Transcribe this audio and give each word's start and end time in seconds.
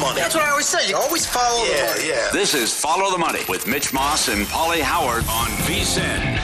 Money. 0.00 0.20
That's 0.20 0.34
what 0.34 0.44
I 0.44 0.50
always 0.50 0.66
say. 0.66 0.88
You 0.88 0.96
always 0.96 1.26
follow 1.26 1.62
yeah, 1.64 1.92
the 1.92 1.98
money. 1.98 2.08
Yeah, 2.08 2.30
This 2.32 2.54
is 2.54 2.74
Follow 2.74 3.10
the 3.10 3.18
Money 3.18 3.40
with 3.48 3.66
Mitch 3.66 3.92
Moss 3.92 4.28
and 4.28 4.46
Paulie 4.46 4.80
Howard 4.80 5.24
on 5.28 5.48
VSIN. 5.66 6.38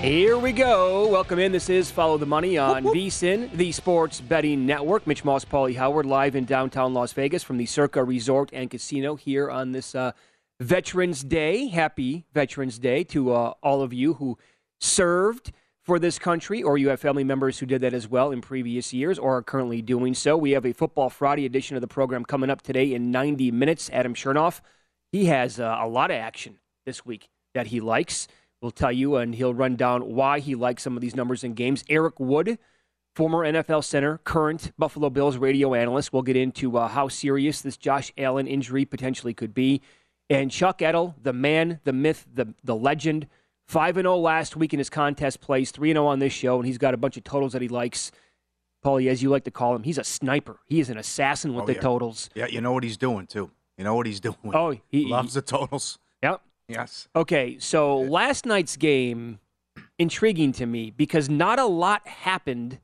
Here 0.00 0.38
we 0.38 0.52
go. 0.52 1.08
Welcome 1.08 1.40
in. 1.40 1.50
This 1.50 1.68
is 1.68 1.90
Follow 1.90 2.16
the 2.16 2.26
Money 2.26 2.56
on 2.56 2.84
VSIN, 2.84 3.50
the 3.52 3.72
Sports 3.72 4.20
Betting 4.20 4.64
Network. 4.64 5.06
Mitch 5.06 5.24
Moss, 5.24 5.44
Paulie 5.44 5.76
Howard, 5.76 6.06
live 6.06 6.36
in 6.36 6.44
downtown 6.44 6.94
Las 6.94 7.12
Vegas 7.14 7.42
from 7.42 7.56
the 7.56 7.66
Circa 7.66 8.04
Resort 8.04 8.50
and 8.52 8.70
Casino 8.70 9.16
here 9.16 9.50
on 9.50 9.72
this 9.72 9.94
uh, 9.94 10.12
Veterans 10.60 11.24
Day. 11.24 11.66
Happy 11.66 12.26
Veterans 12.32 12.78
Day 12.78 13.02
to 13.04 13.32
uh, 13.32 13.54
all 13.62 13.82
of 13.82 13.92
you 13.92 14.14
who 14.14 14.38
served 14.78 15.52
for 15.84 15.98
this 15.98 16.18
country, 16.18 16.62
or 16.62 16.78
you 16.78 16.88
have 16.88 16.98
family 16.98 17.24
members 17.24 17.58
who 17.58 17.66
did 17.66 17.82
that 17.82 17.92
as 17.92 18.08
well 18.08 18.32
in 18.32 18.40
previous 18.40 18.92
years 18.92 19.18
or 19.18 19.36
are 19.36 19.42
currently 19.42 19.82
doing 19.82 20.14
so. 20.14 20.36
We 20.36 20.52
have 20.52 20.64
a 20.64 20.72
Football 20.72 21.10
Friday 21.10 21.44
edition 21.44 21.76
of 21.76 21.82
the 21.82 21.88
program 21.88 22.24
coming 22.24 22.48
up 22.48 22.62
today 22.62 22.94
in 22.94 23.10
90 23.10 23.50
minutes. 23.50 23.90
Adam 23.92 24.14
Chernoff, 24.14 24.60
he 25.12 25.26
has 25.26 25.60
uh, 25.60 25.76
a 25.78 25.86
lot 25.86 26.10
of 26.10 26.16
action 26.16 26.58
this 26.86 27.04
week 27.04 27.28
that 27.52 27.66
he 27.66 27.80
likes. 27.80 28.26
We'll 28.62 28.70
tell 28.70 28.92
you, 28.92 29.16
and 29.16 29.34
he'll 29.34 29.52
run 29.52 29.76
down 29.76 30.14
why 30.14 30.40
he 30.40 30.54
likes 30.54 30.82
some 30.82 30.96
of 30.96 31.02
these 31.02 31.14
numbers 31.14 31.44
and 31.44 31.54
games. 31.54 31.84
Eric 31.90 32.18
Wood, 32.18 32.58
former 33.14 33.40
NFL 33.40 33.84
center, 33.84 34.18
current 34.24 34.72
Buffalo 34.78 35.10
Bills 35.10 35.36
radio 35.36 35.74
analyst. 35.74 36.14
We'll 36.14 36.22
get 36.22 36.36
into 36.36 36.78
uh, 36.78 36.88
how 36.88 37.08
serious 37.08 37.60
this 37.60 37.76
Josh 37.76 38.10
Allen 38.16 38.46
injury 38.46 38.86
potentially 38.86 39.34
could 39.34 39.52
be. 39.52 39.82
And 40.30 40.50
Chuck 40.50 40.80
Edel, 40.80 41.14
the 41.20 41.34
man, 41.34 41.80
the 41.84 41.92
myth, 41.92 42.26
the, 42.32 42.54
the 42.64 42.74
legend, 42.74 43.26
5 43.68 43.96
0 43.96 44.16
last 44.16 44.56
week 44.56 44.72
in 44.72 44.78
his 44.78 44.90
contest 44.90 45.40
plays, 45.40 45.70
3 45.70 45.92
0 45.92 46.06
on 46.06 46.18
this 46.18 46.32
show, 46.32 46.56
and 46.58 46.66
he's 46.66 46.78
got 46.78 46.94
a 46.94 46.96
bunch 46.96 47.16
of 47.16 47.24
totals 47.24 47.52
that 47.52 47.62
he 47.62 47.68
likes. 47.68 48.12
Paulie, 48.84 49.08
as 49.08 49.22
you 49.22 49.30
like 49.30 49.44
to 49.44 49.50
call 49.50 49.74
him, 49.74 49.82
he's 49.82 49.96
a 49.96 50.04
sniper. 50.04 50.58
He 50.66 50.78
is 50.78 50.90
an 50.90 50.98
assassin 50.98 51.54
with 51.54 51.62
Oh, 51.62 51.66
the 51.66 51.74
yeah. 51.74 51.80
totals. 51.80 52.28
Yeah, 52.34 52.46
you 52.46 52.60
know 52.60 52.72
what 52.72 52.84
he's 52.84 52.98
doing 52.98 53.26
too. 53.26 53.50
You 53.78 53.84
know 53.84 53.94
what 53.94 54.06
he's 54.06 54.20
doing. 54.20 54.36
Oh, 54.52 54.74
he 54.88 55.06
loves 55.06 55.34
the 55.34 55.42
totals. 55.42 55.98
Yep. 56.22 56.42
Yes. 56.68 57.08
Okay, 57.16 57.58
so 57.58 57.98
last 57.98 58.44
night's 58.46 58.76
game 58.76 59.38
intriguing 59.98 60.52
to 60.52 60.66
me 60.66 60.90
because 60.90 61.28
not 61.30 61.58
a 61.58 61.64
lot 61.64 62.06
happened, 62.06 62.78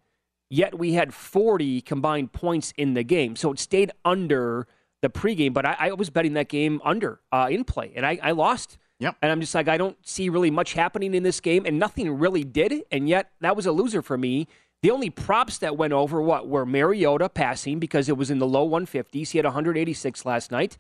yet 0.49 0.79
we 0.79 0.95
had 0.95 1.13
40 1.15 1.81
combined 1.83 2.33
points 2.33 2.73
in 2.77 2.95
the 2.95 3.03
game. 3.05 3.37
So 3.37 3.53
it 3.53 3.59
stayed 3.59 3.93
under 4.05 4.67
the 5.03 5.09
pregame, 5.11 5.53
but 5.53 5.65
I, 5.67 5.77
I 5.79 5.93
was 5.93 6.11
betting 6.11 6.33
that 6.35 6.49
game 6.49 6.81
under 6.85 7.21
uh, 7.33 7.49
in 7.51 7.65
play, 7.65 7.93
and 7.95 8.05
I, 8.07 8.19
I 8.23 8.31
lost. 8.33 8.79
Yep. 9.01 9.17
And 9.23 9.33
I'm 9.33 9.41
just 9.41 9.55
like, 9.55 9.67
I 9.67 9.79
don't 9.79 9.97
see 10.07 10.29
really 10.29 10.51
much 10.51 10.75
happening 10.75 11.15
in 11.15 11.23
this 11.23 11.41
game, 11.41 11.65
and 11.67 11.79
nothing 11.79 12.19
really 12.19 12.45
did, 12.45 12.83
and 12.93 13.09
yet 13.09 13.33
that 13.41 13.57
was 13.57 13.67
a 13.67 13.73
loser 13.73 14.03
for 14.03 14.17
me. 14.17 14.47
The 14.83 14.91
only 14.91 15.11
props 15.11 15.59
that 15.59 15.77
went 15.77 15.93
over 15.93 16.23
what 16.23 16.49
were 16.49 16.65
Mariota 16.65 17.29
passing 17.29 17.79
because 17.79 18.09
it 18.09 18.17
was 18.17 18.31
in 18.31 18.39
the 18.39 18.47
low 18.47 18.69
150s. 18.69 19.31
He 19.31 19.39
had 19.39 19.45
186 19.47 20.25
last 20.25 20.51
night, 20.51 20.77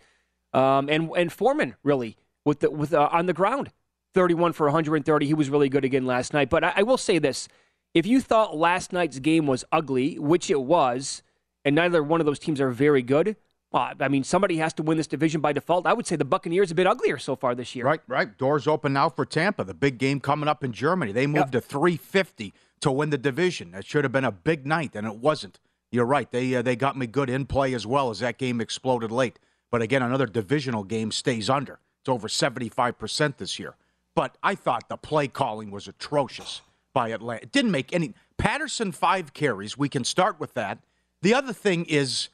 um, 0.53 0.89
and 0.89 1.11
and 1.17 1.33
Foreman 1.33 1.77
really 1.83 2.17
with 2.45 2.61
the 2.61 2.71
with 2.71 2.93
uh, 2.93 3.09
on 3.11 3.27
the 3.27 3.33
ground, 3.33 3.71
31 4.15 4.53
for 4.53 4.67
130. 4.67 5.27
He 5.27 5.35
was 5.35 5.51
really 5.51 5.69
good 5.71 5.85
again 5.85 6.05
last 6.05 6.33
night. 6.35 6.51
But 6.51 6.63
I, 6.63 6.73
I 6.77 6.83
will 6.83 6.99
say 6.99 7.19
this: 7.19 7.49
if 7.95 8.07
you 8.07 8.21
thought 8.21 8.57
last 8.57 8.93
night's 8.93 9.19
game 9.19 9.47
was 9.47 9.65
ugly, 9.73 10.19
which 10.19 10.51
it 10.51 10.61
was, 10.61 11.23
and 11.65 11.75
neither 11.75 12.03
one 12.03 12.21
of 12.21 12.27
those 12.27 12.39
teams 12.39 12.61
are 12.61 12.71
very 12.71 13.03
good, 13.03 13.37
well, 13.73 13.93
I 14.01 14.09
mean 14.09 14.25
somebody 14.25 14.57
has 14.57 14.73
to 14.75 14.83
win 14.83 14.97
this 14.97 15.07
division 15.07 15.41
by 15.41 15.53
default. 15.53 15.87
I 15.87 15.93
would 15.93 16.07
say 16.07 16.17
the 16.17 16.25
Buccaneers 16.25 16.71
have 16.71 16.77
been 16.77 16.87
uglier 16.87 17.19
so 17.19 17.37
far 17.37 17.55
this 17.55 17.75
year. 17.75 17.85
Right, 17.85 18.01
right. 18.09 18.37
Doors 18.37 18.67
open 18.67 18.93
now 18.93 19.09
for 19.09 19.25
Tampa. 19.25 19.65
The 19.65 19.75
big 19.75 19.99
game 19.99 20.21
coming 20.21 20.49
up 20.49 20.65
in 20.65 20.73
Germany. 20.73 21.13
They 21.13 21.27
moved 21.27 21.53
to 21.53 21.61
350 21.61 22.53
to 22.81 22.91
win 22.91 23.11
the 23.11 23.19
division. 23.19 23.73
That 23.73 23.87
should 23.87 24.05
have 24.05 24.13
been 24.13 24.25
a 24.25 24.33
big 24.33 24.67
night, 24.67 24.95
and 24.95 25.07
it 25.07 25.17
wasn't. 25.17 25.61
You're 25.93 26.07
right. 26.07 26.31
They 26.31 26.55
uh, 26.55 26.63
they 26.63 26.77
got 26.77 26.97
me 26.97 27.07
good 27.07 27.31
in 27.31 27.47
play 27.47 27.75
as 27.75 27.87
well 27.87 28.11
as 28.11 28.21
that 28.21 28.39
game 28.39 28.61
exploded 28.61 29.13
late. 29.13 29.39
But 29.71 29.83
again, 29.83 30.03
another 30.03 30.27
divisional 30.27 30.85
game 30.85 31.13
stays 31.13 31.49
under. 31.49 31.79
It's 32.01 32.09
over 32.09 32.29
75% 32.29 33.37
this 33.37 33.59
year. 33.59 33.77
But 34.15 34.37
I 34.43 34.55
thought 34.55 34.89
the 34.89 34.97
play 34.97 35.29
calling 35.29 35.71
was 35.71 35.87
atrocious 35.87 36.63
by 36.93 37.11
Atlanta. 37.11 37.43
It 37.43 37.53
didn't 37.53 37.71
make 37.71 37.93
any. 37.93 38.15
Patterson, 38.37 38.91
five 38.91 39.33
carries. 39.33 39.77
We 39.79 39.89
can 39.89 40.03
start 40.03 40.41
with 40.41 40.55
that. 40.55 40.79
The 41.23 41.35
other 41.35 41.53
thing 41.53 41.85
is, 41.85 42.31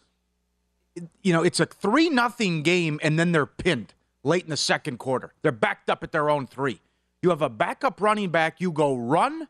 you 1.22 1.32
know, 1.32 1.42
it's 1.42 1.60
a 1.60 1.66
3 1.66 2.08
nothing 2.10 2.62
game, 2.62 2.98
and 3.02 3.18
then 3.18 3.32
they're 3.32 3.46
pinned 3.46 3.94
late 4.26 4.44
in 4.44 4.50
the 4.50 4.56
second 4.56 4.98
quarter. 4.98 5.32
They're 5.42 5.52
backed 5.52 5.88
up 5.88 6.02
at 6.02 6.12
their 6.12 6.28
own 6.28 6.46
three. 6.46 6.80
You 7.22 7.30
have 7.30 7.42
a 7.42 7.48
backup 7.48 8.00
running 8.00 8.30
back. 8.30 8.60
You 8.60 8.70
go 8.72 8.94
run, 8.94 9.48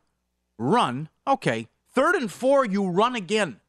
run. 0.59 1.09
Okay. 1.27 1.69
Third 1.93 2.15
and 2.15 2.31
four, 2.31 2.65
you 2.65 2.87
run 2.87 3.17
again. 3.17 3.61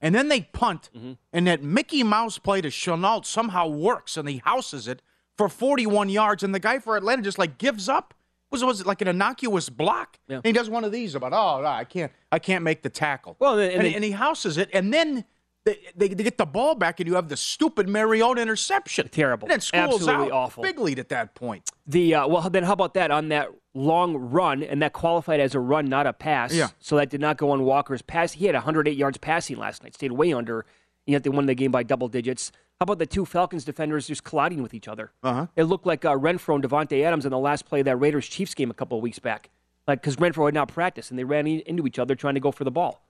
And 0.00 0.14
then 0.14 0.28
they 0.28 0.42
punt, 0.42 0.90
mm-hmm. 0.96 1.14
and 1.32 1.46
that 1.48 1.62
Mickey 1.62 2.04
Mouse 2.04 2.38
play 2.38 2.60
to 2.60 2.68
Shenault 2.68 3.26
somehow 3.26 3.66
works, 3.66 4.16
and 4.16 4.28
he 4.28 4.40
houses 4.44 4.86
it 4.86 5.02
for 5.36 5.48
41 5.48 6.08
yards, 6.08 6.44
and 6.44 6.54
the 6.54 6.60
guy 6.60 6.78
for 6.78 6.96
Atlanta 6.96 7.22
just 7.22 7.38
like 7.38 7.58
gives 7.58 7.88
up. 7.88 8.14
Was 8.50 8.64
was 8.64 8.80
it 8.80 8.86
like 8.86 9.02
an 9.02 9.08
innocuous 9.08 9.68
block? 9.68 10.18
Yeah. 10.28 10.36
And 10.36 10.46
he 10.46 10.52
does 10.52 10.70
one 10.70 10.84
of 10.84 10.92
these 10.92 11.14
about 11.14 11.32
oh 11.34 11.66
I 11.66 11.84
can't 11.84 12.12
I 12.30 12.38
can't 12.38 12.62
make 12.62 12.82
the 12.82 12.88
tackle. 12.88 13.36
Well, 13.40 13.58
and 13.58 13.72
and, 13.72 13.84
they- 13.84 13.94
and 13.94 14.04
he 14.04 14.12
houses 14.12 14.56
it, 14.56 14.70
and 14.72 14.94
then 14.94 15.24
they, 15.64 15.78
they, 15.94 16.08
they 16.08 16.24
get 16.24 16.38
the 16.38 16.46
ball 16.46 16.74
back, 16.74 17.00
and 17.00 17.08
you 17.08 17.14
have 17.14 17.28
the 17.28 17.36
stupid 17.36 17.88
Mariota 17.88 18.40
interception. 18.40 19.08
Terrible. 19.08 19.46
And 19.46 19.52
then 19.52 19.60
school's 19.60 19.94
Absolutely 19.96 20.26
out. 20.26 20.32
awful. 20.32 20.62
Big 20.62 20.78
lead 20.78 20.98
at 20.98 21.08
that 21.10 21.34
point. 21.34 21.68
The 21.86 22.14
uh, 22.14 22.26
well, 22.26 22.48
then 22.48 22.64
how 22.64 22.72
about 22.72 22.94
that 22.94 23.10
on 23.10 23.28
that 23.28 23.48
long 23.74 24.16
run, 24.16 24.62
and 24.62 24.82
that 24.82 24.92
qualified 24.92 25.40
as 25.40 25.54
a 25.54 25.60
run, 25.60 25.86
not 25.86 26.06
a 26.06 26.12
pass. 26.12 26.54
Yeah. 26.54 26.68
So 26.78 26.96
that 26.96 27.10
did 27.10 27.20
not 27.20 27.36
go 27.36 27.50
on 27.50 27.64
Walker's 27.64 28.02
pass. 28.02 28.32
He 28.32 28.46
had 28.46 28.54
108 28.54 28.96
yards 28.96 29.18
passing 29.18 29.58
last 29.58 29.82
night, 29.82 29.94
stayed 29.94 30.12
way 30.12 30.32
under. 30.32 30.64
Yet 31.06 31.22
they 31.22 31.30
won 31.30 31.46
the 31.46 31.54
game 31.54 31.70
by 31.70 31.84
double 31.84 32.08
digits. 32.08 32.52
How 32.78 32.84
about 32.84 32.98
the 32.98 33.06
two 33.06 33.24
Falcons 33.24 33.64
defenders 33.64 34.06
just 34.06 34.24
colliding 34.24 34.62
with 34.62 34.72
each 34.72 34.86
other? 34.86 35.10
Uh-huh. 35.22 35.46
It 35.56 35.64
looked 35.64 35.86
like 35.86 36.04
uh, 36.04 36.14
Renfrow 36.14 36.54
and 36.56 36.64
Davante 36.64 37.02
Adams 37.02 37.24
in 37.24 37.30
the 37.30 37.38
last 37.38 37.64
play 37.64 37.80
of 37.80 37.86
that 37.86 37.96
Raiders 37.96 38.28
Chiefs 38.28 38.54
game 38.54 38.70
a 38.70 38.74
couple 38.74 38.98
of 38.98 39.02
weeks 39.02 39.18
back. 39.18 39.50
Like, 39.88 40.02
because 40.02 40.16
Renfrow 40.16 40.44
had 40.44 40.54
not 40.54 40.68
practiced 40.68 41.10
and 41.10 41.18
they 41.18 41.24
ran 41.24 41.46
into 41.46 41.86
each 41.86 41.98
other 41.98 42.14
trying 42.14 42.34
to 42.34 42.40
go 42.40 42.52
for 42.52 42.64
the 42.64 42.70
ball. 42.70 43.02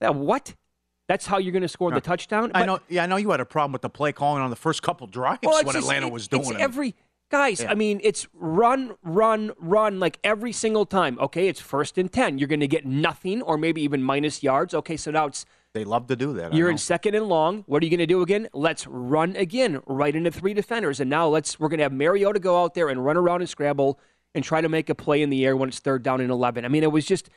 Yeah, 0.00 0.10
what? 0.10 0.54
That's 1.08 1.26
how 1.26 1.38
you're 1.38 1.52
going 1.52 1.62
to 1.62 1.68
score 1.68 1.92
the 1.92 2.00
touchdown? 2.00 2.50
I 2.54 2.64
know. 2.64 2.80
Yeah, 2.88 3.04
I 3.04 3.06
know 3.06 3.16
you 3.16 3.30
had 3.30 3.40
a 3.40 3.44
problem 3.44 3.72
with 3.72 3.82
the 3.82 3.90
play 3.90 4.12
calling 4.12 4.42
on 4.42 4.50
the 4.50 4.56
first 4.56 4.82
couple 4.82 5.06
drives 5.06 5.40
well, 5.44 5.54
when 5.64 5.74
just- 5.74 5.78
Atlanta 5.78 6.06
it- 6.06 6.12
was 6.12 6.28
doing 6.28 6.44
it's 6.44 6.60
every 6.60 6.94
guys. 7.30 7.64
I 7.64 7.74
mean, 7.74 8.00
it's 8.02 8.26
run, 8.32 8.94
run, 9.02 9.52
run 9.58 10.00
like 10.00 10.18
every 10.24 10.52
single 10.52 10.86
time. 10.86 11.18
Okay, 11.20 11.48
it's 11.48 11.60
first 11.60 11.98
and 11.98 12.12
ten. 12.12 12.38
You're 12.38 12.48
going 12.48 12.60
to 12.60 12.68
get 12.68 12.86
nothing 12.86 13.42
or 13.42 13.56
maybe 13.56 13.82
even 13.82 14.02
minus 14.02 14.42
yards. 14.42 14.74
Okay, 14.74 14.96
so 14.96 15.10
now 15.10 15.26
it's 15.26 15.44
they 15.74 15.84
love 15.84 16.06
to 16.06 16.16
do 16.16 16.32
that. 16.34 16.54
You're 16.54 16.70
in 16.70 16.78
second 16.78 17.14
and 17.14 17.28
long. 17.28 17.62
What 17.66 17.82
are 17.82 17.86
you 17.86 17.90
going 17.90 17.98
to 17.98 18.06
do 18.06 18.22
again? 18.22 18.48
Let's 18.54 18.86
run 18.86 19.36
again, 19.36 19.82
right 19.86 20.14
into 20.16 20.30
three 20.30 20.54
defenders, 20.54 21.00
and 21.00 21.10
now 21.10 21.28
let's 21.28 21.60
we're 21.60 21.68
going 21.68 21.78
to 21.78 21.84
have 21.84 21.92
Mariota 21.92 22.40
go 22.40 22.62
out 22.62 22.74
there 22.74 22.88
and 22.88 23.04
run 23.04 23.16
around 23.16 23.42
and 23.42 23.48
scramble 23.48 24.00
and 24.34 24.42
try 24.42 24.60
to 24.60 24.68
make 24.68 24.88
a 24.88 24.94
play 24.94 25.22
in 25.22 25.30
the 25.30 25.44
air 25.44 25.56
when 25.56 25.68
it's 25.68 25.78
third 25.78 26.02
down 26.02 26.20
and 26.20 26.30
eleven. 26.30 26.64
I 26.64 26.68
mean, 26.68 26.82
it 26.82 26.92
was 26.92 27.04
just 27.06 27.28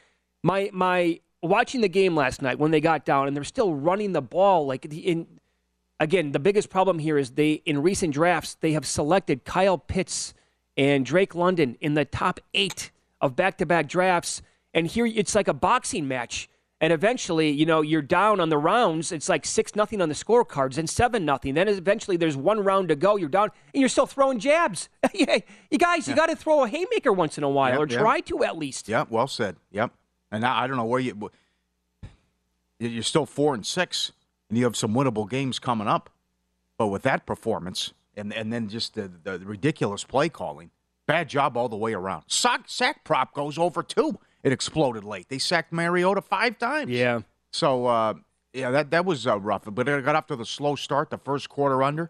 my 0.41 0.69
my 0.73 1.19
watching 1.41 1.81
the 1.81 1.89
game 1.89 2.15
last 2.15 2.41
night 2.41 2.59
when 2.59 2.71
they 2.71 2.81
got 2.81 3.05
down 3.05 3.27
and 3.27 3.35
they're 3.35 3.43
still 3.43 3.73
running 3.73 4.11
the 4.13 4.21
ball 4.21 4.65
like 4.65 4.83
the- 4.89 5.07
in 5.07 5.27
again, 5.99 6.31
the 6.31 6.39
biggest 6.39 6.69
problem 6.69 6.99
here 6.99 7.17
is 7.17 7.31
they 7.31 7.53
in 7.65 7.81
recent 7.81 8.13
drafts 8.13 8.55
they 8.55 8.71
have 8.73 8.85
selected 8.85 9.43
Kyle 9.45 9.77
Pitts 9.77 10.33
and 10.77 11.05
Drake 11.05 11.35
London 11.35 11.75
in 11.81 11.93
the 11.93 12.05
top 12.05 12.39
eight 12.53 12.91
of 13.19 13.35
back-to-back 13.35 13.89
drafts, 13.89 14.41
and 14.73 14.87
here 14.87 15.05
it's 15.05 15.35
like 15.35 15.49
a 15.49 15.53
boxing 15.53 16.07
match. 16.07 16.47
And 16.81 16.93
eventually, 16.93 17.49
you 17.49 17.65
know, 17.65 17.81
you're 17.81 18.01
down 18.01 18.39
on 18.39 18.47
the 18.47 18.57
rounds. 18.57 19.11
It's 19.11 19.27
like 19.27 19.45
six 19.45 19.75
nothing 19.75 20.01
on 20.01 20.07
the 20.07 20.15
scorecards 20.15 20.77
and 20.77 20.89
seven 20.89 21.25
nothing. 21.25 21.55
Then 21.55 21.67
eventually, 21.67 22.15
there's 22.15 22.37
one 22.37 22.61
round 22.63 22.87
to 22.87 22.95
go. 22.95 23.17
You're 23.17 23.27
down, 23.27 23.49
and 23.73 23.81
you're 23.81 23.89
still 23.89 24.05
throwing 24.05 24.39
jabs. 24.39 24.87
You 25.13 25.77
guys, 25.77 26.07
you 26.07 26.15
got 26.15 26.27
to 26.29 26.37
throw 26.37 26.63
a 26.63 26.69
haymaker 26.69 27.11
once 27.11 27.37
in 27.37 27.43
a 27.43 27.49
while, 27.49 27.73
or 27.81 27.85
try 27.99 28.21
to 28.21 28.45
at 28.45 28.57
least. 28.57 28.87
Yeah, 28.87 29.03
well 29.09 29.27
said. 29.27 29.57
Yep. 29.71 29.91
And 30.31 30.41
now 30.41 30.55
I 30.55 30.67
don't 30.67 30.77
know 30.77 30.85
where 30.85 30.99
you. 30.99 31.31
You're 32.79 33.03
still 33.03 33.25
four 33.25 33.53
and 33.53 33.65
six, 33.65 34.11
and 34.49 34.57
you 34.57 34.63
have 34.63 34.75
some 34.75 34.93
winnable 34.93 35.29
games 35.29 35.59
coming 35.59 35.87
up. 35.87 36.09
But 36.77 36.87
with 36.87 37.03
that 37.03 37.25
performance, 37.25 37.93
and 38.15 38.33
and 38.33 38.53
then 38.53 38.69
just 38.69 38.93
the, 38.93 39.11
the 39.23 39.39
ridiculous 39.39 40.03
play 40.03 40.29
calling, 40.29 40.71
bad 41.07 41.27
job 41.27 41.57
all 41.57 41.67
the 41.67 41.75
way 41.75 41.93
around. 41.93 42.23
Sack, 42.27 42.63
sack 42.67 43.03
prop 43.03 43.33
goes 43.33 43.57
over 43.57 43.83
two. 43.83 44.19
It 44.43 44.53
exploded 44.53 45.03
late. 45.03 45.27
They 45.27 45.39
sacked 45.39 45.73
Mariota 45.73 46.21
five 46.21 46.57
times. 46.57 46.91
Yeah. 46.91 47.21
So 47.51 47.87
uh, 47.87 48.13
yeah, 48.53 48.71
that 48.71 48.91
that 48.91 49.05
was 49.05 49.27
uh, 49.27 49.39
rough. 49.39 49.63
But 49.65 49.89
it 49.89 50.05
got 50.05 50.15
off 50.15 50.27
to 50.27 50.35
the 50.35 50.45
slow 50.45 50.75
start. 50.75 51.09
The 51.09 51.17
first 51.17 51.49
quarter 51.49 51.83
under, 51.83 52.09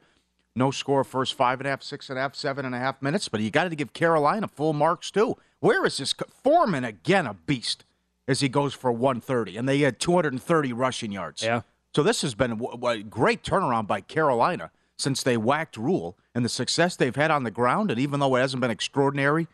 no 0.55 0.69
score. 0.69 1.03
First 1.03 1.33
five 1.33 1.59
and 1.59 1.67
a 1.67 1.71
half, 1.71 1.81
six 1.81 2.09
and 2.09 2.19
a 2.19 2.21
half, 2.21 2.35
seven 2.35 2.65
and 2.65 2.75
a 2.75 2.79
half 2.79 3.01
minutes. 3.01 3.27
But 3.27 3.41
you 3.41 3.49
got 3.49 3.69
to 3.69 3.75
give 3.75 3.93
Carolina 3.93 4.47
full 4.47 4.73
marks 4.73 5.09
too. 5.09 5.37
Where 5.59 5.85
is 5.85 5.97
this 5.97 6.13
Foreman 6.43 6.83
again? 6.83 7.25
A 7.25 7.33
beast 7.33 7.85
as 8.29 8.41
he 8.41 8.47
goes 8.47 8.75
for 8.75 8.91
130, 8.91 9.57
and 9.57 9.67
they 9.67 9.79
had 9.79 9.99
230 9.99 10.71
rushing 10.71 11.11
yards. 11.11 11.41
Yeah. 11.41 11.61
So 11.95 12.03
this 12.03 12.21
has 12.21 12.35
been 12.35 12.61
a 12.83 12.97
great 12.99 13.41
turnaround 13.43 13.87
by 13.87 14.01
Carolina 14.01 14.69
since 14.97 15.23
they 15.23 15.35
whacked 15.35 15.75
Rhule 15.75 16.15
and 16.35 16.45
the 16.45 16.49
success 16.49 16.95
they've 16.95 17.15
had 17.15 17.31
on 17.31 17.43
the 17.43 17.49
ground. 17.49 17.89
And 17.89 17.99
even 17.99 18.19
though 18.19 18.35
it 18.35 18.41
hasn't 18.41 18.61
been 18.61 18.69
extraordinary, 18.69 19.47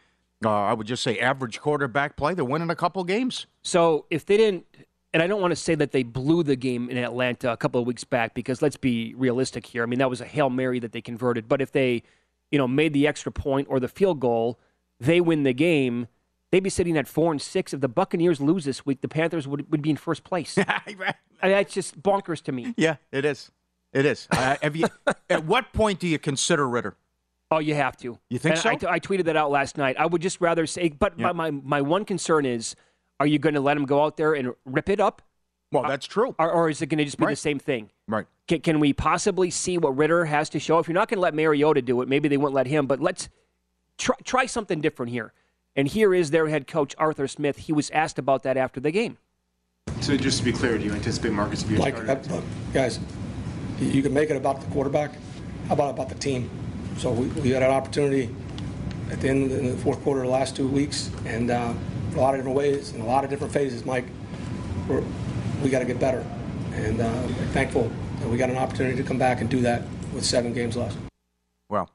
uh, 0.44 0.50
I 0.50 0.74
would 0.74 0.88
just 0.88 1.04
say 1.04 1.18
average 1.18 1.62
quarterback 1.62 2.18
play, 2.18 2.34
they're 2.34 2.44
winning 2.44 2.70
a 2.70 2.76
couple 2.76 3.02
games. 3.06 3.48
So 3.62 4.06
if 4.10 4.26
they 4.26 4.36
didn't, 4.36 4.66
and 5.14 5.24
I 5.24 5.28
don't 5.28 5.40
want 5.40 5.52
to 5.52 5.56
say 5.56 5.76
that 5.76 5.94
they 5.94 6.04
blew 6.04 6.44
the 6.44 6.58
game 6.58 6.90
in 6.90 6.98
Atlanta 6.98 7.54
a 7.54 7.58
couple 7.58 7.80
of 7.80 7.88
weeks 7.88 8.04
back, 8.04 8.34
because 8.34 8.62
let's 8.62 8.76
be 8.76 9.14
realistic 9.16 9.66
here. 9.66 9.84
I 9.84 9.86
mean, 9.86 10.00
that 10.00 10.10
was 10.10 10.20
a 10.20 10.26
hail 10.26 10.50
mary 10.50 10.80
that 10.80 10.92
they 10.92 11.02
converted. 11.02 11.48
But 11.48 11.62
if 11.62 11.72
they, 11.72 12.04
you 12.52 12.58
know, 12.58 12.68
made 12.68 12.92
the 12.92 13.08
extra 13.08 13.32
point 13.32 13.70
or 13.70 13.80
the 13.80 13.88
field 13.88 14.20
goal, 14.20 14.60
they 15.00 15.22
win 15.22 15.44
the 15.44 15.54
game. 15.54 16.08
They'd 16.56 16.64
be 16.64 16.70
sitting 16.70 16.96
at 16.98 17.06
four 17.06 17.34
and 17.34 17.42
six. 17.42 17.74
If 17.74 17.82
the 17.82 17.90
Buccaneers 17.90 18.40
lose 18.40 18.64
this 18.64 18.86
week, 18.86 19.02
the 19.02 19.10
Panthers 19.10 19.46
would, 19.46 19.70
would 19.70 19.82
be 19.82 19.90
in 19.90 19.98
first 19.98 20.24
place. 20.24 20.58
I 20.68 20.80
mean, 20.88 20.98
that's 21.42 21.74
just 21.74 22.02
bonkers 22.02 22.42
to 22.44 22.54
me. 22.54 22.74
Yeah, 22.78 22.96
it 23.12 23.26
is. 23.26 23.52
It 23.92 24.06
is. 24.06 24.26
Uh, 24.32 24.56
have 24.62 24.74
you, 24.74 24.88
at 25.30 25.44
what 25.44 25.74
point 25.74 26.00
do 26.00 26.08
you 26.08 26.18
consider 26.18 26.66
Ridder? 26.66 26.96
Oh, 27.52 27.60
you 27.60 27.76
have 27.76 27.98
to. 27.98 28.18
You 28.30 28.40
think 28.40 28.56
And 28.56 28.64
so? 28.64 28.70
I, 28.70 28.76
t- 28.76 28.88
I 28.88 29.00
tweeted 29.02 29.26
that 29.26 29.36
out 29.36 29.52
last 29.52 29.76
night. 29.78 29.98
I 30.00 30.06
would 30.06 30.22
just 30.22 30.40
rather 30.40 30.66
say, 30.66 30.88
but 30.88 31.20
Yeah. 31.20 31.34
my, 31.34 31.52
my 31.52 31.62
my 31.62 31.82
one 31.82 32.06
concern 32.06 32.46
is, 32.46 32.74
are 33.20 33.28
you 33.28 33.38
going 33.38 33.56
to 33.56 33.60
let 33.60 33.76
him 33.76 33.84
go 33.84 34.02
out 34.06 34.16
there 34.16 34.34
and 34.34 34.54
rip 34.64 34.88
it 34.88 35.02
up, 35.02 35.24
Well, 35.74 35.84
that's 35.84 36.06
true. 36.06 36.36
or, 36.40 36.50
or 36.50 36.70
is 36.70 36.82
it 36.82 36.86
going 36.86 37.00
to 37.00 37.04
just 37.04 37.18
be 37.18 37.26
the 37.26 37.36
same 37.36 37.60
thing? 37.60 37.92
Right. 38.08 38.28
Can, 38.48 38.62
can 38.62 38.80
we 38.80 38.94
possibly 38.94 39.50
see 39.50 39.78
what 39.78 39.98
Ridder 39.98 40.24
has 40.24 40.48
to 40.52 40.60
show? 40.62 40.80
If 40.80 40.88
you're 40.88 40.94
not 40.96 41.10
going 41.10 41.18
to 41.18 41.22
let 41.22 41.34
Mariota 41.34 41.82
do 41.82 42.02
it, 42.02 42.08
maybe 42.08 42.30
they 42.30 42.38
won't 42.38 42.54
let 42.54 42.68
him. 42.68 42.88
But 42.88 43.02
let's 43.02 43.28
try, 43.98 44.16
try 44.24 44.46
something 44.46 44.80
different 44.80 45.12
here. 45.12 45.34
And 45.76 45.88
here 45.88 46.14
is 46.14 46.32
their 46.32 46.48
head 46.48 46.68
coach 46.68 46.96
Arthur 46.98 47.28
Smith. 47.28 47.58
He 47.58 47.74
was 47.74 47.90
asked 47.92 48.18
about 48.18 48.44
that 48.44 48.56
after 48.58 48.80
the 48.80 48.92
game. 48.92 49.18
So 50.02 50.16
just 50.16 50.40
to 50.40 50.46
be 50.46 50.52
clear, 50.54 50.78
do 50.78 50.86
you 50.86 50.94
anticipate 50.94 51.34
Marcus 51.34 51.64
to 51.64 51.68
be 51.68 51.76
a 51.76 51.80
Like, 51.80 51.96
starter? 51.98 52.12
uh, 52.32 52.36
look, 52.36 52.44
guys, 52.74 53.00
you- 53.80 53.88
you 53.90 54.02
can 54.02 54.14
make 54.14 54.30
it 54.30 54.38
about 54.38 54.62
the 54.62 54.68
quarterback. 54.72 55.12
How 55.68 55.74
about 55.74 55.90
about 55.90 56.10
the 56.10 56.16
team? 56.16 56.50
So 56.98 57.12
we, 57.12 57.28
we 57.42 57.50
had 57.50 57.64
an 57.64 57.72
opportunity 57.72 58.34
at 59.12 59.20
the 59.20 59.30
end 59.30 59.44
of 59.44 59.50
the, 59.50 59.60
in 59.60 59.66
the 59.72 59.78
fourth 59.78 60.02
quarter, 60.04 60.22
of 60.22 60.28
the 60.28 60.32
last 60.32 60.56
two 60.56 60.68
weeks, 60.68 61.12
and 61.26 61.52
uh, 61.52 61.74
a 62.14 62.18
lot 62.18 62.34
of 62.34 62.40
different 62.40 62.58
ways 62.58 62.94
in 62.94 63.02
a 63.02 63.06
lot 63.06 63.24
of 63.24 63.30
different 63.30 63.52
phases, 63.52 63.86
Mike. 63.86 64.06
We're, 64.88 65.04
we 65.64 65.70
got 65.70 65.80
to 65.80 65.86
get 65.86 66.00
better, 66.00 66.26
and 66.74 67.02
uh, 67.02 67.12
we're 67.28 67.46
thankful 67.48 67.92
that 68.22 68.30
we 68.30 68.38
got 68.38 68.50
an 68.50 68.58
opportunity 68.58 68.96
to 68.98 69.04
come 69.04 69.18
back 69.18 69.42
and 69.42 69.50
do 69.50 69.62
that 69.62 69.82
with 70.14 70.24
seven 70.26 70.54
games 70.54 70.78
left. 70.78 70.96
Well, 71.70 71.90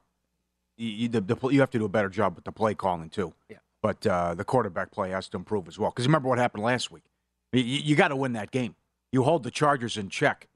you, 0.77 0.89
you, 0.89 1.09
the, 1.09 1.21
the, 1.21 1.49
you 1.49 1.61
have 1.61 1.71
to 1.71 1.79
do 1.79 1.85
a 1.85 1.89
better 1.89 2.09
job 2.11 2.35
with 2.35 2.45
the 2.45 2.53
play 2.53 2.75
calling, 2.75 3.09
too. 3.09 3.33
Yeah. 3.49 3.59
But 3.83 4.07
uh, 4.07 4.35
the 4.35 4.45
quarterback 4.45 4.91
play 4.91 5.11
has 5.11 5.29
to 5.31 5.37
improve 5.39 5.67
as 5.69 5.79
well. 5.79 5.91
Because 5.91 6.07
remember 6.07 6.29
what 6.29 6.39
happened 6.39 6.63
last 6.65 6.91
week. 6.91 7.05
You, 7.53 7.63
you 7.63 7.97
got 7.97 8.09
to 8.09 8.17
win 8.17 8.33
that 8.35 8.51
game. 8.51 8.75
You 9.13 9.23
hold 9.25 9.43
the 9.43 9.51
Chargers 9.51 9.97
in 9.97 10.09
check. 10.11 10.49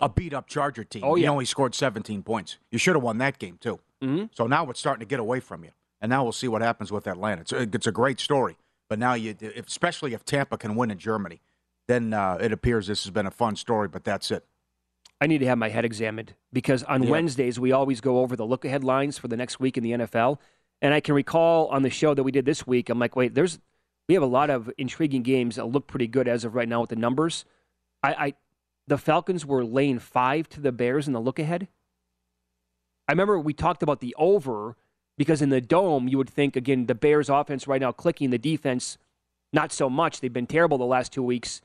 A 0.00 0.08
beat 0.08 0.34
up 0.34 0.46
Charger 0.48 0.84
team. 0.84 1.02
Oh, 1.04 1.14
You 1.16 1.24
yeah. 1.24 1.30
only 1.30 1.44
scored 1.44 1.74
17 1.74 2.22
points. 2.22 2.58
You 2.70 2.78
should 2.78 2.96
have 2.96 3.02
won 3.02 3.18
that 3.18 3.38
game, 3.38 3.58
too. 3.60 3.78
Mhm. 4.02 4.30
So 4.34 4.46
now 4.46 4.68
it's 4.70 4.80
starting 4.80 5.00
to 5.00 5.06
get 5.06 5.20
away 5.20 5.38
from 5.40 5.64
you. 5.64 5.70
And 6.00 6.10
now 6.10 6.24
we'll 6.24 6.32
see 6.32 6.48
what 6.48 6.62
happens 6.62 6.90
with 6.90 7.06
Atlanta. 7.06 7.42
It's 7.42 7.52
a, 7.52 7.60
it's 7.62 7.86
a 7.86 7.92
great 7.92 8.18
story. 8.18 8.56
But 8.88 8.98
now, 8.98 9.14
you, 9.14 9.36
if, 9.40 9.68
especially 9.68 10.12
if 10.12 10.24
Tampa 10.24 10.58
can 10.58 10.74
win 10.74 10.90
in 10.90 10.98
Germany, 10.98 11.40
then 11.88 12.12
uh, 12.12 12.38
it 12.40 12.52
appears 12.52 12.86
this 12.88 13.04
has 13.04 13.10
been 13.12 13.26
a 13.26 13.30
fun 13.30 13.54
story, 13.56 13.86
but 13.88 14.02
that's 14.04 14.30
it. 14.30 14.44
I 15.20 15.26
need 15.28 15.38
to 15.38 15.46
have 15.46 15.58
my 15.58 15.68
head 15.68 15.84
examined 15.84 16.34
because 16.52 16.82
on 16.84 17.04
Yeah. 17.04 17.10
Wednesdays 17.10 17.60
we 17.60 17.70
always 17.70 18.00
go 18.00 18.18
over 18.18 18.34
the 18.34 18.44
look 18.44 18.64
ahead 18.64 18.82
lines 18.82 19.18
for 19.18 19.28
the 19.28 19.36
next 19.36 19.60
week 19.60 19.76
in 19.76 19.84
the 19.84 19.92
NFL. 19.92 20.38
And 20.82 20.92
I 20.92 21.00
can 21.00 21.14
recall 21.14 21.68
on 21.68 21.82
the 21.82 21.90
show 21.90 22.12
that 22.12 22.24
we 22.24 22.32
did 22.32 22.44
this 22.44 22.66
week, 22.66 22.90
I'm 22.90 22.98
like, 22.98 23.16
wait, 23.16 23.34
there's 23.34 23.60
we 24.08 24.14
have 24.14 24.22
a 24.22 24.26
lot 24.26 24.50
of 24.50 24.70
intriguing 24.76 25.22
games 25.22 25.56
that 25.56 25.66
look 25.66 25.86
pretty 25.86 26.08
good 26.08 26.26
as 26.26 26.44
of 26.44 26.54
right 26.54 26.68
now 26.68 26.80
with 26.80 26.90
the 26.90 26.96
numbers. 26.96 27.44
I, 28.02 28.12
I 28.12 28.34
the 28.88 28.98
Falcons 28.98 29.46
were 29.46 29.64
laying 29.64 30.00
five 30.00 30.48
to 30.50 30.60
the 30.60 30.72
Bears 30.72 31.06
in 31.06 31.12
the 31.12 31.20
look 31.20 31.38
ahead. 31.38 31.68
I 33.08 33.12
remember 33.12 33.38
we 33.38 33.52
talked 33.52 33.82
about 33.82 34.00
the 34.00 34.14
over 34.18 34.76
because 35.16 35.40
in 35.40 35.50
the 35.50 35.60
dome 35.60 36.08
you 36.08 36.18
would 36.18 36.28
think 36.28 36.56
again 36.56 36.86
the 36.86 36.96
Bears 36.96 37.30
offense 37.30 37.68
right 37.68 37.80
now 37.80 37.92
clicking, 37.92 38.30
the 38.30 38.38
defense 38.38 38.98
not 39.52 39.72
so 39.72 39.88
much. 39.88 40.20
They've 40.20 40.32
been 40.32 40.46
terrible 40.46 40.78
the 40.78 40.84
last 40.84 41.12
two 41.12 41.22
weeks. 41.22 41.60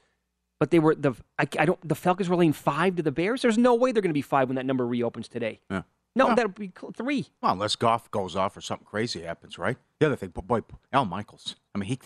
But 0.59 0.71
they 0.71 0.79
were 0.79 0.93
the 0.93 1.13
I, 1.39 1.47
I 1.57 1.65
don't 1.65 1.87
the 1.87 1.95
Falcons 1.95 2.29
were 2.29 2.35
laying 2.35 2.53
five 2.53 2.95
to 2.97 3.03
the 3.03 3.11
Bears. 3.11 3.41
There's 3.41 3.57
no 3.57 3.73
way 3.73 3.91
they're 3.91 4.01
going 4.01 4.11
to 4.11 4.13
be 4.13 4.21
five 4.21 4.47
when 4.47 4.55
that 4.55 4.65
number 4.65 4.85
reopens 4.85 5.27
today. 5.27 5.59
Yeah. 5.71 5.83
No, 6.17 6.33
that'll 6.35 6.51
be 6.51 6.71
three. 6.95 7.27
Well, 7.41 7.53
unless 7.53 7.75
Goff 7.75 8.09
goes 8.11 8.35
off 8.35 8.55
or 8.57 8.61
something 8.61 8.85
crazy 8.85 9.21
happens, 9.21 9.57
right? 9.57 9.77
The 9.99 10.07
other 10.07 10.15
thing, 10.15 10.29
boy, 10.29 10.61
Al 10.91 11.05
Michaels. 11.05 11.55
I 11.73 11.77
mean, 11.79 11.89
he. 11.89 11.99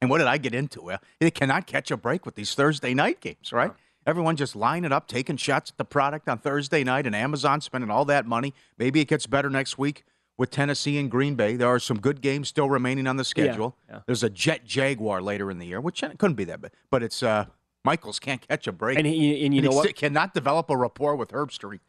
And 0.00 0.08
what 0.08 0.18
did 0.18 0.28
I 0.28 0.38
get 0.38 0.54
into? 0.54 0.80
Well, 0.82 0.98
They 1.18 1.30
cannot 1.30 1.66
catch 1.66 1.90
a 1.90 1.96
break 1.96 2.24
with 2.24 2.34
these 2.34 2.54
Thursday 2.54 2.94
night 2.94 3.20
games, 3.20 3.52
right? 3.52 3.72
Everyone 4.06 4.34
just 4.34 4.56
lining 4.56 4.92
up, 4.92 5.06
taking 5.08 5.36
shots 5.36 5.70
at 5.70 5.76
the 5.76 5.84
product 5.84 6.26
on 6.28 6.38
Thursday 6.38 6.82
night, 6.84 7.06
and 7.06 7.14
Amazon 7.14 7.60
spending 7.60 7.90
all 7.90 8.06
that 8.06 8.24
money. 8.26 8.54
Maybe 8.78 9.00
it 9.00 9.08
gets 9.08 9.26
better 9.26 9.50
next 9.50 9.76
week 9.76 10.04
with 10.38 10.50
Tennessee 10.50 10.96
and 10.98 11.10
Green 11.10 11.34
Bay. 11.34 11.54
There 11.56 11.68
are 11.68 11.78
some 11.78 12.00
good 12.00 12.22
games 12.22 12.48
still 12.48 12.70
remaining 12.70 13.06
on 13.06 13.18
the 13.18 13.24
schedule. 13.24 13.76
yeah. 13.90 14.00
There's 14.06 14.22
a 14.22 14.30
Jet 14.30 14.64
Jaguar 14.64 15.20
later 15.20 15.50
in 15.50 15.58
the 15.58 15.66
year, 15.66 15.82
which 15.82 16.00
couldn't 16.16 16.36
be 16.36 16.44
that 16.44 16.62
bad. 16.62 16.72
But 16.90 17.02
it's 17.02 17.22
uh, 17.22 17.44
Michaels 17.84 18.18
can't 18.18 18.40
catch 18.48 18.66
a 18.66 18.72
break. 18.72 18.96
And 18.96 19.06
he, 19.06 19.44
and 19.44 19.52
you 19.54 19.58
And 19.60 19.64
know 19.66 19.70
he 19.82 19.88
what? 19.88 19.96
cannot 19.96 20.32
develop 20.32 20.70
a 20.70 20.76
rapport 20.78 21.14
with 21.14 21.28
Herbstreit. 21.28 21.80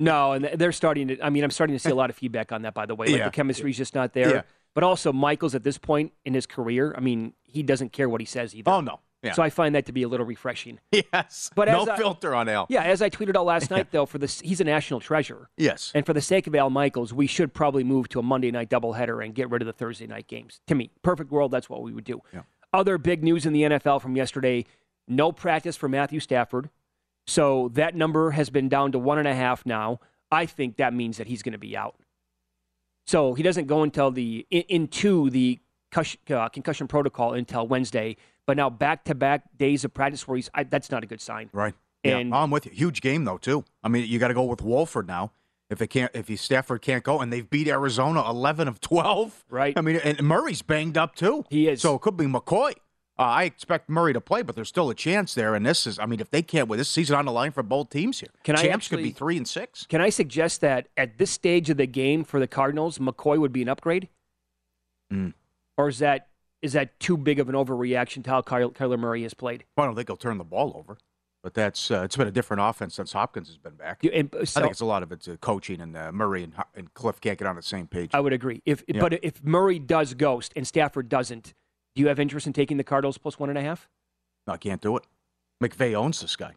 No, 0.00 0.32
and 0.32 0.44
they're 0.44 0.72
starting 0.72 1.08
to. 1.08 1.20
I 1.24 1.30
mean, 1.30 1.42
I'm 1.44 1.50
starting 1.50 1.74
to 1.74 1.80
see 1.80 1.90
a 1.90 1.94
lot 1.94 2.10
of 2.10 2.16
feedback 2.16 2.52
on 2.52 2.62
that. 2.62 2.74
By 2.74 2.86
the 2.86 2.94
way, 2.94 3.06
like 3.08 3.16
Yeah. 3.18 3.24
the 3.24 3.30
chemistry's 3.32 3.76
just 3.76 3.94
not 3.94 4.12
there. 4.12 4.30
Yeah. 4.36 4.42
But 4.74 4.84
also, 4.84 5.12
Michaels 5.12 5.54
at 5.54 5.64
this 5.64 5.76
point 5.78 6.12
in 6.24 6.34
his 6.34 6.46
career, 6.46 6.94
I 6.96 7.00
mean, 7.00 7.32
he 7.42 7.62
doesn't 7.62 7.92
care 7.92 8.08
what 8.08 8.20
he 8.20 8.24
says 8.24 8.54
either. 8.54 8.70
Oh 8.70 8.80
no, 8.80 9.00
Yeah. 9.24 9.32
So 9.32 9.42
I 9.42 9.50
find 9.50 9.74
that 9.74 9.86
to 9.86 9.92
be 9.92 10.02
a 10.04 10.08
little 10.08 10.26
refreshing. 10.26 10.78
Yes. 10.92 11.50
But 11.56 11.66
no 11.68 11.84
I- 11.90 11.96
filter 11.96 12.32
on 12.34 12.48
Al. 12.48 12.66
Yeah, 12.68 12.84
as 12.84 13.02
I 13.02 13.10
tweeted 13.10 13.36
out 13.36 13.46
last 13.46 13.70
night, 13.72 13.88
though, 13.90 14.06
for 14.06 14.18
this, 14.18 14.40
he's 14.40 14.60
a 14.60 14.64
national 14.64 15.00
treasure. 15.00 15.48
Yes. 15.56 15.90
And 15.96 16.06
for 16.06 16.12
the 16.12 16.20
sake 16.20 16.46
of 16.46 16.54
Al 16.54 16.70
Michaels, 16.70 17.12
we 17.12 17.26
should 17.26 17.52
probably 17.52 17.82
move 17.82 18.08
to 18.10 18.20
a 18.20 18.22
Monday 18.22 18.52
night 18.52 18.70
doubleheader 18.70 19.24
and 19.24 19.34
get 19.34 19.50
rid 19.50 19.62
of 19.62 19.66
the 19.66 19.72
Thursday 19.72 20.06
night 20.06 20.28
games. 20.28 20.60
To 20.68 20.74
me, 20.76 20.90
perfect 21.02 21.32
world, 21.32 21.50
that's 21.50 21.68
what 21.68 21.82
we 21.82 21.92
would 21.92 22.04
do. 22.04 22.20
Yeah. 22.32 22.42
Other 22.72 22.98
big 22.98 23.24
news 23.24 23.46
in 23.46 23.52
the 23.52 23.62
NFL 23.62 24.00
from 24.00 24.14
yesterday 24.14 24.64
no 25.10 25.32
practice 25.32 25.74
for 25.74 25.88
Matthew 25.88 26.20
Stafford. 26.20 26.68
So 27.28 27.68
that 27.74 27.94
number 27.94 28.30
has 28.30 28.48
been 28.48 28.70
down 28.70 28.92
to 28.92 28.98
one 28.98 29.18
and 29.18 29.28
a 29.28 29.34
half 29.34 29.66
now. 29.66 30.00
I 30.32 30.46
think 30.46 30.78
that 30.78 30.94
means 30.94 31.18
that 31.18 31.26
he's 31.26 31.42
going 31.42 31.52
to 31.52 31.58
be 31.58 31.76
out. 31.76 31.94
So 33.06 33.34
he 33.34 33.42
doesn't 33.42 33.66
go 33.66 33.82
until 33.82 34.10
the 34.10 34.46
into 34.50 35.28
the 35.28 35.58
uh, 35.94 36.48
concussion 36.48 36.88
protocol 36.88 37.34
until 37.34 37.68
Wednesday. 37.68 38.16
But 38.46 38.56
now 38.56 38.70
back 38.70 39.04
to 39.04 39.14
back 39.14 39.44
days 39.58 39.84
of 39.84 39.92
practice 39.92 40.26
where 40.26 40.36
he's 40.36 40.48
I, 40.54 40.64
that's 40.64 40.90
not 40.90 41.04
a 41.04 41.06
good 41.06 41.20
sign. 41.20 41.50
Right. 41.52 41.74
And- 42.02 42.30
yeah, 42.30 42.36
I'm 42.36 42.50
with 42.50 42.64
you. 42.64 42.72
Huge 42.72 43.02
game 43.02 43.24
though 43.24 43.38
too. 43.38 43.62
I 43.84 43.88
mean, 43.88 44.06
you 44.08 44.18
got 44.18 44.28
to 44.28 44.34
go 44.34 44.44
with 44.44 44.62
Wolford 44.62 45.06
now. 45.06 45.32
If 45.68 45.82
it 45.82 45.88
can't, 45.88 46.10
if 46.14 46.28
he 46.28 46.36
Stafford 46.36 46.80
can't 46.80 47.04
go, 47.04 47.20
and 47.20 47.30
they've 47.30 47.48
beat 47.48 47.68
Arizona 47.68 48.26
11 48.26 48.68
of 48.68 48.80
12. 48.80 49.44
Right. 49.50 49.76
I 49.76 49.82
mean, 49.82 49.96
and 49.96 50.22
Murray's 50.22 50.62
banged 50.62 50.96
up 50.96 51.14
too. 51.14 51.44
He 51.50 51.68
is. 51.68 51.82
So 51.82 51.96
it 51.96 52.00
could 52.00 52.16
be 52.16 52.24
McCoy. 52.24 52.72
Uh, 53.18 53.22
I 53.22 53.44
expect 53.44 53.88
Murray 53.88 54.12
to 54.12 54.20
play, 54.20 54.42
but 54.42 54.54
there's 54.54 54.68
still 54.68 54.90
a 54.90 54.94
chance 54.94 55.34
there. 55.34 55.56
And 55.56 55.66
this 55.66 55.86
is, 55.88 55.98
I 55.98 56.06
mean, 56.06 56.20
if 56.20 56.30
they 56.30 56.40
can't 56.40 56.68
with 56.68 56.78
this 56.78 56.88
season 56.88 57.16
on 57.16 57.24
the 57.24 57.32
line 57.32 57.50
for 57.50 57.64
both 57.64 57.90
teams 57.90 58.20
here, 58.20 58.28
Can 58.44 58.54
I 58.54 58.62
champs 58.62 58.86
could 58.88 59.02
be 59.02 59.10
three 59.10 59.36
and 59.36 59.46
six. 59.48 59.86
Can 59.86 60.00
I 60.00 60.08
suggest 60.08 60.60
that 60.60 60.86
at 60.96 61.18
this 61.18 61.30
stage 61.32 61.68
of 61.68 61.78
the 61.78 61.86
game 61.86 62.22
for 62.22 62.38
the 62.38 62.46
Cardinals, 62.46 62.98
McCoy 62.98 63.38
would 63.38 63.52
be 63.52 63.62
an 63.62 63.68
upgrade? 63.68 64.08
Mm. 65.12 65.34
Or 65.76 65.88
is 65.88 65.98
that 65.98 66.28
is 66.62 66.72
that 66.74 66.98
too 67.00 67.16
big 67.16 67.38
of 67.40 67.48
an 67.48 67.54
overreaction 67.54 68.22
to 68.24 68.30
how 68.30 68.42
Kyler, 68.42 68.72
Kyler 68.72 68.98
Murray 68.98 69.22
has 69.22 69.34
played? 69.34 69.64
Well, 69.76 69.84
I 69.84 69.88
don't 69.88 69.96
think 69.96 70.08
he'll 70.08 70.16
turn 70.16 70.38
the 70.38 70.44
ball 70.44 70.72
over, 70.76 70.98
but 71.42 71.54
that's 71.54 71.90
uh, 71.90 72.02
it's 72.02 72.16
been 72.16 72.28
a 72.28 72.32
different 72.32 72.62
offense 72.62 72.94
since 72.94 73.12
Hopkins 73.12 73.48
has 73.48 73.56
been 73.56 73.74
back. 73.74 73.98
You- 74.02 74.10
and, 74.10 74.32
uh, 74.34 74.40
I 74.40 74.44
think 74.44 74.70
it's 74.70 74.80
a 74.80 74.84
lot 74.84 75.02
of 75.02 75.10
it's 75.12 75.26
uh, 75.28 75.36
coaching, 75.40 75.80
and 75.80 75.96
uh, 75.96 76.12
Murray 76.12 76.44
and, 76.44 76.52
and 76.76 76.92
Kliff 76.94 77.20
can't 77.20 77.38
get 77.38 77.46
on 77.48 77.56
the 77.56 77.62
same 77.62 77.86
page. 77.86 78.10
I 78.12 78.20
would 78.20 78.32
agree. 78.32 78.60
If 78.66 78.84
Yeah. 78.86 79.00
but 79.00 79.24
if 79.24 79.42
Murray 79.42 79.78
does 79.78 80.14
ghost 80.14 80.52
and 80.56 80.66
Stafford 80.66 81.08
doesn't, 81.08 81.54
do 81.98 82.02
you 82.02 82.08
have 82.08 82.20
interest 82.20 82.46
in 82.46 82.52
taking 82.52 82.76
the 82.76 82.84
Cardinals 82.84 83.18
plus 83.18 83.40
one 83.40 83.48
and 83.48 83.58
a 83.58 83.60
half? 83.62 83.88
No, 84.46 84.52
I 84.52 84.56
can't 84.56 84.80
do 84.80 84.96
it. 84.96 85.02
McVay 85.60 85.94
owns 85.94 86.20
this 86.20 86.36
guy. 86.36 86.52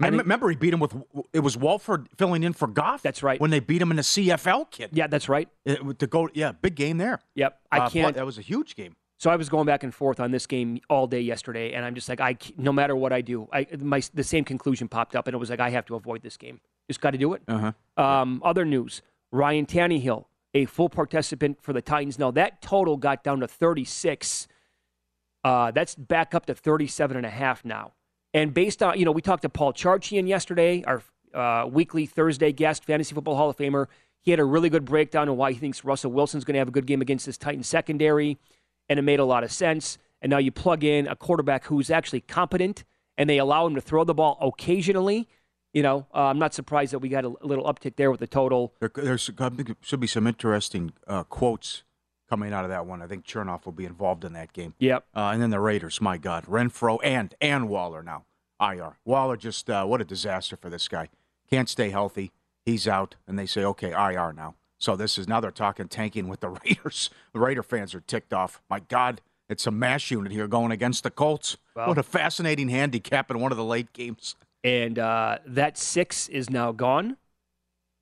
I 0.00 0.08
think- 0.08 0.22
remember 0.22 0.48
he 0.48 0.56
beat 0.56 0.72
him 0.72 0.80
with 0.80 0.96
it 1.34 1.40
was 1.40 1.58
Wolford 1.58 2.08
filling 2.16 2.42
in 2.42 2.54
for 2.54 2.66
Goff. 2.66 3.02
That's 3.02 3.22
right. 3.22 3.38
When 3.38 3.50
they 3.50 3.60
beat 3.60 3.82
him 3.82 3.90
in 3.90 3.98
the 3.98 4.02
CFL 4.02 4.64
kid. 4.70 4.88
Yeah, 4.94 5.06
that's 5.06 5.28
right. 5.28 5.50
It- 5.66 5.98
to 5.98 6.06
go, 6.06 6.30
yeah, 6.32 6.52
big 6.52 6.74
game 6.76 6.96
there. 6.96 7.20
Yep. 7.34 7.60
I 7.70 7.78
Uh, 7.80 7.90
can't. 7.90 8.14
That 8.16 8.24
was 8.24 8.38
a 8.38 8.42
huge 8.42 8.74
game. 8.74 8.96
So 9.18 9.28
I 9.30 9.36
was 9.36 9.50
going 9.50 9.66
back 9.66 9.82
and 9.84 9.94
forth 9.94 10.18
on 10.18 10.30
this 10.30 10.46
game 10.46 10.80
all 10.88 11.06
day 11.06 11.20
yesterday, 11.20 11.74
and 11.74 11.84
I'm 11.84 11.94
just 11.94 12.08
like, 12.08 12.20
I 12.22 12.38
no 12.56 12.72
matter 12.72 12.96
what 12.96 13.12
I 13.12 13.20
do, 13.20 13.46
I 13.52 13.66
my 13.78 14.00
the 14.14 14.24
same 14.24 14.44
conclusion 14.44 14.88
popped 14.88 15.14
up, 15.14 15.26
and 15.26 15.34
it 15.34 15.36
was 15.38 15.50
like 15.50 15.60
I 15.60 15.68
have 15.68 15.84
to 15.86 15.94
avoid 15.94 16.22
this 16.22 16.38
game. 16.38 16.62
Just 16.88 17.02
got 17.02 17.10
to 17.10 17.18
do 17.18 17.34
it. 17.34 17.42
Uh 17.46 17.72
huh. 17.98 18.02
Um, 18.02 18.40
other 18.42 18.64
news: 18.64 19.02
Ryan 19.30 19.66
Tannehill, 19.66 20.24
a 20.54 20.64
full 20.64 20.88
participant 20.88 21.58
for 21.60 21.74
the 21.74 21.82
Titans. 21.82 22.18
Now 22.18 22.30
that 22.30 22.62
total 22.62 22.96
got 22.96 23.22
down 23.22 23.40
to 23.40 23.46
36. 23.46 24.48
Uh, 25.42 25.70
that's 25.70 25.94
back 25.94 26.34
up 26.34 26.46
to 26.46 26.54
37 26.54 27.16
and 27.16 27.26
a 27.26 27.30
half 27.30 27.64
now. 27.64 27.92
And 28.32 28.54
based 28.54 28.82
on, 28.82 28.98
you 28.98 29.04
know, 29.04 29.12
we 29.12 29.22
talked 29.22 29.42
to 29.42 29.48
Paul 29.48 29.72
Charchian 29.72 30.28
yesterday, 30.28 30.84
our 30.84 31.02
uh, 31.34 31.66
weekly 31.66 32.06
Thursday 32.06 32.52
guest, 32.52 32.84
Fantasy 32.84 33.14
Football 33.14 33.36
Hall 33.36 33.50
of 33.50 33.56
Famer. 33.56 33.86
He 34.20 34.30
had 34.30 34.40
a 34.40 34.44
really 34.44 34.68
good 34.68 34.84
breakdown 34.84 35.28
on 35.28 35.36
why 35.36 35.52
he 35.52 35.58
thinks 35.58 35.84
Russell 35.84 36.12
Wilson's 36.12 36.44
going 36.44 36.54
to 36.54 36.58
have 36.58 36.68
a 36.68 36.72
good 36.72 36.86
game 36.86 37.00
against 37.00 37.26
this 37.26 37.38
Titan 37.38 37.62
secondary, 37.62 38.38
and 38.88 38.98
it 38.98 39.02
made 39.02 39.18
a 39.18 39.24
lot 39.24 39.44
of 39.44 39.50
sense. 39.50 39.98
And 40.20 40.30
now 40.30 40.38
you 40.38 40.52
plug 40.52 40.84
in 40.84 41.08
a 41.08 41.16
quarterback 41.16 41.64
who's 41.64 41.90
actually 41.90 42.20
competent, 42.20 42.84
and 43.16 43.28
they 43.28 43.38
allow 43.38 43.66
him 43.66 43.74
to 43.74 43.80
throw 43.80 44.04
the 44.04 44.14
ball 44.14 44.36
occasionally. 44.40 45.26
You 45.72 45.82
know, 45.82 46.06
uh, 46.14 46.24
I'm 46.24 46.38
not 46.38 46.52
surprised 46.52 46.92
that 46.92 46.98
we 46.98 47.08
got 47.08 47.24
a, 47.24 47.28
little 47.28 47.64
uptick 47.64 47.96
there 47.96 48.10
with 48.10 48.20
the 48.20 48.26
total. 48.26 48.74
There, 48.80 49.16
should 49.16 50.00
be 50.00 50.06
some 50.06 50.26
interesting 50.26 50.92
uh, 51.06 51.22
quotes 51.24 51.84
coming 52.30 52.52
out 52.54 52.64
of 52.64 52.70
that 52.70 52.86
one. 52.86 53.02
I 53.02 53.06
think 53.08 53.26
Chernoff 53.26 53.64
will 53.66 53.72
be 53.72 53.84
involved 53.84 54.24
in 54.24 54.32
that 54.34 54.52
game. 54.52 54.74
Yep. 54.78 55.04
Uh, 55.14 55.30
and 55.32 55.42
then 55.42 55.50
the 55.50 55.60
Raiders, 55.60 56.00
my 56.00 56.16
God, 56.16 56.44
Renfrow 56.46 56.98
and 57.02 57.34
and 57.40 57.68
Waller 57.68 58.02
now 58.02 58.24
IR. 58.60 58.96
Waller 59.04 59.36
just 59.36 59.68
uh, 59.68 59.84
what 59.84 60.00
a 60.00 60.04
disaster 60.04 60.56
for 60.56 60.70
this 60.70 60.86
guy. 60.88 61.08
Can't 61.50 61.68
stay 61.68 61.90
healthy. 61.90 62.30
He's 62.64 62.86
out, 62.86 63.16
and 63.26 63.38
they 63.38 63.46
say 63.46 63.64
okay 63.64 63.90
IR 63.90 64.32
now. 64.32 64.54
So 64.78 64.94
this 64.96 65.18
is 65.18 65.26
now 65.28 65.40
they're 65.40 65.50
talking 65.50 65.88
tanking 65.88 66.28
with 66.28 66.40
the 66.40 66.48
Raiders. 66.64 67.10
The 67.32 67.40
Raider 67.40 67.62
fans 67.62 67.94
are 67.94 68.00
ticked 68.00 68.32
off. 68.32 68.62
My 68.70 68.80
God, 68.80 69.20
it's 69.48 69.66
a 69.66 69.70
mash 69.72 70.10
unit 70.10 70.30
here 70.30 70.46
going 70.46 70.70
against 70.70 71.02
the 71.02 71.10
Colts. 71.10 71.56
Wow. 71.74 71.88
What 71.88 71.98
a 71.98 72.02
fascinating 72.04 72.68
handicap 72.68 73.30
in 73.30 73.40
one 73.40 73.50
of 73.50 73.58
the 73.58 73.64
late 73.64 73.92
games. 73.92 74.36
and 74.62 74.98
uh, 74.98 75.38
that 75.46 75.76
six 75.76 76.28
is 76.28 76.48
now 76.48 76.70
gone. 76.70 77.16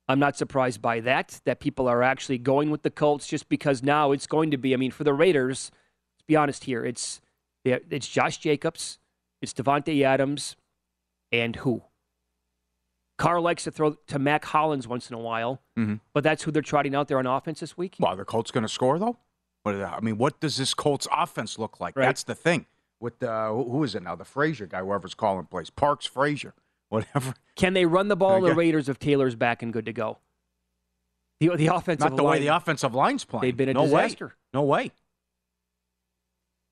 I'm 0.09 0.19
not 0.19 0.35
surprised 0.35 0.81
by 0.81 0.99
that. 1.01 1.39
That 1.45 1.59
people 1.61 1.87
are 1.87 2.03
actually 2.03 2.39
going 2.39 2.69
with 2.71 2.81
the 2.81 2.89
Colts 2.89 3.27
just 3.27 3.47
because 3.47 3.81
now 3.83 4.11
it's 4.11 4.27
going 4.27 4.51
to 4.51 4.57
be. 4.57 4.73
I 4.73 4.77
mean, 4.77 4.91
for 4.91 5.03
the 5.05 5.13
Raiders, 5.13 5.71
let's 6.17 6.25
be 6.27 6.35
honest 6.35 6.65
here. 6.65 6.83
It's 6.83 7.21
it's 7.63 8.07
Josh 8.07 8.37
Jacobs, 8.39 8.99
it's 9.41 9.53
Davante 9.53 10.01
Adams, 10.03 10.55
and 11.31 11.55
who? 11.57 11.83
Carr 13.17 13.41
likes 13.41 13.65
to 13.65 13.71
throw 13.71 13.91
to 14.07 14.17
Mack 14.19 14.45
Hollins 14.45 14.87
once 14.87 15.09
in 15.09 15.15
a 15.15 15.19
while, 15.19 15.61
Mm-hmm. 15.77 15.95
but 16.13 16.23
that's 16.23 16.43
who 16.43 16.51
they're 16.51 16.61
trotting 16.61 16.95
out 16.95 17.07
there 17.09 17.19
on 17.19 17.25
offense 17.27 17.59
this 17.59 17.77
week. 17.77 17.95
Well, 17.99 18.13
are 18.13 18.15
the 18.15 18.25
Colts 18.25 18.49
going 18.51 18.63
to 18.63 18.69
score 18.69 18.97
though? 18.97 19.17
What 19.63 19.73
they- 19.73 19.83
I 19.83 19.99
mean, 19.99 20.17
what 20.17 20.39
does 20.39 20.55
this 20.57 20.73
Colts 20.73 21.07
offense 21.15 21.59
look 21.59 21.79
like? 21.81 21.95
Right. 21.97 22.05
That's 22.05 22.23
the 22.23 22.35
thing. 22.35 22.65
With 23.01 23.21
uh, 23.23 23.49
who 23.53 23.83
is 23.83 23.93
it 23.95 24.03
now? 24.03 24.15
The 24.15 24.25
Frazier 24.25 24.67
guy, 24.67 24.79
whoever's 24.79 25.13
calling 25.13 25.45
plays, 25.45 25.69
Parks 25.69 26.05
Frazier, 26.05 26.53
whatever. 27.13 27.33
Can 27.55 27.73
they 27.73 27.85
run 27.85 28.07
the 28.07 28.15
ball? 28.15 28.41
The 28.41 28.53
Raiders 28.53 28.89
if 28.89 28.99
Taylor's 28.99 29.35
back 29.35 29.61
and 29.61 29.71
good 29.71 29.85
to 29.85 29.93
go. 29.93 30.17
The 31.39 31.55
the 31.55 31.67
offensive 31.67 32.09
Not 32.11 32.17
the 32.17 32.23
way 32.23 32.39
the 32.39 32.47
offensive 32.47 32.93
line's 32.93 33.23
playing. 33.25 33.41
They've 33.41 33.55
been 33.57 33.69
a 33.69 33.73
no 33.73 33.83
disaster. 33.85 34.27
Way. 34.27 34.33
No 34.53 34.63
way. 34.63 34.81
I 34.85 34.91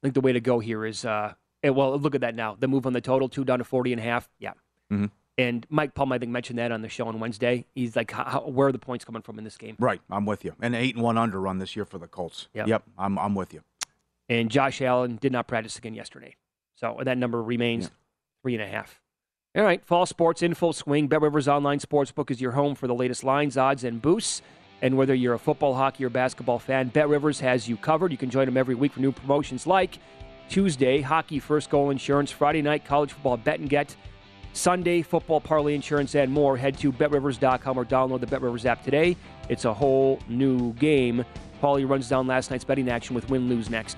think 0.04 0.14
the 0.14 0.22
way 0.22 0.34
to 0.34 0.40
go 0.42 0.60
here 0.60 0.86
is, 0.86 1.06
uh, 1.06 1.34
well, 1.64 1.98
look 1.98 2.16
at 2.16 2.22
that 2.22 2.36
now. 2.36 2.56
The 2.60 2.68
move 2.68 2.86
on 2.86 2.94
the 2.94 3.02
total, 3.02 3.30
two 3.30 3.44
down 3.44 3.60
to 3.60 3.64
40 3.64 3.94
and 3.94 4.00
a 4.00 4.04
half. 4.04 4.30
Yeah. 4.40 4.54
Mhm. 4.92 5.10
And 5.40 5.66
Mike 5.70 5.94
Palm, 5.94 6.12
I 6.12 6.18
think, 6.18 6.32
mentioned 6.32 6.58
that 6.60 6.72
on 6.72 6.82
the 6.82 6.90
show 6.90 7.08
on 7.08 7.20
Wednesday. 7.20 7.66
He's 7.76 7.96
like, 7.96 8.10
how, 8.12 8.42
where 8.48 8.68
are 8.70 8.72
the 8.72 8.80
points 8.80 9.06
coming 9.06 9.22
from 9.22 9.38
in 9.38 9.44
this 9.44 9.58
game? 9.58 9.76
Right, 9.80 10.02
I'm 10.10 10.26
with 10.26 10.44
you. 10.44 10.56
And 10.60 10.76
eight 10.76 10.96
and 10.96 11.04
one 11.04 11.18
under 11.18 11.40
run 11.40 11.60
this 11.60 11.76
year 11.76 11.86
for 11.86 11.98
the 12.00 12.08
Colts. 12.08 12.48
Yep. 12.54 12.68
Yep, 12.68 12.84
I'm 12.98 13.20
I'm 13.20 13.36
with 13.36 13.54
you. 13.54 13.62
And 14.30 14.50
Josh 14.50 14.82
Allen 14.82 15.18
did 15.22 15.32
not 15.32 15.48
practice 15.48 15.78
again 15.78 15.94
yesterday. 15.94 16.36
So 16.76 17.00
that 17.04 17.18
number 17.18 17.42
remains 17.42 17.92
three 18.42 18.56
and 18.56 18.64
a 18.64 18.68
half. 18.68 19.00
All 19.58 19.64
right, 19.64 19.84
fall 19.84 20.06
sports 20.06 20.44
in 20.44 20.54
full 20.54 20.72
swing. 20.72 21.08
Bet 21.08 21.20
Rivers 21.20 21.48
Online 21.48 21.80
Sportsbook 21.80 22.30
is 22.30 22.40
your 22.40 22.52
home 22.52 22.76
for 22.76 22.86
the 22.86 22.94
latest 22.94 23.24
lines, 23.24 23.58
odds, 23.58 23.84
and 23.84 24.00
boosts. 24.00 24.44
And 24.84 24.96
whether 24.96 25.16
you're 25.16 25.34
a 25.34 25.40
football, 25.40 25.74
hockey, 25.74 26.06
or 26.06 26.12
basketball 26.12 26.60
fan, 26.60 26.90
Bet 26.90 27.10
Rivers 27.10 27.40
has 27.40 27.68
you 27.68 27.76
covered. 27.76 28.12
You 28.12 28.20
can 28.20 28.30
join 28.30 28.46
them 28.46 28.56
every 28.56 28.76
week 28.76 28.94
for 28.94 29.00
new 29.00 29.12
promotions 29.12 29.66
like 29.66 29.98
Tuesday, 30.48 31.02
hockey 31.02 31.40
first 31.40 31.72
goal 31.72 31.90
insurance, 31.90 32.30
Friday 32.30 32.62
night, 32.62 32.86
college 32.86 33.14
football 33.14 33.36
bet 33.36 33.60
and 33.60 33.68
get, 33.68 33.96
Sunday, 34.54 35.02
football 35.02 35.42
parlay 35.42 35.74
insurance, 35.74 36.14
and 36.14 36.32
more. 36.32 36.56
Head 36.56 36.78
to 36.78 36.92
betrivers.com 36.92 37.80
or 37.80 37.84
download 37.84 38.20
the 38.20 38.28
Bet 38.28 38.44
Rivers 38.44 38.68
app 38.68 38.84
today. 38.84 39.18
It's 39.50 39.66
a 39.66 39.74
whole 39.74 40.20
new 40.30 40.74
game. 40.74 41.26
Paulie 41.64 41.90
runs 41.90 42.08
down 42.08 42.28
last 42.28 42.52
night's 42.52 42.64
betting 42.64 42.90
action 42.90 43.16
with 43.16 43.28
win 43.32 43.50
lose 43.50 43.72
next. 43.72 43.98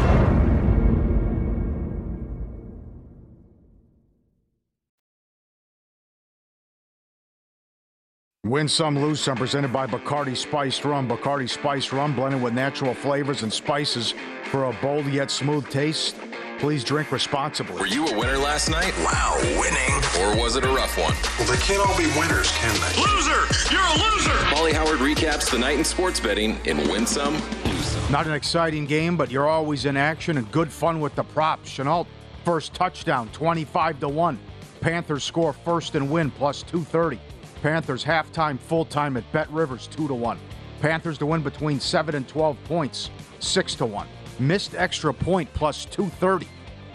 Win 8.51 8.67
some, 8.67 8.99
lose 8.99 9.21
some. 9.21 9.37
Presented 9.37 9.71
by 9.71 9.87
Bacardi 9.87 10.35
Spiced 10.35 10.83
Rum. 10.83 11.07
Bacardi 11.07 11.49
Spiced 11.49 11.93
Rum 11.93 12.13
blended 12.13 12.41
with 12.41 12.53
natural 12.53 12.93
flavors 12.93 13.43
and 13.43 13.53
spices 13.53 14.13
for 14.43 14.65
a 14.65 14.73
bold 14.81 15.05
yet 15.05 15.31
smooth 15.31 15.69
taste. 15.69 16.17
Please 16.59 16.83
drink 16.83 17.13
responsibly. 17.13 17.79
Were 17.79 17.87
you 17.87 18.05
a 18.07 18.19
winner 18.19 18.37
last 18.37 18.69
night? 18.69 18.93
Wow, 19.05 19.37
winning. 19.57 19.95
Or 20.19 20.35
was 20.35 20.57
it 20.57 20.65
a 20.65 20.67
rough 20.67 20.97
one? 20.97 21.15
Well, 21.39 21.47
they 21.47 21.63
can't 21.63 21.79
all 21.79 21.97
be 21.97 22.07
winners, 22.19 22.51
can 22.57 22.75
they? 22.81 23.01
Loser! 23.01 23.73
You're 23.73 23.85
a 23.85 24.11
loser! 24.11 24.37
Paulie 24.51 24.73
Howard 24.73 24.99
recaps 24.99 25.49
the 25.49 25.57
night 25.57 25.77
in 25.77 25.85
sports 25.85 26.19
betting 26.19 26.59
in 26.65 26.77
Win 26.89 27.05
Some, 27.05 27.35
Lose 27.63 27.85
Some. 27.85 28.11
Not 28.11 28.27
an 28.27 28.33
exciting 28.33 28.85
game, 28.85 29.15
but 29.15 29.31
you're 29.31 29.47
always 29.47 29.85
in 29.85 29.95
action 29.95 30.37
and 30.37 30.51
good 30.51 30.69
fun 30.69 30.99
with 30.99 31.15
the 31.15 31.23
props. 31.23 31.69
Shenault, 31.69 32.05
first 32.43 32.73
touchdown, 32.73 33.29
25 33.29 34.01
to 34.01 34.09
1. 34.09 34.37
Panthers 34.81 35.23
score 35.23 35.53
first 35.53 35.95
and 35.95 36.11
win, 36.11 36.29
plus 36.31 36.63
230. 36.63 37.17
Panthers 37.61 38.03
halftime, 38.03 38.59
full 38.59 38.85
time 38.85 39.17
at 39.17 39.31
Bet 39.31 39.49
Rivers, 39.51 39.87
2 39.87 40.07
to 40.07 40.13
1. 40.13 40.39
Panthers 40.81 41.17
to 41.19 41.25
win 41.27 41.41
between 41.43 41.79
7 41.79 42.15
and 42.15 42.27
12 42.27 42.57
points, 42.63 43.11
6 43.39 43.75
to 43.75 43.85
1. 43.85 44.07
Missed 44.39 44.73
extra 44.75 45.13
point, 45.13 45.51
plus 45.53 45.85
230. 45.85 46.47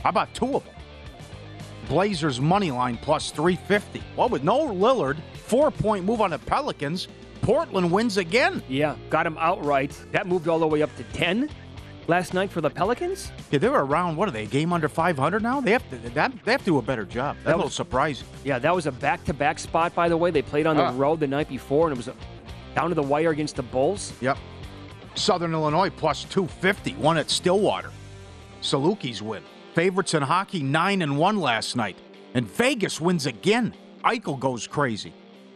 How 0.03 0.11
about 0.11 0.33
two 0.35 0.57
of 0.57 0.65
them? 0.65 0.75
Blazers 1.89 2.41
money 2.41 2.73
line 2.73 2.99
plus 3.01 3.31
350. 3.31 4.03
Well, 4.17 4.29
with 4.29 4.43
no 4.43 4.67
Lillard, 4.67 5.19
four 5.35 5.71
point 5.71 6.05
move 6.05 6.21
on 6.21 6.31
the 6.31 6.39
Pelicans. 6.41 7.07
Portland 7.43 7.93
wins 7.93 8.17
again. 8.17 8.63
Yeah, 8.69 8.97
got 9.09 9.27
him 9.27 9.37
outright. 9.39 9.97
That 10.11 10.27
moved 10.27 10.49
all 10.49 10.59
the 10.59 10.67
way 10.67 10.83
up 10.83 10.95
to 10.97 11.05
10 11.05 11.49
last 12.09 12.35
night 12.35 12.51
for 12.51 12.61
the 12.61 12.71
Pelicans. 12.71 13.31
Yeah, 13.51 13.59
they 13.59 13.69
were 13.69 13.85
around. 13.85 14.17
What 14.17 14.29
are 14.29 14.33
they? 14.33 14.45
A 14.45 14.47
game 14.47 14.73
under 14.73 14.89
500 14.89 15.43
now? 15.43 15.61
They 15.61 15.73
have 15.73 15.89
to. 15.91 15.97
That, 16.11 16.33
they 16.45 16.53
have 16.53 16.61
to 16.61 16.67
do 16.67 16.79
a 16.79 16.83
better 16.83 17.05
job. 17.05 17.37
That's 17.37 17.45
That 17.47 17.51
a 17.51 17.57
little 17.57 17.65
was- 17.67 17.75
surprising. 17.75 18.27
Yeah, 18.45 18.59
that 18.59 18.75
was 18.75 18.87
a 18.87 18.93
back-to-back 18.93 19.59
spot, 19.59 19.95
by 19.95 20.09
the 20.09 20.17
way. 20.17 20.31
They 20.31 20.43
played 20.43 20.67
on 20.67 20.77
the 20.77 20.85
Ah. 20.85 20.93
road 20.97 21.21
the 21.21 21.27
night 21.27 21.49
before, 21.49 21.89
and 21.89 21.95
it 21.95 21.97
was 21.97 22.09
a, 22.09 22.15
down 22.75 22.89
to 22.91 22.95
the 22.95 23.03
wire 23.03 23.31
against 23.31 23.57
the 23.57 23.63
Bulls. 23.63 24.13
Yep. 24.21 24.39
Southern 25.15 25.53
Illinois 25.53 25.91
plus 25.91 26.25
250. 26.25 26.93
One 26.95 27.17
at 27.17 27.31
Stillwater. 27.31 27.91
Salukis 28.63 29.23
win. 29.23 29.43
Favorites 29.75 30.15
in 30.15 30.23
hockey 30.23 30.63
nine 30.63 31.03
and 31.03 31.19
one 31.19 31.39
last 31.39 31.77
night, 31.77 31.97
and 32.35 32.47
Vegas 32.51 33.01
wins 33.01 33.27
again. 33.27 33.75
Eichel 34.05 34.39
goes 34.39 34.67
crazy 34.67 35.13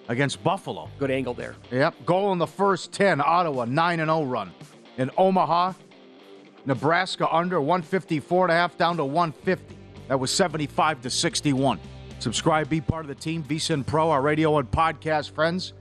against 0.09 0.43
Buffalo. 0.43 0.89
Good 0.99 1.11
angle 1.11 1.35
there. 1.35 1.55
Yep. 1.71 1.95
Goal 2.05 2.33
in 2.33 2.39
the 2.39 2.47
first 2.47 2.93
10. 2.93 3.21
Ottawa 3.21 3.65
9 3.65 4.01
and 4.01 4.09
0 4.11 4.25
run. 4.25 4.53
In 4.99 5.11
Omaha, 5.17 5.73
Nebraska 6.67 7.33
under 7.35 7.61
154 7.61 8.47
and 8.47 8.53
a 8.53 8.55
half 8.55 8.77
down 8.77 8.97
to 8.97 9.05
150. 9.05 9.77
That 10.09 10.19
was 10.19 10.31
75 10.31 11.03
to 11.03 11.11
61. 11.11 11.79
Subscribe, 12.19 12.69
be 12.69 12.81
part 12.81 13.05
of 13.05 13.09
the 13.09 13.15
team. 13.15 13.43
VSIN 13.43 13.87
Pro, 13.87 14.11
our 14.11 14.21
radio 14.21 14.59
and 14.59 14.71
podcast 14.71 15.31
friends. 15.33 15.73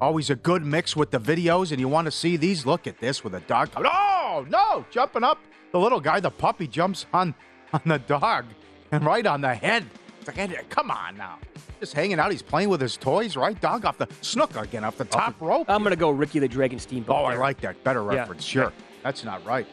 Always 0.00 0.30
a 0.30 0.36
good 0.36 0.64
mix 0.64 0.94
with 0.94 1.10
the 1.10 1.18
videos, 1.18 1.72
and 1.72 1.80
you 1.80 1.88
want 1.88 2.04
to 2.04 2.12
see 2.12 2.36
these? 2.36 2.64
Look 2.64 2.86
at 2.86 3.00
this 3.00 3.24
with 3.24 3.34
a 3.34 3.40
dog. 3.40 3.70
Oh, 3.74 4.46
no! 4.48 4.84
Jumping 4.90 5.24
up. 5.24 5.38
The 5.72 5.78
little 5.80 6.00
guy, 6.00 6.20
the 6.20 6.30
puppy, 6.30 6.68
jumps 6.68 7.06
on, 7.12 7.34
on 7.72 7.80
the 7.84 7.98
dog 7.98 8.44
and 8.92 9.04
right 9.04 9.26
on 9.26 9.40
the 9.40 9.54
head. 9.54 9.84
Like, 10.26 10.68
come 10.68 10.90
on 10.90 11.16
now. 11.16 11.38
Just 11.80 11.94
hanging 11.94 12.20
out. 12.20 12.30
He's 12.30 12.42
playing 12.42 12.68
with 12.68 12.80
his 12.80 12.96
toys, 12.96 13.36
right? 13.36 13.58
Dog 13.60 13.84
off 13.84 13.98
the 13.98 14.08
snooker 14.20 14.60
again, 14.60 14.84
off 14.84 14.98
the 14.98 15.04
top 15.04 15.40
rope. 15.40 15.68
I'm 15.68 15.82
going 15.82 15.90
to 15.90 15.96
go 15.96 16.10
Ricky 16.10 16.38
the 16.38 16.48
Dragon 16.48 16.78
Steamboat. 16.78 17.16
Oh, 17.16 17.24
I 17.24 17.36
like 17.36 17.60
that. 17.62 17.82
Better 17.82 18.02
Yeah, 18.02 18.20
reference. 18.20 18.44
Sure. 18.44 18.72
That's 19.02 19.24
not 19.24 19.44
right. 19.46 19.66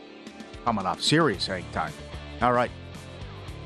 Coming 0.66 0.88
up. 0.88 1.00
Serious 1.00 1.46
hang 1.46 1.64
time. 1.72 1.94
All 2.42 2.52
right. 2.52 2.72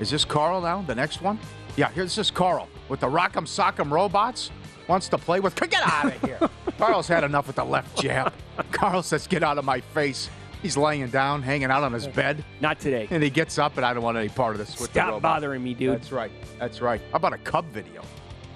Is 0.01 0.11
this 0.11 0.25
Carl 0.25 0.61
now? 0.61 0.81
The 0.81 0.93
next 0.93 1.21
one? 1.21 1.39
Yeah, 1.77 1.89
here's 1.91 2.13
this 2.13 2.29
Carl 2.29 2.67
with 2.89 2.99
the 2.99 3.07
Rock'em 3.07 3.47
Sock'em 3.47 3.89
robots. 3.89 4.51
Wants 4.87 5.07
to 5.09 5.17
play 5.17 5.39
with. 5.39 5.55
Get 5.55 5.81
out 5.81 6.13
of 6.13 6.21
here. 6.21 6.39
Carl's 6.77 7.07
had 7.07 7.23
enough 7.23 7.47
with 7.47 7.55
the 7.55 7.63
left 7.63 8.01
jab. 8.01 8.33
Carl 8.71 9.01
says, 9.01 9.27
Get 9.27 9.43
out 9.43 9.57
of 9.57 9.63
my 9.63 9.79
face. 9.79 10.29
He's 10.61 10.75
laying 10.75 11.07
down, 11.07 11.41
hanging 11.41 11.71
out 11.71 11.83
on 11.83 11.93
his 11.93 12.05
bed. 12.07 12.43
Not 12.59 12.79
today. 12.81 13.07
And 13.11 13.23
he 13.23 13.29
gets 13.29 13.57
up, 13.57 13.77
and 13.77 13.85
I 13.85 13.93
don't 13.93 14.03
want 14.03 14.17
any 14.17 14.27
part 14.27 14.53
of 14.53 14.57
this 14.57 14.77
with 14.79 14.91
Stop 14.91 15.21
bothering 15.21 15.63
me, 15.63 15.73
dude. 15.73 15.93
That's 15.93 16.11
right. 16.11 16.31
That's 16.59 16.81
right. 16.81 16.99
How 17.11 17.15
about 17.17 17.31
a 17.33 17.37
Cub 17.37 17.65
video? 17.67 18.01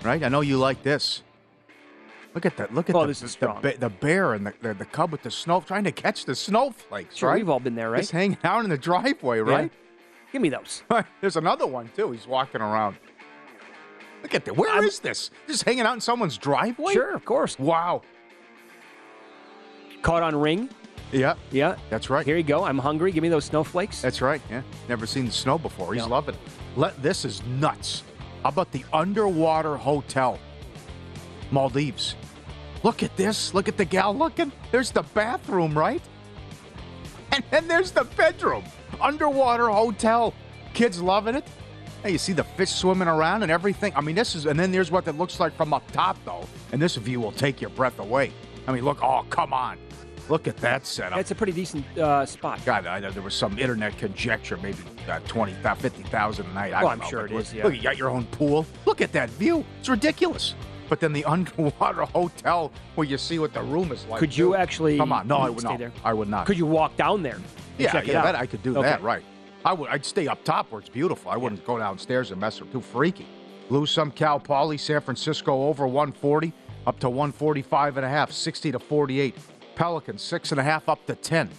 Right? 0.04 0.22
I 0.22 0.28
know 0.28 0.42
you 0.42 0.58
like 0.58 0.84
this. 0.84 1.24
Look 2.34 2.46
at 2.46 2.58
that. 2.58 2.74
Look 2.74 2.90
at 2.90 2.96
Oh, 2.96 3.02
the, 3.02 3.08
this 3.08 3.22
is 3.22 3.36
the, 3.36 3.48
ba- 3.62 3.76
the 3.78 3.90
bear 3.90 4.34
and 4.34 4.48
the, 4.48 4.54
the, 4.62 4.74
the 4.74 4.86
cub 4.86 5.12
with 5.12 5.22
the 5.24 5.30
snow, 5.32 5.62
trying 5.62 5.84
to 5.84 5.92
catch 5.92 6.26
the 6.26 6.34
snowflakes, 6.36 7.16
Sure, 7.18 7.30
right? 7.30 7.38
we've 7.38 7.50
all 7.50 7.60
been 7.60 7.76
there, 7.76 7.92
right? 7.92 8.00
Just 8.00 8.12
hanging 8.12 8.38
out 8.44 8.64
in 8.64 8.70
the 8.70 8.78
driveway, 8.78 9.40
right? 9.40 9.72
Give 10.32 10.42
me 10.42 10.50
those. 10.50 10.84
There's 11.22 11.38
another 11.38 11.68
one, 11.68 11.90
too. 11.96 12.12
He's 12.12 12.26
walking 12.28 12.62
around. 12.62 12.96
Look 14.24 14.34
at 14.34 14.46
that. 14.46 14.56
Where 14.58 14.84
is 14.84 15.00
this? 15.00 15.30
Just 15.48 15.64
hanging 15.64 15.82
out 15.82 15.94
in 15.94 16.02
someone's 16.02 16.38
driveway? 16.38 16.94
Sure, 16.94 17.14
of 17.14 17.24
course. 17.26 17.60
Wow. 17.60 18.02
Caught 20.02 20.24
on 20.24 20.36
ring. 20.36 20.70
Yeah. 21.12 21.36
Yeah. 21.52 21.76
That's 21.90 22.10
right. 22.10 22.26
Here 22.26 22.38
you 22.38 22.44
go. 22.44 22.64
I'm 22.64 22.78
hungry. 22.80 23.12
Give 23.12 23.22
me 23.22 23.30
those 23.30 23.46
snowflakes. 23.46 24.02
That's 24.02 24.22
right. 24.22 24.42
Yeah. 24.50 24.64
Never 24.90 25.06
seen 25.06 25.26
the 25.26 25.32
snow 25.32 25.58
before. 25.58 25.94
He's 25.94 26.04
No. 26.04 26.10
loving 26.10 26.36
it. 26.36 26.42
Let, 26.76 27.02
this 27.04 27.24
is 27.26 27.44
nuts. 27.46 28.04
How 28.42 28.50
about 28.50 28.72
the 28.72 28.84
underwater 28.92 29.78
hotel? 29.78 30.40
Maldives. 31.52 32.16
Look 32.84 33.02
at 33.04 33.16
this. 33.16 33.54
Look 33.54 33.68
at 33.68 33.78
the 33.78 33.86
gal 33.86 34.16
looking. 34.16 34.52
There's 34.72 34.92
the 34.92 35.04
bathroom, 35.14 35.78
right? 35.78 36.02
And 37.32 37.44
then 37.50 37.68
there's 37.68 37.92
the 37.92 38.04
bedroom. 38.04 38.64
Underwater 39.02 39.70
hotel. 39.70 40.34
Kids 40.74 41.02
loving 41.02 41.36
it. 41.36 41.48
Hey, 42.04 42.12
you 42.12 42.18
see 42.18 42.34
the 42.34 42.44
fish 42.44 42.70
swimming 42.72 43.08
around 43.08 43.44
and 43.44 43.52
everything. 43.52 43.94
I 43.96 44.02
mean, 44.02 44.16
this 44.16 44.36
is, 44.36 44.46
and 44.46 44.60
then 44.60 44.72
there's 44.72 44.92
what 44.92 45.08
it 45.08 45.14
looks 45.14 45.40
like 45.40 45.56
from 45.56 45.74
up 45.74 45.90
top, 45.92 46.18
though. 46.26 46.46
And 46.74 46.82
this 46.82 46.96
view 46.98 47.22
will 47.22 47.32
take 47.32 47.62
your 47.62 47.70
breath 47.70 47.98
away. 48.00 48.34
I 48.68 48.74
mean, 48.74 48.84
look, 48.84 49.02
oh, 49.02 49.26
come 49.30 49.54
on. 49.54 49.78
Look 50.30 50.48
at 50.48 50.58
that 50.58 50.86
setup. 50.86 51.18
That's 51.18 51.32
a 51.32 51.36
pretty 51.36 51.52
decent 51.54 51.86
uh, 51.98 52.26
spot. 52.26 52.60
God, 52.66 52.86
I 52.86 53.00
know 53.00 53.12
there 53.12 53.22
was 53.24 53.34
some 53.34 53.58
internet 53.60 53.98
conjecture, 53.98 54.58
maybe 54.58 54.78
uh, 55.10 55.20
20, 55.28 55.54
uh, 55.64 55.76
50,000 55.76 56.46
a 56.46 56.54
night. 56.54 56.74
I 56.74 56.82
Well, 56.84 56.84
don't 56.84 56.92
I'm 56.92 57.00
know, 57.00 57.10
sure 57.10 57.26
it 57.26 57.32
look- 57.32 57.42
is, 57.42 57.54
yeah. 57.54 57.64
Look, 57.66 57.76
you 57.76 57.82
got 57.82 57.98
your 57.98 58.10
own 58.10 58.26
pool. 58.28 58.66
Look 58.86 59.02
at 59.02 59.12
that 59.14 59.30
view. 59.32 59.66
It's 59.80 59.90
ridiculous. 59.90 60.56
But 60.94 61.00
then 61.00 61.12
the 61.12 61.26
underwater 61.38 62.04
hotel 62.06 62.72
where 62.94 63.08
you 63.08 63.18
see 63.18 63.40
what 63.40 63.52
the 63.52 63.64
room 63.64 63.92
is 63.92 64.06
like. 64.06 64.20
Could 64.20 64.38
you 64.38 64.50
too. 64.50 64.56
actually 64.56 64.98
Come 64.98 65.12
on. 65.12 65.28
No, 65.28 65.40
I 65.40 65.50
would 65.50 65.64
not. 65.64 65.80
there? 65.80 65.92
I 66.04 66.14
would 66.14 66.30
not. 66.30 66.46
Could 66.46 66.60
you 66.60 66.68
walk 66.68 66.96
down 66.98 67.24
there? 67.24 67.40
Yeah, 67.80 67.92
check 67.92 68.08
it 68.08 68.12
yeah, 68.12 68.20
out? 68.20 68.26
that 68.26 68.36
I 68.36 68.46
could 68.46 68.62
do 68.62 68.78
Okay. 68.78 68.84
that, 68.84 69.02
right. 69.02 69.24
I 69.66 69.74
would 69.74 69.90
I'd 69.90 70.06
stay 70.06 70.28
up 70.28 70.44
top 70.44 70.72
where 70.72 70.80
it's 70.80 70.90
beautiful. 70.90 71.32
I 71.32 71.36
wouldn't 71.36 71.66
go 71.66 71.80
downstairs 71.80 72.30
and 72.30 72.40
mess 72.40 72.62
with 72.62 72.72
too 72.72 72.80
freaky. 72.80 73.26
Lose 73.72 73.90
some 73.90 74.12
Cal 74.12 74.40
Poly, 74.40 74.78
San 74.78 75.02
Francisco 75.02 75.64
over 75.64 75.88
140, 75.88 76.54
up 76.86 77.00
to 77.00 77.10
145 77.10 77.98
and 77.98 78.06
a 78.06 78.10
half, 78.10 78.32
60 78.32 78.74
to 78.74 78.78
48. 78.78 79.36
Pelicans 79.74 80.22
six 80.22 80.52
and 80.52 80.60
a 80.60 80.64
half 80.64 80.88
up 80.90 81.04
to 81.08 81.16
10. 81.16 81.50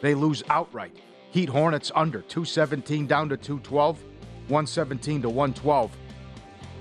They 0.00 0.16
lose 0.16 0.42
outright. 0.50 0.96
Heat 1.30 1.48
Hornets 1.48 1.92
under 1.94 2.22
217 2.22 3.06
down 3.06 3.28
to 3.28 3.36
212, 3.36 4.02
117 4.48 5.22
to 5.22 5.28
112 5.28 5.96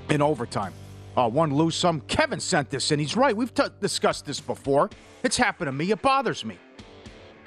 in 0.09 0.23
overtime. 0.23 0.73
Uh, 1.17 1.29
one 1.29 1.53
lose 1.53 1.75
some. 1.75 2.01
Kevin 2.01 2.39
sent 2.39 2.69
this 2.69 2.91
and 2.91 2.99
He's 3.01 3.15
right. 3.15 3.35
We've 3.35 3.53
t- 3.53 3.63
discussed 3.79 4.25
this 4.25 4.39
before. 4.39 4.89
It's 5.23 5.37
happened 5.37 5.67
to 5.67 5.71
me. 5.71 5.91
It 5.91 6.01
bothers 6.01 6.45
me. 6.45 6.57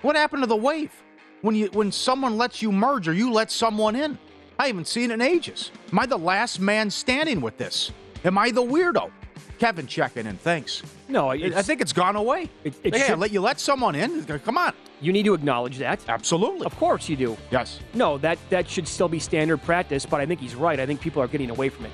What 0.02 0.16
happened 0.16 0.42
to 0.42 0.46
the 0.46 0.56
wave? 0.56 0.92
When 1.40 1.54
you 1.54 1.66
when 1.72 1.90
someone 1.92 2.36
lets 2.36 2.62
you 2.62 2.72
merge 2.72 3.08
or 3.08 3.12
you 3.12 3.32
let 3.32 3.50
someone 3.50 3.96
in? 3.96 4.18
I 4.58 4.66
haven't 4.68 4.86
seen 4.86 5.10
it 5.10 5.14
in 5.14 5.20
ages. 5.20 5.70
Am 5.92 5.98
I 5.98 6.06
the 6.06 6.16
last 6.18 6.60
man 6.60 6.90
standing 6.90 7.40
with 7.40 7.56
this? 7.58 7.90
Am 8.24 8.38
I 8.38 8.50
the 8.50 8.62
weirdo? 8.62 9.10
Kevin 9.58 9.86
checking 9.86 10.26
in. 10.26 10.36
Thanks. 10.36 10.82
No, 11.08 11.30
I 11.30 11.62
think 11.62 11.80
it's 11.80 11.92
gone 11.92 12.16
away. 12.16 12.50
It, 12.64 12.74
it 12.82 12.94
yeah, 12.96 13.06
should- 13.06 13.18
let 13.18 13.32
you 13.32 13.40
let 13.40 13.60
someone 13.60 13.94
in. 13.94 14.24
Come 14.24 14.58
on. 14.58 14.72
You 15.00 15.12
need 15.12 15.24
to 15.24 15.34
acknowledge 15.34 15.78
that. 15.78 16.00
Absolutely. 16.08 16.66
Of 16.66 16.76
course 16.76 17.08
you 17.08 17.16
do. 17.16 17.36
Yes. 17.50 17.80
No, 17.94 18.16
that 18.18 18.38
that 18.50 18.68
should 18.68 18.86
still 18.88 19.08
be 19.08 19.18
standard 19.18 19.58
practice, 19.62 20.06
but 20.06 20.20
I 20.20 20.26
think 20.26 20.40
he's 20.40 20.54
right. 20.54 20.78
I 20.78 20.86
think 20.86 21.00
people 21.00 21.20
are 21.22 21.28
getting 21.28 21.50
away 21.50 21.68
from 21.68 21.86
it. 21.86 21.92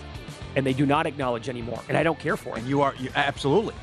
And 0.57 0.67
they 0.67 0.73
do 0.73 0.85
not 0.87 1.07
acknowledge 1.07 1.49
anymore. 1.49 1.81
And 1.89 1.97
I 1.97 2.03
don't 2.03 2.19
care 2.19 2.37
for 2.37 2.51
it. 2.57 2.61
And 2.61 2.69
you 2.69 2.83
are 2.83 2.95
you, 2.99 3.11
absolutely. 3.15 3.75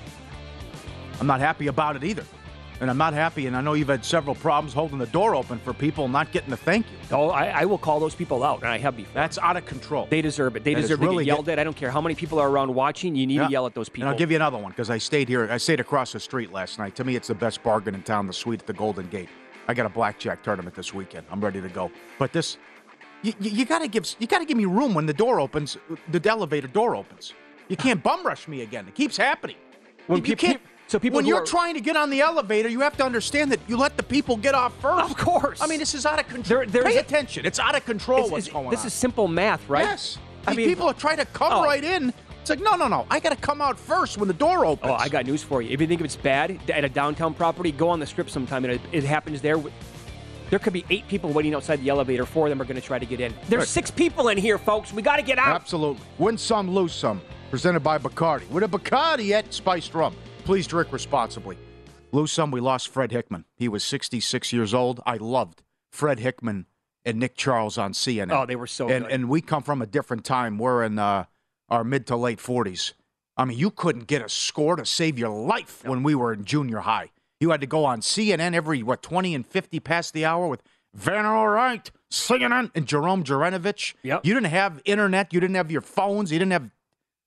I'm 1.20 1.28
not 1.28 1.40
happy 1.40 1.68
about 1.68 1.96
it 1.96 2.04
either. 2.04 2.24
And 2.80 2.92
I'm 2.92 2.98
not 2.98 3.14
happy, 3.14 3.48
and 3.48 3.58
I 3.58 3.62
know 3.62 3.74
you've 3.74 3.88
had 3.88 4.06
several 4.06 4.36
problems 4.36 4.72
holding 4.72 5.00
the 5.00 5.08
door 5.08 5.34
open 5.34 5.58
for 5.58 5.74
people 5.74 6.08
not 6.08 6.32
getting 6.32 6.52
the 6.52 6.58
thank 6.58 6.86
you. 6.86 6.98
Oh, 7.12 7.30
I, 7.30 7.48
I 7.62 7.66
will 7.66 7.80
call 7.80 8.00
those 8.00 8.14
people 8.14 8.44
out, 8.44 8.60
and 8.62 8.68
I 8.70 8.78
have 8.78 8.96
before. 8.96 9.16
That's 9.16 9.40
out 9.40 9.58
of 9.58 9.66
control. 9.66 10.06
They 10.12 10.22
deserve 10.22 10.56
it. 10.56 10.64
They 10.64 10.76
That 10.76 10.82
deserve 10.82 11.02
really 11.02 11.26
get 11.26 11.34
yelled 11.34 11.50
at. 11.50 11.58
I 11.58 11.64
don't 11.64 11.76
care 11.76 11.90
how 11.90 12.02
many 12.02 12.14
people 12.14 12.38
are 12.38 12.48
around 12.48 12.72
watching. 12.76 13.16
You 13.16 13.26
need 13.26 13.38
Yeah. 13.38 13.48
to 13.48 13.52
yell 13.52 13.66
at 13.66 13.74
those 13.74 13.90
people. 13.90 14.04
And 14.04 14.10
I'll 14.12 14.18
give 14.20 14.30
you 14.30 14.36
another 14.36 14.60
one 14.60 14.70
because 14.72 14.92
I 14.92 15.00
stayed 15.00 15.28
here. 15.28 15.50
I 15.52 15.58
stayed 15.58 15.80
across 15.80 16.12
the 16.14 16.20
street 16.20 16.52
last 16.52 16.78
night. 16.78 16.94
To 16.98 17.04
me, 17.04 17.16
it's 17.16 17.30
the 17.30 17.34
best 17.36 17.64
bargain 17.64 17.96
in 17.96 18.04
town. 18.04 18.28
The 18.28 18.34
suite 18.34 18.60
at 18.60 18.68
the 18.68 18.74
Golden 18.74 19.08
Gate. 19.08 19.30
I 19.68 19.74
got 19.74 19.88
a 19.88 19.90
blackjack 19.90 20.44
tournament 20.44 20.76
this 20.76 20.94
weekend. 20.94 21.26
I'm 21.32 21.42
ready 21.42 21.62
to 21.62 21.70
go. 21.70 21.90
But 22.20 22.32
this, 22.32 22.58
you, 23.24 23.34
you, 23.40 23.52
you 23.52 23.66
got 23.66 23.80
to 23.80 23.88
give 23.88 24.06
you 24.20 24.28
got 24.28 24.40
to 24.40 24.46
give 24.46 24.58
me 24.58 24.66
room 24.66 24.94
when 24.94 25.06
the 25.06 25.14
door 25.14 25.40
opens. 25.40 25.78
The 26.12 26.30
elevator 26.30 26.68
door 26.68 26.96
opens. 26.96 27.34
You 27.68 27.78
can't 27.78 28.02
bum 28.02 28.26
rush 28.26 28.48
me 28.48 28.62
again. 28.62 28.88
It 28.88 28.96
keeps 28.96 29.18
happening. 29.18 29.58
When 30.08 30.24
you, 30.24 30.30
you 30.30 30.36
can't. 30.38 30.62
so 30.88 31.00
people 31.00 31.18
when 31.18 31.26
you're 31.26 31.42
are- 31.42 31.46
trying 31.46 31.74
to 31.74 31.82
get 31.82 31.98
on 31.98 32.10
the 32.10 32.22
elevator, 32.22 32.70
you 32.70 32.80
have 32.82 32.96
to 32.98 33.04
understand 33.06 33.52
that 33.52 33.60
you 33.68 33.76
let 33.78 33.98
the 33.98 34.04
people 34.04 34.38
get 34.38 34.56
off 34.56 34.74
first. 34.82 35.12
Of 35.12 35.18
course. 35.18 35.62
I 35.62 35.68
mean, 35.68 35.80
this 35.80 35.94
is 35.94 36.06
out 36.06 36.20
of 36.20 36.28
control. 36.30 36.64
There- 36.66 36.84
Pay 36.84 36.98
a- 36.98 37.02
attention. 37.02 37.46
It's 37.46 37.60
out 37.60 37.76
of 37.76 37.84
control. 37.86 38.20
It's- 38.20 38.32
what's 38.32 38.48
it's- 38.48 38.54
going 38.54 38.70
this 38.70 38.80
on? 38.80 38.86
This 38.86 38.94
is 38.94 38.98
simple 38.98 39.28
math, 39.28 39.68
right? 39.68 39.84
Yes. 39.84 40.18
I 40.48 40.54
mean- 40.54 40.68
people 40.70 40.88
are 40.88 40.94
trying 40.94 41.18
to 41.18 41.26
come 41.26 41.52
Oh. 41.52 41.64
right 41.64 41.84
in. 41.84 42.14
It's 42.40 42.50
like, 42.50 42.62
no, 42.62 42.78
no, 42.78 42.88
no. 42.88 43.06
I 43.12 43.20
got 43.20 43.32
to 43.32 43.36
come 43.36 43.62
out 43.62 43.78
first 43.78 44.18
when 44.18 44.30
the 44.30 44.34
door 44.34 44.66
opens. 44.66 44.90
Oh, 44.90 44.96
I 44.96 45.10
got 45.10 45.26
news 45.26 45.44
for 45.44 45.62
you. 45.62 45.70
If 45.72 45.82
you 45.82 45.88
think 45.88 46.00
it's 46.00 46.16
bad 46.16 46.58
at 46.70 46.86
a 46.86 46.90
downtown 46.90 47.34
property, 47.34 47.74
go 47.74 47.90
on 47.90 48.00
the 48.00 48.06
strip 48.06 48.30
sometime. 48.30 48.64
And 48.64 48.76
it, 48.76 48.82
it 48.94 49.04
happens 49.04 49.42
there. 49.42 49.62
There 50.50 50.60
could 50.60 50.74
be 50.74 50.86
eight 50.90 51.08
people 51.08 51.32
waiting 51.32 51.54
outside 51.54 51.82
the 51.82 51.90
elevator. 51.90 52.26
Four 52.26 52.48
of 52.48 52.50
them 52.52 52.62
are 52.62 52.66
going 52.66 52.80
to 52.80 52.86
try 52.86 53.00
to 53.00 53.06
get 53.06 53.20
in. 53.20 53.34
There's 53.50 53.62
Right. 53.62 53.68
six 53.68 53.92
people 53.92 54.30
in 54.30 54.38
here, 54.38 54.58
folks. 54.58 54.94
We 54.94 55.02
got 55.02 55.18
to 55.18 55.22
get 55.22 55.38
out. 55.38 55.56
Absolutely. 55.56 56.04
Win 56.18 56.38
some, 56.38 56.72
lose 56.72 56.94
some. 56.94 57.22
Presented 57.50 57.82
by 57.82 57.98
Bacardi. 57.98 58.48
With 58.50 58.64
a 58.64 58.68
Bacardi 58.68 59.32
at 59.32 59.54
spiced 59.54 59.94
rum. 59.94 60.16
Please 60.44 60.68
drink 60.68 60.92
responsibly. 60.92 61.58
Lose 62.12 62.32
some, 62.32 62.52
we 62.52 62.62
lost 62.62 62.88
Fred 62.88 63.12
Hickman. 63.12 63.46
He 63.56 63.68
was 63.68 63.84
66 63.84 64.54
years 64.54 64.74
old. 64.74 65.02
I 65.06 65.18
loved 65.18 65.64
Fred 65.92 66.20
Hickman 66.20 66.66
and 67.04 67.20
Nick 67.20 67.36
Charles 67.36 67.78
on 67.78 67.92
CNN. 67.92 68.32
Oh, 68.32 68.46
they 68.46 68.56
were 68.56 68.68
so 68.68 68.90
and, 68.90 69.06
good. 69.06 69.14
And 69.14 69.30
we 69.30 69.42
come 69.42 69.64
from 69.64 69.82
a 69.82 69.86
different 69.86 70.24
time. 70.24 70.58
We're 70.58 70.84
in 70.84 71.00
uh, 71.00 71.26
our 71.70 71.84
mid 71.84 72.08
to 72.08 72.16
late 72.16 72.40
40s. 72.40 72.94
I 73.36 73.46
mean, 73.46 73.58
you 73.58 73.70
couldn't 73.70 74.08
get 74.08 74.22
a 74.22 74.30
score 74.30 74.78
to 74.78 74.86
save 74.86 75.20
your 75.20 75.30
life 75.30 75.84
when 75.86 76.02
we 76.04 76.16
were 76.16 76.34
in 76.34 76.44
junior 76.46 76.80
high. 76.80 77.12
You 77.40 77.52
had 77.52 77.62
to 77.62 77.68
go 77.68 77.86
on 77.86 78.02
CNN 78.02 78.54
every, 78.54 78.82
what, 78.84 79.02
20 79.02 79.36
and 79.36 79.46
50 79.46 79.80
past 79.80 80.14
the 80.14 80.26
hour 80.26 80.48
with 80.48 80.64
Van 80.94 81.26
Earl 81.26 81.48
Wright, 81.48 81.92
CNN, 82.12 82.72
and 82.74 82.88
Jerome 82.88 83.24
Jurinovich. 83.24 83.94
Yep. 84.04 84.26
You 84.26 84.34
didn't 84.34 84.48
have 84.48 84.82
internet. 84.86 85.34
You 85.34 85.40
didn't 85.40 85.56
have 85.56 85.70
your 85.70 85.82
phones. 85.82 86.32
You 86.32 86.40
didn't 86.40 86.54
have, 86.54 86.70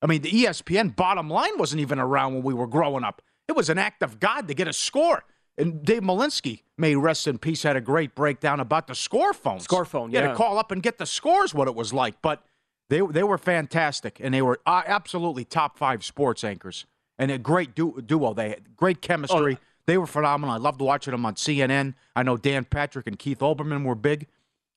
I 0.02 0.06
mean, 0.06 0.22
the 0.22 0.30
ESPN 0.30 0.96
bottom 0.96 1.30
line 1.30 1.56
wasn't 1.58 1.80
even 1.80 1.98
around 1.98 2.34
when 2.34 2.42
we 2.42 2.54
were 2.54 2.66
growing 2.66 3.04
up. 3.04 3.22
It 3.46 3.52
was 3.54 3.68
an 3.68 3.78
act 3.78 4.02
of 4.02 4.18
God 4.18 4.48
to 4.48 4.54
get 4.54 4.66
a 4.66 4.72
score. 4.72 5.24
And 5.56 5.84
Dave 5.84 6.02
Malinsky, 6.02 6.62
may 6.78 6.96
rest 6.96 7.26
in 7.26 7.38
peace, 7.38 7.62
had 7.64 7.76
a 7.76 7.80
great 7.80 8.14
breakdown 8.14 8.60
about 8.60 8.86
the 8.86 8.94
score 8.94 9.32
phones. 9.32 9.64
Score 9.64 9.84
phone, 9.84 10.10
You 10.10 10.18
had 10.18 10.24
yeah. 10.24 10.30
to 10.30 10.36
call 10.36 10.58
up 10.58 10.70
and 10.72 10.82
get 10.82 10.98
the 10.98 11.06
scores, 11.06 11.52
what 11.52 11.68
it 11.68 11.74
was 11.74 11.92
like. 11.92 12.22
But 12.22 12.42
they 12.88 13.00
they 13.00 13.22
were 13.22 13.36
fantastic, 13.38 14.18
and 14.20 14.32
they 14.32 14.42
were 14.42 14.58
uh, 14.64 14.82
absolutely 14.86 15.44
top 15.44 15.76
five 15.76 16.02
sports 16.04 16.42
anchors, 16.44 16.86
and 17.18 17.30
a 17.30 17.38
great 17.38 17.74
du- 17.74 18.00
duo. 18.04 18.32
They 18.32 18.48
had 18.50 18.76
great 18.76 19.02
chemistry. 19.02 19.58
Oh, 19.60 19.64
they 19.90 19.98
were 19.98 20.06
phenomenal. 20.06 20.54
I 20.54 20.58
loved 20.58 20.80
watching 20.80 21.10
them 21.10 21.26
on 21.26 21.34
CNN. 21.34 21.94
I 22.14 22.22
know 22.22 22.36
Dan 22.36 22.64
Patrick 22.64 23.06
and 23.08 23.18
Keith 23.18 23.40
Olbermann 23.40 23.84
were 23.84 23.96
big 23.96 24.28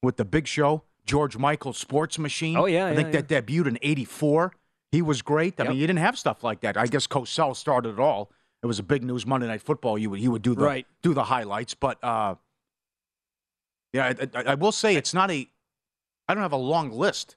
with 0.02 0.18
the 0.18 0.26
Big 0.26 0.48
Show. 0.48 0.84
George 1.06 1.38
Michael's 1.38 1.78
Sports 1.78 2.18
Machine. 2.18 2.58
Oh, 2.58 2.66
yeah, 2.66 2.86
I 2.88 2.90
yeah, 2.92 2.96
think 2.96 3.12
that 3.12 3.28
debuted 3.28 3.68
in 3.68 3.78
'84. 3.82 4.54
He 4.92 5.02
was 5.02 5.22
great. 5.22 5.60
I 5.60 5.64
Yep. 5.64 5.70
mean, 5.72 5.80
you 5.80 5.86
didn't 5.88 6.00
have 6.00 6.18
stuff 6.18 6.44
like 6.44 6.62
that. 6.62 6.78
I 6.78 6.88
guess 6.88 7.06
Cosell 7.08 7.56
started 7.56 7.90
it 7.90 8.00
all. 8.00 8.32
It 8.64 8.66
was 8.68 8.80
a 8.80 8.84
big 8.84 9.04
news 9.04 9.26
Monday 9.26 9.46
Night 9.48 9.62
Football. 9.62 9.98
You 9.98 10.10
would 10.12 10.20
he 10.20 10.28
would 10.28 10.42
do 10.42 10.56
the 10.56 10.64
Right. 10.64 10.88
do 11.02 11.14
the 11.14 11.26
highlights, 11.26 11.74
but 11.76 12.02
uh, 12.04 12.36
yeah, 13.92 14.14
I, 14.20 14.40
I, 14.40 14.44
I 14.44 14.56
will 14.56 14.72
say 14.72 14.96
it's 14.96 15.14
not 15.14 15.30
a. 15.30 15.48
I 16.28 16.34
don't 16.34 16.42
have 16.44 16.54
a 16.54 16.58
long 16.58 16.90
list 16.92 17.36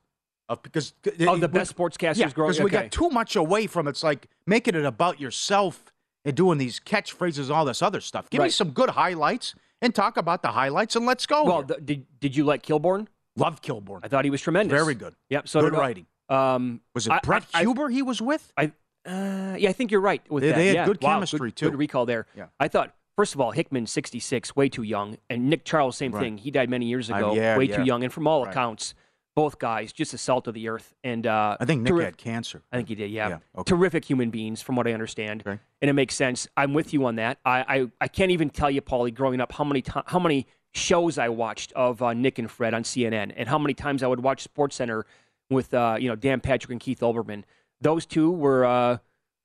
of 0.48 0.62
because 0.62 0.94
Oh, 1.26 1.36
the 1.36 1.48
best 1.48 1.76
sportscasters 1.76 2.16
yeah, 2.18 2.30
growing- 2.30 2.52
because 2.52 2.60
we 2.60 2.66
okay. 2.66 2.82
got 2.84 2.92
too 2.92 3.10
much 3.10 3.34
away 3.36 3.66
from 3.66 3.88
it's 3.88 4.02
like 4.04 4.28
making 4.46 4.76
it 4.76 4.84
about 4.84 5.20
yourself 5.20 5.92
and 6.26 6.36
doing 6.36 6.58
these 6.58 6.80
catchphrases, 6.80 7.48
all 7.54 7.64
this 7.64 7.80
other 7.80 8.00
stuff. 8.02 8.28
Give 8.28 8.42
me 8.42 8.50
some 8.50 8.70
good 8.70 8.90
highlights 8.90 9.54
and 9.80 9.94
talk 9.94 10.16
about 10.18 10.42
the 10.42 10.48
highlights 10.48 10.96
and 10.96 11.06
let's 11.06 11.24
go. 11.24 11.44
Well, 11.44 11.62
th- 11.62 11.80
did 11.84 12.06
did 12.20 12.36
you 12.36 12.44
like 12.44 12.62
Kilborn? 12.66 13.06
Love 13.36 13.62
Kilborn. 13.62 14.00
I 14.02 14.08
thought 14.08 14.24
he 14.24 14.30
was 14.30 14.42
tremendous. 14.42 14.78
Very 14.78 14.94
good. 14.94 15.14
Yep. 15.30 15.48
So 15.48 15.60
good 15.60 15.72
writing. 15.74 16.06
Um, 16.28 16.80
Was 16.94 17.06
it 17.06 17.12
I- 17.12 17.20
Brett 17.22 17.44
I- 17.54 17.60
I- 17.60 17.62
Huber 17.62 17.88
he 17.88 18.02
was 18.02 18.20
with? 18.20 18.52
I 18.56 18.72
uh, 19.06 19.54
yeah, 19.56 19.68
I 19.68 19.72
think 19.72 19.92
you're 19.92 20.00
right 20.00 20.20
with 20.28 20.42
They- 20.42 20.48
that. 20.48 20.56
they 20.56 20.66
had 20.66 20.74
yeah. 20.74 20.84
good 20.86 21.00
Wow, 21.00 21.14
chemistry, 21.14 21.38
good, 21.50 21.56
too. 21.56 21.70
Good 21.70 21.78
recall 21.78 22.06
there. 22.06 22.26
Yeah. 22.36 22.46
I 22.58 22.66
thought 22.66 22.92
first 23.14 23.34
of 23.34 23.40
all, 23.40 23.52
Hickman 23.52 23.86
66, 23.86 24.56
way 24.56 24.68
too 24.68 24.82
young, 24.82 25.16
and 25.30 25.48
Nick 25.48 25.64
Charles, 25.64 25.96
same 25.96 26.10
Right. 26.12 26.20
thing. 26.22 26.38
He 26.38 26.50
died 26.50 26.68
many 26.68 26.86
years 26.86 27.08
ago, 27.08 27.34
yeah, 27.34 27.56
way 27.56 27.68
too 27.68 27.84
young, 27.84 28.02
and 28.02 28.12
from 28.12 28.26
all 28.26 28.44
Right. 28.44 28.50
accounts, 28.50 28.94
both 29.36 29.58
guys 29.60 29.92
just 29.92 30.12
a 30.14 30.18
salt 30.18 30.48
of 30.48 30.54
the 30.54 30.66
earth. 30.68 30.94
And 31.04 31.24
uh, 31.26 31.56
I 31.60 31.64
think 31.64 31.82
Nick 31.82 31.92
terri- 31.92 32.04
had 32.04 32.16
cancer. 32.16 32.62
I 32.72 32.76
think 32.76 32.88
he 32.88 32.96
did. 32.96 33.10
Yeah. 33.12 33.28
Yeah, 33.28 33.38
okay. 33.58 33.68
Terrific 33.68 34.04
human 34.04 34.30
beings, 34.30 34.62
from 34.62 34.74
what 34.74 34.88
I 34.88 34.92
understand, 34.92 35.42
Okay. 35.46 35.60
and 35.80 35.88
it 35.88 35.92
makes 35.92 36.16
sense. 36.16 36.48
I'm 36.56 36.72
with 36.74 36.92
you 36.92 37.04
on 37.06 37.14
that. 37.16 37.38
I 37.44 37.60
I, 37.68 37.86
I 38.00 38.08
can't 38.08 38.32
even 38.32 38.50
tell 38.50 38.70
you, 38.70 38.82
Paulie, 38.82 39.14
growing 39.14 39.40
up, 39.40 39.52
how 39.52 39.62
many 39.62 39.82
ti 39.82 39.92
how 40.06 40.18
many 40.18 40.48
shows 40.74 41.16
I 41.18 41.28
watched 41.28 41.72
of 41.74 42.02
uh, 42.02 42.12
Nick 42.14 42.38
and 42.40 42.50
Fred 42.50 42.74
on 42.74 42.82
CNN, 42.82 43.32
and 43.36 43.48
how 43.48 43.58
many 43.58 43.74
times 43.74 44.02
I 44.02 44.08
would 44.08 44.20
watch 44.20 44.42
Sports 44.42 44.74
Center 44.76 45.06
with 45.50 45.72
uh, 45.74 45.96
you 46.00 46.08
know 46.08 46.16
Dan 46.16 46.40
Patrick 46.40 46.72
and 46.72 46.80
Keith 46.80 47.00
Olbermann. 47.00 47.44
Those 47.80 48.06
two 48.06 48.30
were 48.32 48.64
uh, 48.64 48.98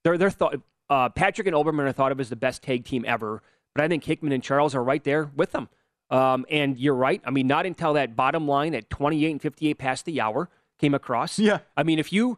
they're 0.04 0.18
they're 0.18 0.30
thought 0.32 0.56
uh, 0.90 1.10
Patrick 1.10 1.48
and 1.48 1.56
Olbermann 1.56 1.82
are 1.86 1.92
thought 1.92 2.12
of 2.14 2.20
as 2.22 2.30
the 2.30 2.36
best 2.38 2.64
tag 2.64 2.86
team 2.86 3.04
ever, 3.06 3.42
but 3.76 3.84
I 3.84 3.88
think 3.90 4.06
Hickman 4.06 4.32
and 4.32 4.42
Charles 4.42 4.74
are 4.74 4.84
right 4.84 5.04
there 5.04 5.30
with 5.36 5.52
them. 5.52 5.68
Um, 6.12 6.46
and 6.50 6.78
you're 6.78 6.94
right. 6.96 7.22
I 7.26 7.32
mean, 7.32 7.48
not 7.48 7.66
until 7.66 7.94
that 7.94 8.16
bottom 8.16 8.48
line 8.48 8.76
at 8.76 8.90
28 8.90 9.32
and 9.32 9.42
58 9.42 9.78
past 9.78 10.06
the 10.06 10.22
hour 10.22 10.50
came 10.78 10.94
across. 10.94 11.40
Yeah. 11.40 11.60
I 11.76 11.84
mean, 11.84 11.98
if 11.98 12.12
you 12.14 12.38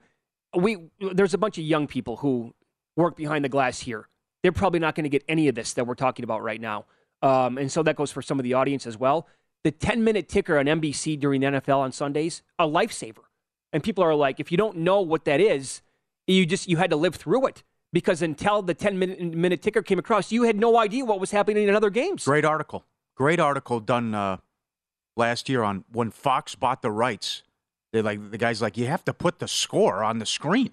we 0.55 0.77
there's 0.99 1.33
a 1.33 1.38
bunch 1.38 1.57
of 1.57 1.63
young 1.63 1.88
people 1.88 2.17
who 2.17 2.53
work 2.95 3.15
behind 3.15 3.43
the 3.43 3.49
glass 3.49 3.79
here. 3.79 4.07
They're 4.41 4.51
probably 4.51 4.79
not 4.79 4.95
going 4.95 5.05
to 5.05 5.09
get 5.09 5.23
any 5.27 5.47
of 5.47 5.55
this 5.55 5.73
that 5.73 5.88
we're 5.88 5.95
talking 5.95 6.23
about 6.23 6.43
right 6.43 6.59
now. 6.59 6.86
Um, 7.21 7.57
and 7.57 7.71
so 7.71 7.81
that 7.83 7.95
goes 7.95 8.12
for 8.12 8.21
some 8.21 8.39
of 8.39 8.43
the 8.43 8.53
audience 8.53 8.86
as 8.86 8.97
well. 8.97 9.27
The 9.63 9.71
10 9.71 10.03
minute 10.03 10.27
ticker 10.27 10.59
on 10.59 10.65
NBC 10.65 11.19
during 11.19 11.41
the 11.41 11.47
NFL 11.47 11.77
on 11.77 11.91
Sundays, 11.91 12.43
a 12.59 12.67
lifesaver. 12.67 13.23
And 13.71 13.81
people 13.81 14.03
are 14.03 14.13
like, 14.13 14.39
if 14.39 14.51
you 14.51 14.57
don't 14.57 14.77
know 14.77 15.01
what 15.01 15.25
that 15.25 15.39
is, 15.39 15.81
you 16.27 16.45
just 16.45 16.67
you 16.67 16.77
had 16.77 16.89
to 16.89 16.95
live 16.95 17.15
through 17.15 17.47
it 17.47 17.63
because 17.91 18.21
until 18.21 18.62
the 18.62 18.73
10 18.73 18.99
minute, 18.99 19.21
minute 19.21 19.62
ticker 19.62 19.81
came 19.81 19.97
across, 19.97 20.31
you 20.31 20.43
had 20.43 20.57
no 20.57 20.77
idea 20.77 21.05
what 21.05 21.19
was 21.19 21.31
happening 21.31 21.67
in 21.67 21.73
other 21.73 21.89
games. 21.89 22.25
Great 22.25 22.45
article. 22.45 22.86
Great 23.15 23.39
article 23.39 23.80
done 23.80 24.15
uh, 24.15 24.38
last 25.15 25.49
year 25.49 25.63
on 25.63 25.84
when 25.91 26.12
Fox 26.12 26.56
bought 26.56 26.82
the 26.82 26.91
rights. 26.91 27.43
They 27.91 28.02
like 28.02 28.32
the 28.32 28.38
guys 28.38 28.62
like 28.62 28.78
you 28.78 28.88
have 28.88 29.06
to 29.06 29.13
put 29.13 29.39
the 29.39 29.47
score 29.47 30.04
on 30.04 30.17
the 30.19 30.26
screen. 30.26 30.71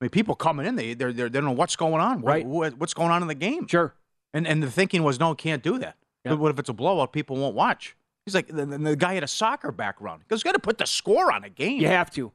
I 0.00 0.04
mean, 0.06 0.10
people 0.10 0.34
coming 0.34 0.66
in, 0.66 0.76
they 0.76 0.94
they're, 0.94 1.12
they're, 1.12 1.28
they 1.28 1.38
don't 1.38 1.44
know 1.44 1.52
what's 1.52 1.76
going 1.76 2.00
on. 2.00 2.22
Right. 2.22 2.46
what- 2.46 2.78
what's 2.78 2.94
going 2.94 3.10
on 3.10 3.22
in 3.22 3.28
the 3.28 3.34
game? 3.34 3.66
Sure. 3.68 3.94
And 4.34 4.46
and 4.46 4.62
the 4.62 4.70
thinking 4.70 5.02
was, 5.02 5.20
no, 5.20 5.34
can't 5.34 5.62
do 5.62 5.78
that. 5.78 5.96
Yeah. 6.24 6.30
But 6.32 6.38
what 6.38 6.50
if 6.50 6.58
it's 6.58 6.68
a 6.70 6.72
blowout? 6.72 7.12
People 7.12 7.36
won't 7.36 7.54
watch. 7.54 7.94
He's 8.24 8.34
like, 8.34 8.46
the, 8.48 8.64
the- 8.64 8.96
guy 8.96 9.14
had 9.14 9.22
a 9.24 9.28
soccer 9.28 9.70
background. 9.70 10.22
He 10.22 10.28
goes, 10.28 10.42
got 10.42 10.52
to 10.52 10.58
put 10.58 10.78
the 10.78 10.86
score 10.86 11.30
on 11.32 11.44
a 11.44 11.50
game. 11.50 11.80
You 11.80 11.88
have 11.88 12.10
to. 12.12 12.32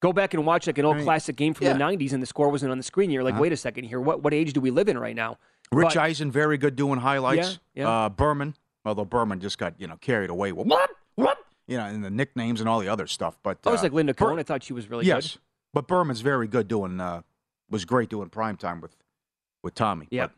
Go 0.00 0.12
back 0.12 0.34
and 0.34 0.46
watch 0.46 0.66
like 0.66 0.78
an 0.78 0.84
old 0.84 0.94
I 0.96 0.98
mean, 0.98 1.06
classic 1.06 1.36
game 1.36 1.52
from 1.54 1.66
yeah. 1.66 1.72
the 1.72 1.78
90s 1.80 2.12
and 2.12 2.22
the 2.22 2.26
score 2.26 2.48
wasn't 2.50 2.70
on 2.70 2.76
the 2.78 2.84
screen. 2.84 3.10
You're 3.10 3.22
like, 3.24 3.32
Uh-huh. 3.34 3.42
wait 3.42 3.52
a 3.52 3.56
second 3.56 3.84
here. 3.84 3.98
What, 4.00 4.22
what 4.22 4.32
age 4.34 4.52
do 4.52 4.60
we 4.60 4.70
live 4.70 4.88
in 4.88 4.96
right 4.98 5.16
now? 5.16 5.38
Rich 5.72 5.94
But- 5.94 5.96
Eisen, 5.98 6.30
very 6.30 6.58
good 6.58 6.76
doing 6.76 7.00
highlights. 7.00 7.58
Yeah, 7.74 7.82
yeah. 7.84 8.04
Uh, 8.04 8.08
Berman, 8.10 8.54
although 8.86 9.04
Berman 9.04 9.40
just 9.40 9.58
got 9.58 9.74
you 9.78 9.86
know 9.86 9.96
carried 9.96 10.30
away 10.30 10.52
with 10.52 10.66
what 10.66 10.90
what 11.16 11.38
you 11.66 11.76
know 11.76 11.84
and 11.84 12.04
the 12.04 12.10
nicknames 12.10 12.60
and 12.60 12.68
all 12.68 12.80
the 12.80 12.88
other 12.88 13.06
stuff. 13.06 13.38
But 13.42 13.58
I 13.66 13.70
was 13.70 13.80
uh, 13.80 13.84
like 13.84 13.92
Linda 13.92 14.14
Ber- 14.14 14.26
Cohn. 14.26 14.38
I 14.38 14.42
thought 14.42 14.62
she 14.62 14.72
was 14.72 14.88
really 14.88 15.04
yes, 15.06 15.32
good. 15.32 15.40
but 15.74 15.86
Berman's 15.88 16.20
very 16.22 16.46
good 16.48 16.68
doing. 16.68 17.00
Uh, 17.00 17.22
was 17.68 17.84
great 17.84 18.08
doing 18.08 18.28
prime 18.30 18.56
time 18.56 18.80
with 18.80 18.96
with 19.62 19.74
Tommy. 19.74 20.06
Yeah. 20.10 20.26
But 20.28 20.32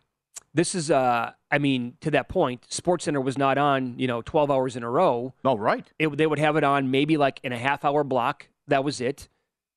This 0.54 0.74
is, 0.74 0.90
uh, 0.90 1.32
I 1.50 1.58
mean, 1.58 1.98
to 2.00 2.10
that 2.12 2.28
point, 2.28 2.64
Sports 2.70 3.04
Center 3.04 3.20
was 3.20 3.36
not 3.36 3.58
on, 3.58 3.98
you 3.98 4.06
know, 4.06 4.22
12 4.22 4.50
hours 4.50 4.76
in 4.76 4.82
a 4.82 4.88
row. 4.90 5.34
No, 5.44 5.54
right. 5.58 5.86
It, 5.98 6.16
they 6.16 6.26
would 6.26 6.38
have 6.38 6.56
it 6.56 6.64
on 6.64 6.90
maybe 6.90 7.18
like 7.18 7.38
in 7.42 7.52
a 7.52 7.58
half 7.58 7.84
hour 7.84 8.02
block. 8.02 8.48
That 8.66 8.82
was 8.84 9.00
it. 9.00 9.28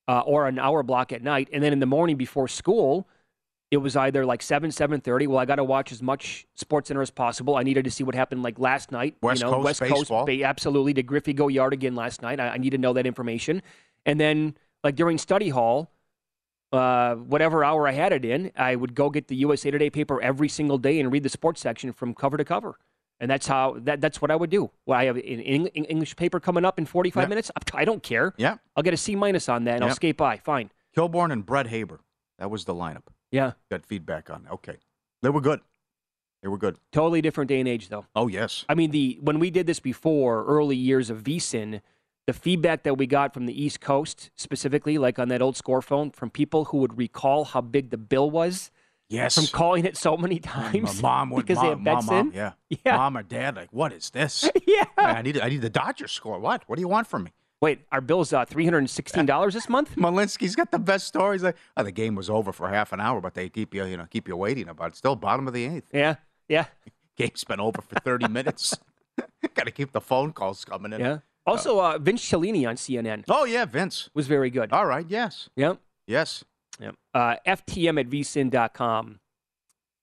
uh, 0.08 0.22
or 0.22 0.48
an 0.48 0.58
hour 0.60 0.82
block 0.84 1.12
at 1.12 1.22
night, 1.22 1.48
and 1.54 1.62
then 1.64 1.72
in 1.74 1.80
the 1.80 1.86
morning 1.86 2.16
before 2.18 2.48
school, 2.48 3.08
it 3.72 3.78
was 3.78 3.96
either 3.96 4.26
like 4.26 4.42
seven, 4.42 4.70
seven 4.70 5.00
thirty. 5.02 5.28
Well, 5.28 5.38
I 5.40 5.46
got 5.46 5.56
to 5.56 5.64
watch 5.64 5.92
as 5.94 6.02
much 6.02 6.46
Sports 6.56 6.90
Center 6.90 7.02
as 7.02 7.10
possible. 7.10 7.56
I 7.56 7.64
needed 7.64 7.86
to 7.86 7.92
see 7.92 8.04
what 8.04 8.14
happened 8.14 8.44
like 8.44 8.60
last 8.60 8.92
night. 8.92 9.16
West 9.22 9.42
you 9.42 9.48
know, 9.48 9.54
Coast 9.54 9.64
West 9.66 9.80
baseball. 9.80 10.26
Coast, 10.26 10.42
absolutely. 10.44 10.94
Did 10.94 11.08
Griffey 11.08 11.34
go 11.34 11.48
yard 11.48 11.72
again 11.74 11.96
last 11.96 12.22
night? 12.22 12.40
I, 12.40 12.50
I 12.50 12.58
need 12.58 12.72
to 12.72 12.78
know 12.78 12.92
that 12.94 13.06
information. 13.08 13.62
And 14.06 14.20
then, 14.20 14.56
like 14.84 14.96
during 14.96 15.18
study 15.18 15.50
hall, 15.50 15.90
uh, 16.74 17.16
whatever 17.16 17.64
hour 17.64 17.88
I 17.88 17.94
had 17.94 18.12
it 18.12 18.26
in, 18.26 18.52
I 18.58 18.76
would 18.76 18.94
go 18.94 19.10
get 19.10 19.28
the 19.30 19.36
USA 19.38 19.72
Today 19.72 19.90
paper 19.90 20.22
every 20.22 20.50
single 20.50 20.78
day 20.78 21.00
and 21.00 21.12
read 21.12 21.24
the 21.24 21.30
sports 21.30 21.62
section 21.62 21.94
from 21.94 22.14
cover 22.14 22.36
to 22.38 22.44
cover. 22.46 22.78
And 23.22 23.30
that's 23.30 23.46
how 23.48 23.78
that, 23.82 24.02
that's 24.02 24.22
what 24.22 24.32
I 24.32 24.36
would 24.36 24.50
do. 24.50 24.72
Well, 24.86 24.98
I 25.00 25.06
have 25.06 25.16
an 25.16 25.22
Eng- 25.22 25.68
Eng- 25.68 25.86
English 25.86 26.16
paper 26.16 26.40
coming 26.40 26.66
up 26.66 26.80
in 26.80 26.86
45 26.86 27.22
Yep. 27.22 27.30
minutes. 27.30 27.52
I 27.74 27.86
don't 27.86 28.02
care. 28.02 28.34
Yeah. 28.38 28.58
I'll 28.76 28.84
get 28.84 28.94
a 28.96 28.98
C 28.98 29.16
minus 29.16 29.48
on 29.48 29.64
that 29.66 29.76
and 29.76 29.84
I'll 29.86 29.94
skate 29.96 30.18
by. 30.18 30.38
Fine. 30.38 30.72
Kilborn 30.98 31.32
and 31.32 31.46
Brett 31.46 31.68
Haber. 31.68 32.00
That 32.40 32.50
was 32.50 32.66
the 32.66 32.74
lineup. 32.74 33.04
Yeah. 33.32 33.54
Got 33.70 33.86
feedback 33.86 34.30
on. 34.30 34.48
Okay. 34.52 34.78
They 35.22 35.30
were 35.30 35.42
good. 35.42 35.62
They 36.42 36.50
were 36.50 36.58
good. 36.58 36.78
Totally 36.92 37.22
different 37.22 37.48
day 37.50 37.60
and 37.60 37.68
age, 37.70 37.90
though. 37.90 38.06
Oh, 38.16 38.28
yes. 38.28 38.66
I 38.68 38.76
mean, 38.76 38.92
the 38.92 39.18
when 39.22 39.40
we 39.40 39.52
did 39.52 39.68
this 39.68 39.80
before, 39.80 40.44
early 40.46 40.76
years 40.76 41.10
of 41.10 41.24
VSIN, 41.24 41.82
the 42.28 42.34
feedback 42.34 42.84
that 42.84 42.98
we 42.98 43.06
got 43.08 43.34
from 43.34 43.46
the 43.46 43.64
East 43.64 43.80
Coast, 43.80 44.32
specifically, 44.36 44.98
like 44.98 45.20
on 45.20 45.28
that 45.30 45.42
old 45.42 45.56
score 45.56 45.82
phone, 45.82 46.12
from 46.12 46.30
people 46.30 46.66
who 46.66 46.78
would 46.78 46.98
recall 46.98 47.46
how 47.46 47.62
big 47.62 47.90
the 47.92 47.98
bill 47.98 48.30
was. 48.30 48.72
Yes. 49.08 49.36
From 49.36 49.48
calling 49.48 49.86
it 49.86 49.98
so 49.98 50.16
many 50.16 50.36
My 50.46 50.72
times. 50.72 51.02
mom 51.02 51.32
would 51.32 51.46
because 51.46 51.58
mom, 51.58 51.66
they 51.66 51.70
have 51.70 51.84
bets 51.84 52.06
mom, 52.08 52.28
in. 52.30 52.34
Yeah. 52.34 52.54
Yeah. 52.86 52.98
Mom 52.98 53.18
or 53.18 53.24
dad, 53.24 53.56
like, 53.58 53.72
what 53.72 53.92
is 53.92 54.10
this? 54.10 54.50
yeah. 54.66 54.86
I 54.98 55.22
need 55.22 55.40
I 55.40 55.50
need 55.50 55.62
the 55.62 55.70
Dodgers 55.70 56.12
score. 56.12 56.40
What? 56.40 56.64
What 56.68 56.78
do 56.78 56.82
you 56.82 56.88
want 56.88 57.06
from 57.08 57.26
me? 57.26 57.34
Wait, 57.62 57.82
our 57.92 58.02
bill's 58.02 58.34
uh, 58.34 58.44
three 58.46 58.66
hundred 58.66 58.80
and 58.80 58.90
sixteen 58.90 59.26
dollars 59.26 59.54
this 59.54 59.70
month. 59.70 59.96
Malinsky's 59.96 60.56
got 60.56 60.72
the 60.72 60.80
best 60.80 61.08
stories. 61.08 61.44
Like, 61.44 61.56
oh, 61.78 61.84
the 61.84 61.92
game 61.92 62.16
was 62.16 62.30
over 62.30 62.52
for 62.52 62.70
half 62.70 62.92
an 62.92 63.00
hour, 63.00 63.22
but 63.22 63.36
they 63.36 63.50
keep 63.50 63.76
you, 63.76 63.86
you 63.86 63.98
know, 63.98 64.08
keep 64.10 64.28
you 64.28 64.36
waiting 64.36 64.68
about 64.68 64.90
it. 64.94 64.98
Still 64.98 65.16
bottom 65.16 65.48
of 65.48 65.54
the 65.54 65.66
eighth. 65.66 65.88
Yeah, 65.94 66.16
yeah, 66.50 66.66
Game's 67.18 67.44
been 67.44 67.60
over 67.60 67.82
for 67.82 67.96
thirty 68.00 68.28
minutes. 68.40 68.78
got 69.54 69.66
to 69.66 69.72
keep 69.72 69.92
the 69.92 70.02
phone 70.02 70.32
calls 70.34 70.66
coming 70.66 70.94
in. 70.94 71.00
yeah. 71.02 71.18
Also, 71.46 71.80
uh, 71.80 71.98
Vince 72.00 72.22
Cellini 72.24 72.66
on 72.68 72.76
CNN 72.76 73.24
Oh 73.28 73.46
yeah, 73.46 73.66
Vince. 73.66 74.10
was 74.14 74.28
very 74.28 74.50
good. 74.52 74.72
All 74.72 74.86
right. 74.86 75.06
Yes. 75.10 75.50
Yep. 75.56 75.80
Yes. 76.08 76.44
Yep. 76.80 76.96
Uh, 77.14 77.36
FTM 77.48 78.00
at 78.00 78.08
vsin.com 78.10 79.20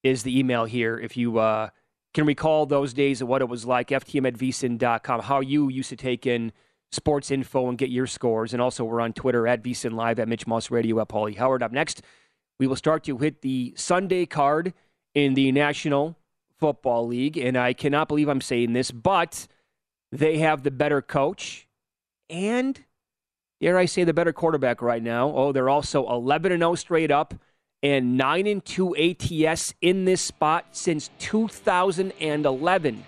is 0.03 0.23
the 0.25 0.37
email 0.39 0.65
here. 0.65 0.99
If 0.99 1.17
you 1.17 1.39
uh, 1.39 1.71
can 2.13 2.27
recall 2.27 2.67
those 2.67 2.93
days 2.93 3.21
of 3.23 3.29
what 3.29 3.41
it 3.41 3.49
was 3.49 3.65
like, 3.65 3.89
FTM 3.89 4.27
at 4.27 4.35
vsin.com, 4.35 5.21
how 5.23 5.41
you 5.41 5.69
used 5.69 5.91
to 5.91 5.97
take 5.97 6.27
in 6.27 6.53
sports 6.93 7.31
info 7.31 7.69
and 7.69 7.79
get 7.79 7.91
your 7.91 8.07
scores. 8.07 8.53
And 8.53 8.63
also, 8.63 8.85
we're 8.85 9.01
on 9.01 9.13
Twitter 9.13 9.47
at 9.47 9.63
vsin 9.63 9.93
live, 9.93 10.19
at 10.19 10.29
Mitch 10.29 10.47
Moss 10.47 10.71
Radio, 10.71 11.01
at 11.01 11.09
Paulie 11.09 11.37
Howard. 11.37 11.63
Up 11.63 11.73
next, 11.73 12.03
we 12.59 12.67
will 12.67 12.77
start 12.77 13.05
to 13.05 13.19
hit 13.19 13.43
the 13.43 13.75
Sunday 13.77 14.27
card 14.27 14.75
in 15.15 15.35
the 15.35 15.53
National 15.53 16.17
Football 16.59 17.07
League. 17.07 17.37
And 17.37 17.57
I 17.57 17.73
cannot 17.73 18.09
believe 18.09 18.29
I'm 18.29 18.41
saying 18.41 18.73
this, 18.73 18.91
but 18.91 19.47
they 20.11 20.39
have 20.39 20.63
the 20.63 20.71
better 20.71 21.03
coach 21.03 21.69
and 22.31 22.85
dare 23.61 23.79
I 23.79 23.87
say, 23.87 24.05
the 24.05 24.15
better 24.15 24.33
quarterback 24.33 24.81
right 24.83 25.03
now. 25.03 25.33
Oh, 25.35 25.53
they're 25.53 25.69
also 25.69 26.09
11 26.09 26.53
and 26.53 26.61
0 26.61 26.75
straight 26.77 27.11
up 27.11 27.35
and 27.83 28.17
9 28.17 28.47
and 28.47 28.65
2 28.65 28.97
ATS 28.97 29.75
in 29.81 30.05
this 30.05 30.21
spot 30.21 30.67
since 30.73 31.11
2011. 31.19 33.05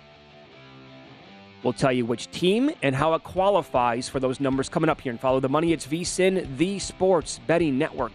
We'll 1.63 1.73
tell 1.73 1.91
you 1.91 2.05
which 2.05 2.31
team 2.31 2.71
and 2.81 2.95
how 2.95 3.13
it 3.13 3.23
qualifies 3.23 4.09
for 4.09 4.19
those 4.19 4.39
numbers 4.39 4.67
coming 4.67 4.89
up 4.89 5.01
here 5.01 5.11
and 5.11 5.19
follow 5.19 5.39
the 5.39 5.49
money. 5.49 5.73
It's 5.73 5.85
VSIN, 5.85 6.57
the 6.57 6.79
sports 6.79 7.39
betting 7.45 7.77
network. 7.77 8.13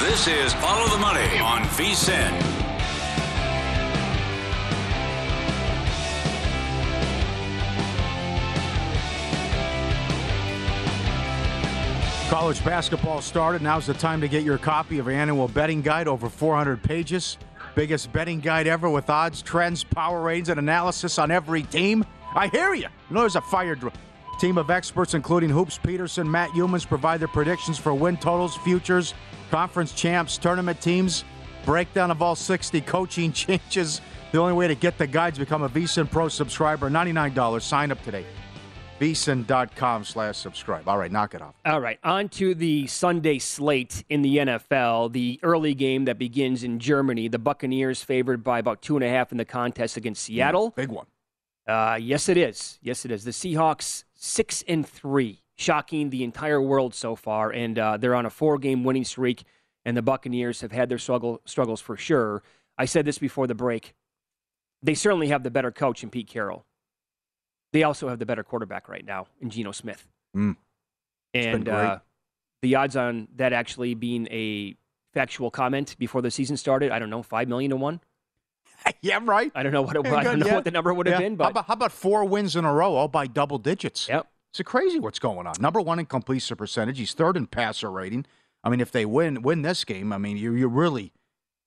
This 0.00 0.28
is 0.28 0.54
Follow 0.54 0.88
the 0.88 0.98
Money 0.98 1.38
on 1.38 1.62
VSIN. 1.62 2.51
College 12.42 12.64
basketball 12.64 13.22
started. 13.22 13.62
Now's 13.62 13.86
the 13.86 13.94
time 13.94 14.20
to 14.20 14.26
get 14.26 14.42
your 14.42 14.58
copy 14.58 14.98
of 14.98 15.08
annual 15.08 15.46
betting 15.46 15.80
guide, 15.80 16.08
over 16.08 16.28
400 16.28 16.82
pages. 16.82 17.38
Biggest 17.76 18.12
betting 18.12 18.40
guide 18.40 18.66
ever 18.66 18.90
with 18.90 19.08
odds, 19.08 19.42
trends, 19.42 19.84
power 19.84 20.20
ratings, 20.20 20.48
and 20.48 20.58
analysis 20.58 21.20
on 21.20 21.30
every 21.30 21.62
team. 21.62 22.04
I 22.34 22.48
hear 22.48 22.74
you. 22.74 22.88
You 23.08 23.14
know 23.14 23.20
there's 23.20 23.36
a 23.36 23.40
fire 23.42 23.76
drill. 23.76 23.92
Team 24.40 24.58
of 24.58 24.70
experts, 24.70 25.14
including 25.14 25.50
Hoops 25.50 25.78
Peterson, 25.78 26.28
Matt 26.28 26.50
Youmans, 26.50 26.84
provide 26.84 27.20
their 27.20 27.28
predictions 27.28 27.78
for 27.78 27.94
win 27.94 28.16
totals, 28.16 28.56
futures, 28.56 29.14
conference 29.52 29.92
champs, 29.92 30.36
tournament 30.36 30.80
teams, 30.80 31.22
breakdown 31.64 32.10
of 32.10 32.22
all 32.22 32.34
60 32.34 32.80
coaching 32.80 33.32
changes. 33.32 34.00
The 34.32 34.38
only 34.38 34.54
way 34.54 34.66
to 34.66 34.74
get 34.74 34.98
the 34.98 35.06
guides 35.06 35.38
become 35.38 35.62
a 35.62 35.68
VSIN 35.68 36.10
Pro 36.10 36.26
subscriber. 36.26 36.90
$99. 36.90 37.62
Sign 37.62 37.92
up 37.92 38.02
today. 38.02 38.26
VSIN.com 39.00 40.04
slash 40.04 40.36
subscribe. 40.36 40.88
All 40.88 40.98
right, 40.98 41.10
knock 41.10 41.34
it 41.34 41.42
off. 41.42 41.54
All 41.66 41.80
right, 41.80 41.98
on 42.04 42.28
to 42.30 42.54
the 42.54 42.86
Sunday 42.86 43.38
slate 43.38 44.04
in 44.08 44.22
the 44.22 44.36
NFL. 44.38 45.12
The 45.12 45.40
early 45.42 45.74
game 45.74 46.04
that 46.04 46.18
begins 46.18 46.62
in 46.62 46.78
Germany. 46.78 47.28
The 47.28 47.38
Buccaneers 47.38 48.02
favored 48.02 48.44
by 48.44 48.58
about 48.58 48.82
two 48.82 48.96
and 48.96 49.04
a 49.04 49.08
half 49.08 49.32
in 49.32 49.38
the 49.38 49.44
contest 49.44 49.96
against 49.96 50.22
Seattle. 50.22 50.70
Big 50.70 50.90
one. 50.90 51.06
Uh, 51.66 51.98
yes, 52.00 52.28
it 52.28 52.36
is. 52.36 52.78
Yes, 52.82 53.04
it 53.04 53.10
is. 53.10 53.24
The 53.24 53.30
Seahawks 53.30 54.04
six 54.14 54.62
and 54.68 54.86
three, 54.86 55.42
shocking 55.56 56.10
the 56.10 56.24
entire 56.24 56.60
world 56.60 56.94
so 56.94 57.14
far, 57.16 57.50
and 57.50 57.78
uh, 57.78 57.96
they're 57.96 58.14
on 58.14 58.26
a 58.26 58.30
four-game 58.30 58.84
winning 58.84 59.04
streak. 59.04 59.44
And 59.84 59.96
the 59.96 60.02
Buccaneers 60.02 60.60
have 60.60 60.70
had 60.70 60.88
their 60.88 60.98
struggle 60.98 61.40
struggles 61.44 61.80
for 61.80 61.96
sure. 61.96 62.44
I 62.78 62.84
said 62.84 63.04
this 63.04 63.18
before 63.18 63.48
the 63.48 63.54
break. 63.54 63.94
They 64.80 64.94
certainly 64.94 65.28
have 65.28 65.42
the 65.42 65.50
better 65.50 65.72
coach 65.72 66.04
in 66.04 66.10
Pete 66.10 66.28
Carroll. 66.28 66.64
They 67.72 67.82
also 67.82 68.08
have 68.08 68.18
the 68.18 68.26
better 68.26 68.42
quarterback 68.42 68.88
right 68.88 69.04
now 69.04 69.26
in 69.40 69.50
Geno 69.50 69.72
Smith. 69.72 70.06
Mm. 70.36 70.56
And 71.34 71.68
uh, 71.68 72.00
the 72.60 72.74
odds 72.74 72.96
on 72.96 73.28
that 73.36 73.52
actually 73.52 73.94
being 73.94 74.28
a 74.30 74.76
factual 75.14 75.50
comment 75.50 75.96
before 75.98 76.22
the 76.22 76.30
season 76.30 76.56
started, 76.56 76.90
I 76.90 76.98
don't 76.98 77.10
know, 77.10 77.22
five 77.22 77.48
million 77.48 77.70
to 77.70 77.76
one. 77.76 78.00
yeah, 79.00 79.20
right. 79.22 79.50
I 79.54 79.62
don't 79.62 79.72
know 79.72 79.82
what 79.82 79.96
it, 79.96 80.06
I 80.06 80.22
don't 80.22 80.38
know 80.38 80.46
yeah. 80.46 80.54
what 80.54 80.64
the 80.64 80.70
number 80.70 80.92
would 80.92 81.06
have 81.06 81.20
Yeah. 81.20 81.28
been, 81.28 81.32
how 81.34 81.44
but 81.44 81.50
about, 81.50 81.66
how 81.66 81.74
about 81.74 81.92
four 81.92 82.24
wins 82.24 82.56
in 82.56 82.64
a 82.64 82.72
row, 82.72 82.94
all 82.94 83.08
by 83.08 83.26
double 83.26 83.58
digits? 83.58 84.08
Yep. 84.08 84.26
It's 84.50 84.60
crazy 84.68 85.00
what's 85.00 85.18
going 85.18 85.46
on. 85.46 85.54
Number 85.60 85.80
one 85.80 85.98
in 85.98 86.06
completion 86.06 86.56
percentage. 86.56 86.98
He's 86.98 87.14
third 87.14 87.36
in 87.38 87.46
passer 87.46 87.90
rating. 87.90 88.26
I 88.62 88.68
mean, 88.68 88.80
if 88.80 88.92
they 88.92 89.06
win 89.06 89.42
win 89.42 89.62
this 89.62 89.84
game, 89.84 90.12
I 90.12 90.18
mean, 90.18 90.36
you're, 90.36 90.56
you're 90.56 90.68
really 90.68 91.12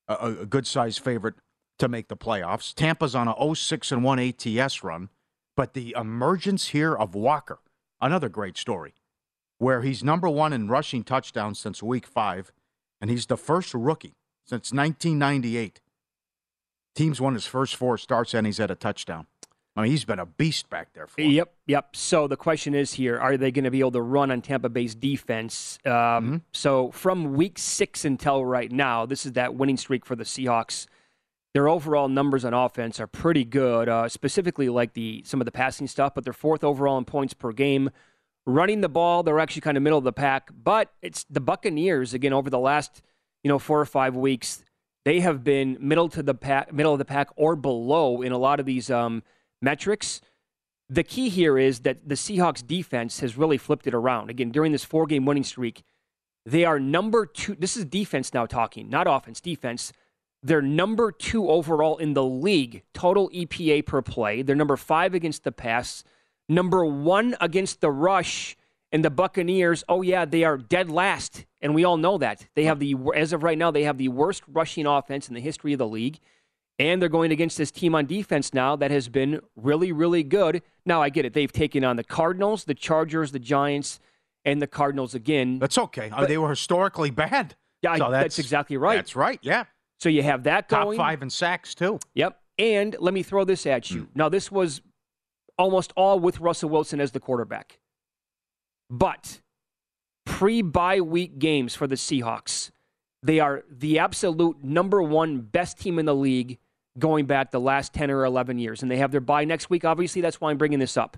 a, 0.08 0.36
a 0.42 0.46
good 0.46 0.68
sized 0.68 1.00
favorite 1.00 1.36
to 1.80 1.88
make 1.88 2.10
the 2.10 2.16
playoffs. 2.18 2.74
Tampa's 2.74 3.16
on 3.16 3.28
a 3.28 3.56
06 3.56 3.92
and 3.92 4.04
1 4.04 4.20
ATS 4.20 4.84
run, 4.84 5.10
but 5.56 5.74
the 5.74 5.96
emergence 5.98 6.70
here 6.70 6.94
of 6.96 7.16
Walker, 7.16 7.60
another 8.02 8.30
great 8.30 8.58
story, 8.58 8.94
where 9.58 9.82
he's 9.82 10.04
number 10.04 10.30
one 10.30 10.54
in 10.54 10.68
rushing 10.68 11.04
touchdowns 11.04 11.60
since 11.60 11.82
week 11.82 12.06
five, 12.06 12.52
and 13.02 13.10
he's 13.10 13.26
the 13.26 13.38
first 13.38 13.74
rookie 13.74 14.16
since 14.46 14.72
1998. 14.72 15.82
Teams 16.96 17.20
won 17.20 17.34
his 17.34 17.46
first 17.46 17.76
four 17.76 17.98
starts, 17.98 18.34
and 18.34 18.46
he's 18.46 18.60
at 18.60 18.72
a 18.72 18.76
touchdown. 18.76 19.28
I 19.78 19.82
mean, 19.82 19.92
he's 19.92 20.06
been 20.06 20.20
a 20.20 20.26
beast 20.26 20.70
back 20.70 20.94
there 20.94 21.06
for 21.06 21.20
him. 21.22 21.32
Yep, 21.32 21.54
yep. 21.68 21.96
So 21.98 22.28
the 22.28 22.38
question 22.38 22.74
is 22.74 22.94
here: 22.94 23.20
Are 23.20 23.36
they 23.36 23.52
going 23.52 23.66
to 23.66 23.72
be 23.72 23.82
able 23.82 23.92
to 23.92 24.02
run 24.02 24.32
on 24.32 24.42
Tampa 24.42 24.70
Bay's 24.70 24.96
defense? 24.96 25.80
Um, 25.86 25.92
Mm-hmm. 25.92 26.36
So 26.54 26.92
from 26.92 27.34
week 27.34 27.60
six 27.60 28.06
until 28.06 28.46
right 28.46 28.72
now, 28.72 29.06
this 29.06 29.26
is 29.26 29.34
that 29.34 29.56
winning 29.56 29.76
streak 29.76 30.06
for 30.06 30.16
the 30.16 30.24
Seahawks. 30.24 30.88
Their 31.56 31.70
overall 31.70 32.10
numbers 32.10 32.44
on 32.44 32.54
offense 32.54 33.00
are 33.00 33.08
pretty 33.08 33.46
good, 33.46 33.88
uh, 33.88 34.10
specifically 34.10 34.68
like 34.68 34.92
the 34.92 35.24
some 35.26 35.40
of 35.40 35.46
the 35.46 35.54
passing 35.54 35.88
stuff. 35.88 36.14
But 36.14 36.26
they're 36.26 36.34
fourth 36.34 36.66
overall 36.66 36.98
in 36.98 37.06
points 37.06 37.34
per 37.34 37.54
game. 37.54 37.92
Running 38.46 38.82
the 38.82 38.90
ball, 38.90 39.24
they're 39.24 39.40
actually 39.40 39.62
kind 39.62 39.78
of 39.78 39.82
middle 39.82 39.98
of 39.98 40.04
the 40.04 40.12
pack. 40.12 40.50
But 40.54 40.92
it's 41.02 41.24
the 41.30 41.40
Buccaneers 41.40 42.14
again 42.14 42.34
over 42.34 42.50
the 42.50 42.60
last 42.60 43.02
you 43.42 43.48
know 43.48 43.58
four 43.58 43.80
or 43.80 43.86
five 43.86 44.18
weeks. 44.18 44.66
They 45.06 45.22
have 45.22 45.46
been 45.46 45.78
middle 45.80 46.10
to 46.10 46.22
the 46.22 46.36
pack, 46.36 46.74
middle 46.74 46.92
of 46.92 47.00
the 47.00 47.06
pack 47.06 47.30
or 47.38 47.56
below 47.56 48.22
in 48.22 48.34
a 48.34 48.38
lot 48.38 48.60
of 48.60 48.66
these 48.66 48.92
um, 48.92 49.24
metrics. 49.62 50.20
The 50.90 51.04
key 51.04 51.30
here 51.30 51.58
is 51.58 51.80
that 51.80 52.10
the 52.10 52.16
Seahawks 52.16 52.68
defense 52.68 53.22
has 53.22 53.38
really 53.38 53.58
flipped 53.58 53.88
it 53.88 53.94
around. 53.94 54.30
Again, 54.30 54.52
during 54.52 54.74
this 54.74 54.84
four 54.84 55.06
game 55.06 55.24
winning 55.24 55.46
streak, 55.46 55.84
they 56.46 56.66
are 56.66 56.82
number 56.82 57.26
two. 57.26 57.56
This 57.56 57.78
is 57.78 57.86
defense 57.86 58.34
now 58.34 58.46
talking, 58.46 58.90
not 58.90 59.08
offense, 59.08 59.40
defense. 59.40 59.94
They're 60.46 60.62
number 60.62 61.12
two 61.12 61.50
overall 61.50 61.98
in 61.98 62.14
the 62.14 62.24
league, 62.24 62.84
total 62.94 63.30
EPA 63.30 63.86
per 63.86 64.02
play. 64.02 64.42
They're 64.42 64.56
number 64.56 64.78
five 64.78 65.14
against 65.14 65.44
the 65.44 65.52
pass, 65.52 66.04
Number 66.48 66.86
one 66.86 67.36
against 67.42 67.82
the 67.82 67.92
rush. 67.92 68.56
And 68.92 69.04
the 69.04 69.10
Buccaneers, 69.10 69.84
oh 69.90 70.04
yeah, 70.04 70.24
they 70.24 70.46
are 70.46 70.58
dead 70.58 70.90
last, 70.90 71.46
and 71.60 71.76
we 71.76 71.84
all 71.84 71.98
know 71.98 72.18
that. 72.20 72.48
They 72.56 72.64
have 72.64 72.80
the 72.80 72.96
as 73.14 73.34
of 73.34 73.44
right 73.44 73.58
now, 73.58 73.70
they 73.70 73.84
have 73.84 73.98
the 73.98 74.08
worst 74.08 74.44
rushing 74.48 74.86
offense 74.86 75.28
in 75.28 75.34
the 75.34 75.42
history 75.42 75.74
of 75.74 75.80
the 75.80 75.88
league. 75.88 76.20
And 76.78 77.02
they're 77.02 77.10
going 77.10 77.32
against 77.32 77.58
this 77.58 77.72
team 77.72 77.96
on 77.96 78.06
defense 78.06 78.54
now 78.54 78.76
that 78.78 78.92
has 78.92 79.10
been 79.10 79.42
really, 79.56 79.92
really 79.92 80.24
good. 80.24 80.62
Now, 80.86 81.02
I 81.02 81.10
get 81.10 81.26
it. 81.26 81.34
They've 81.34 81.52
taken 81.52 81.84
on 81.84 81.96
the 81.96 82.04
Cardinals, 82.04 82.66
the 82.66 82.74
Chargers, 82.74 83.32
the 83.32 83.40
Giants, 83.40 84.00
and 84.44 84.62
the 84.62 84.68
Cardinals 84.68 85.16
again. 85.16 85.60
That's 85.60 85.78
okay. 85.78 86.10
But, 86.10 86.28
they 86.28 86.38
were 86.38 86.50
historically 86.50 87.12
bad. 87.12 87.56
Yeah, 87.82 87.96
so 87.96 88.12
that's, 88.12 88.24
that's, 88.24 88.40
exactly 88.40 88.76
right. 88.78 88.96
That's 88.96 89.16
right, 89.16 89.40
yeah. 89.42 89.66
So 90.00 90.10
you 90.10 90.24
have 90.24 90.44
that 90.44 90.68
going. 90.68 90.98
Top 90.98 91.06
five 91.06 91.22
in 91.22 91.30
sacks, 91.30 91.74
too. 91.76 92.00
Yep. 92.14 92.40
And 92.58 92.96
let 93.00 93.14
me 93.14 93.24
throw 93.24 93.44
this 93.44 93.66
at 93.66 93.92
you. 93.92 94.04
Mm. 94.04 94.08
Now, 94.16 94.30
this 94.30 94.52
was 94.52 94.82
almost 95.58 95.94
all 95.96 96.20
with 96.20 96.40
Russell 96.40 96.70
Wilson 96.70 97.00
as 97.00 97.12
the 97.12 97.20
quarterback. 97.20 97.80
But 98.90 99.42
pre 100.26 100.62
bye 100.62 101.02
week 101.02 101.40
games 101.40 101.76
for 101.76 101.88
the 101.88 101.96
Seahawks, 101.96 102.72
they 103.24 103.40
are 103.40 103.64
the 103.70 104.00
absolute 104.00 104.64
number 104.64 105.02
one 105.02 105.40
best 105.40 105.80
team 105.80 106.00
in 106.00 106.06
the 106.06 106.16
league 106.16 106.60
going 106.98 107.26
back 107.26 107.52
the 107.52 107.60
last 107.60 107.94
10 107.94 108.12
or 108.12 108.24
11 108.24 108.58
years. 108.58 108.82
And 108.82 108.90
they 108.90 108.98
have 108.98 109.12
their 109.12 109.22
bye 109.22 109.46
next 109.46 109.70
week. 109.70 109.84
Obviously, 109.84 110.22
that's 110.22 110.40
why 110.40 110.52
I'm 110.52 110.58
bringing 110.58 110.80
this 110.80 110.98
up. 110.98 111.18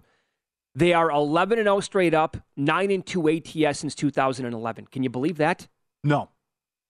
They 0.74 0.94
are 0.94 1.10
11 1.10 1.60
and 1.60 1.66
0 1.66 1.80
straight 1.80 2.14
up, 2.14 2.38
9 2.56 2.92
and 2.92 3.06
2 3.06 3.30
ATS 3.30 3.80
since 3.80 3.96
2011. 3.96 4.88
Can 4.88 5.04
you 5.04 5.10
believe 5.10 5.38
that? 5.38 5.68
No. 6.04 6.30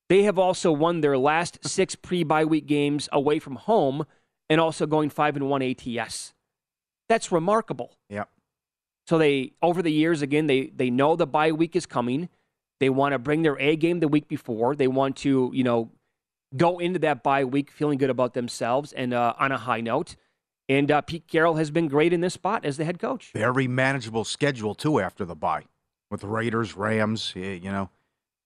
They 0.10 0.24
have 0.24 0.39
also 0.39 0.72
won 0.72 1.02
their 1.02 1.17
last 1.17 1.60
six 1.67 1.96
pre 1.96 2.24
bye 2.24 2.46
week 2.46 2.65
games 2.65 3.10
away 3.12 3.39
from 3.39 3.56
home 3.56 4.06
and 4.50 4.62
also 4.62 4.86
going 4.86 5.10
5 5.10 5.36
and 5.36 5.50
1 5.50 5.62
ATS. 5.62 6.34
That's 7.10 7.32
remarkable. 7.32 7.98
Yep. 8.10 8.30
So 9.08 9.17
they 9.17 9.54
over 9.62 9.82
the 9.82 9.91
years 9.91 10.22
again 10.22 10.48
they 10.48 10.67
they 10.67 10.89
know 10.89 11.15
the 11.15 11.28
bye 11.28 11.52
week 11.52 11.76
is 11.76 11.86
coming. 11.86 12.30
They 12.80 12.89
want 12.89 13.13
to 13.13 13.20
bring 13.20 13.41
their 13.41 13.60
A 13.60 13.76
game 13.76 14.02
the 14.02 14.08
week 14.08 14.28
before. 14.28 14.76
They 14.76 14.88
want 14.88 15.15
to, 15.17 15.50
you 15.54 15.63
know, 15.63 15.91
go 16.56 16.78
into 16.80 17.00
that 17.00 17.24
bye 17.24 17.43
week 17.43 17.72
feeling 17.72 17.98
good 17.98 18.10
about 18.10 18.34
themselves 18.34 18.93
and 18.93 19.13
uh, 19.13 19.34
on 19.39 19.52
a 19.52 19.58
high 19.58 19.82
note. 19.82 20.15
And 20.70 20.91
uh, 20.91 21.02
Pete 21.02 21.28
Carroll 21.28 21.56
has 21.56 21.72
been 21.72 21.88
great 21.88 22.12
in 22.12 22.22
this 22.22 22.34
spot 22.34 22.65
as 22.65 22.78
the 22.78 22.86
head 22.86 23.00
coach. 23.00 23.32
Very 23.34 23.67
manageable 23.67 24.26
schedule, 24.26 24.76
too, 24.76 25.00
after 25.00 25.24
the 25.24 25.36
bye 25.36 25.63
with 26.12 26.22
the 26.22 26.28
Raiders, 26.28 26.76
Rams, 26.76 27.34
you 27.36 27.60
know. 27.72 27.89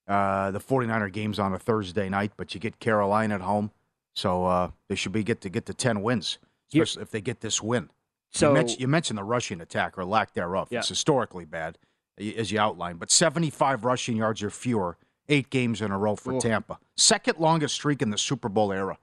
Uh, 0.07 0.51
the 0.51 0.59
49er 0.59 1.11
game's 1.11 1.39
on 1.39 1.53
a 1.53 1.59
Thursday 1.59 2.09
night, 2.09 2.31
but 2.37 2.53
you 2.53 2.59
get 2.59 2.79
Carolina 2.79 3.35
at 3.35 3.41
home. 3.41 3.71
So 4.13 4.45
uh, 4.45 4.71
they 4.89 4.95
should 4.95 5.11
be 5.11 5.23
get 5.23 5.41
to 5.41 5.49
get 5.49 5.65
to 5.67 5.73
10 5.73 6.01
wins, 6.01 6.37
especially 6.73 7.03
if 7.03 7.11
they 7.11 7.21
get 7.21 7.41
this 7.41 7.61
win. 7.61 7.89
So 8.31 8.49
you 8.49 8.53
mentioned, 8.53 8.81
you 8.81 8.87
mentioned, 8.87 9.17
the 9.17 9.23
rushing 9.23 9.61
attack 9.61 9.97
or 9.97 10.05
lack 10.05 10.33
thereof. 10.33 10.69
Yeah. 10.71 10.79
It's 10.79 10.89
historically 10.89 11.45
bad, 11.45 11.77
as 12.19 12.51
you 12.51 12.59
outlined. 12.59 12.99
But 12.99 13.11
75 13.11 13.83
rushing 13.85 14.17
yards 14.17 14.41
or 14.41 14.49
fewer, 14.49 14.97
eight 15.29 15.49
games 15.49 15.81
in 15.81 15.91
a 15.91 15.97
row 15.97 16.15
for 16.15 16.39
Tampa. 16.39 16.79
Second 16.97 17.39
longest 17.39 17.75
streak 17.75 18.01
in 18.01 18.09
the 18.09 18.17
Super 18.17 18.49
Bowl 18.49 18.71
era. 18.71 18.97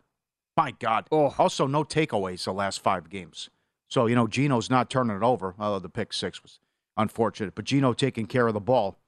My 0.56 0.72
God. 0.72 1.06
Oh. 1.12 1.34
Also, 1.38 1.66
no 1.66 1.84
takeaways 1.84 2.44
the 2.44 2.52
last 2.52 2.82
five 2.82 3.08
games. 3.08 3.48
So, 3.88 4.06
you 4.06 4.14
know, 4.14 4.26
Geno's 4.26 4.68
not 4.68 4.90
turning 4.90 5.16
it 5.16 5.22
over, 5.22 5.54
although 5.58 5.78
the 5.78 5.88
pick 5.88 6.12
six 6.12 6.42
was 6.42 6.58
unfortunate. 6.96 7.54
But 7.54 7.64
Geno 7.64 7.92
taking 7.92 8.26
care 8.26 8.46
of 8.46 8.54
the 8.54 8.60
ball 8.60 8.98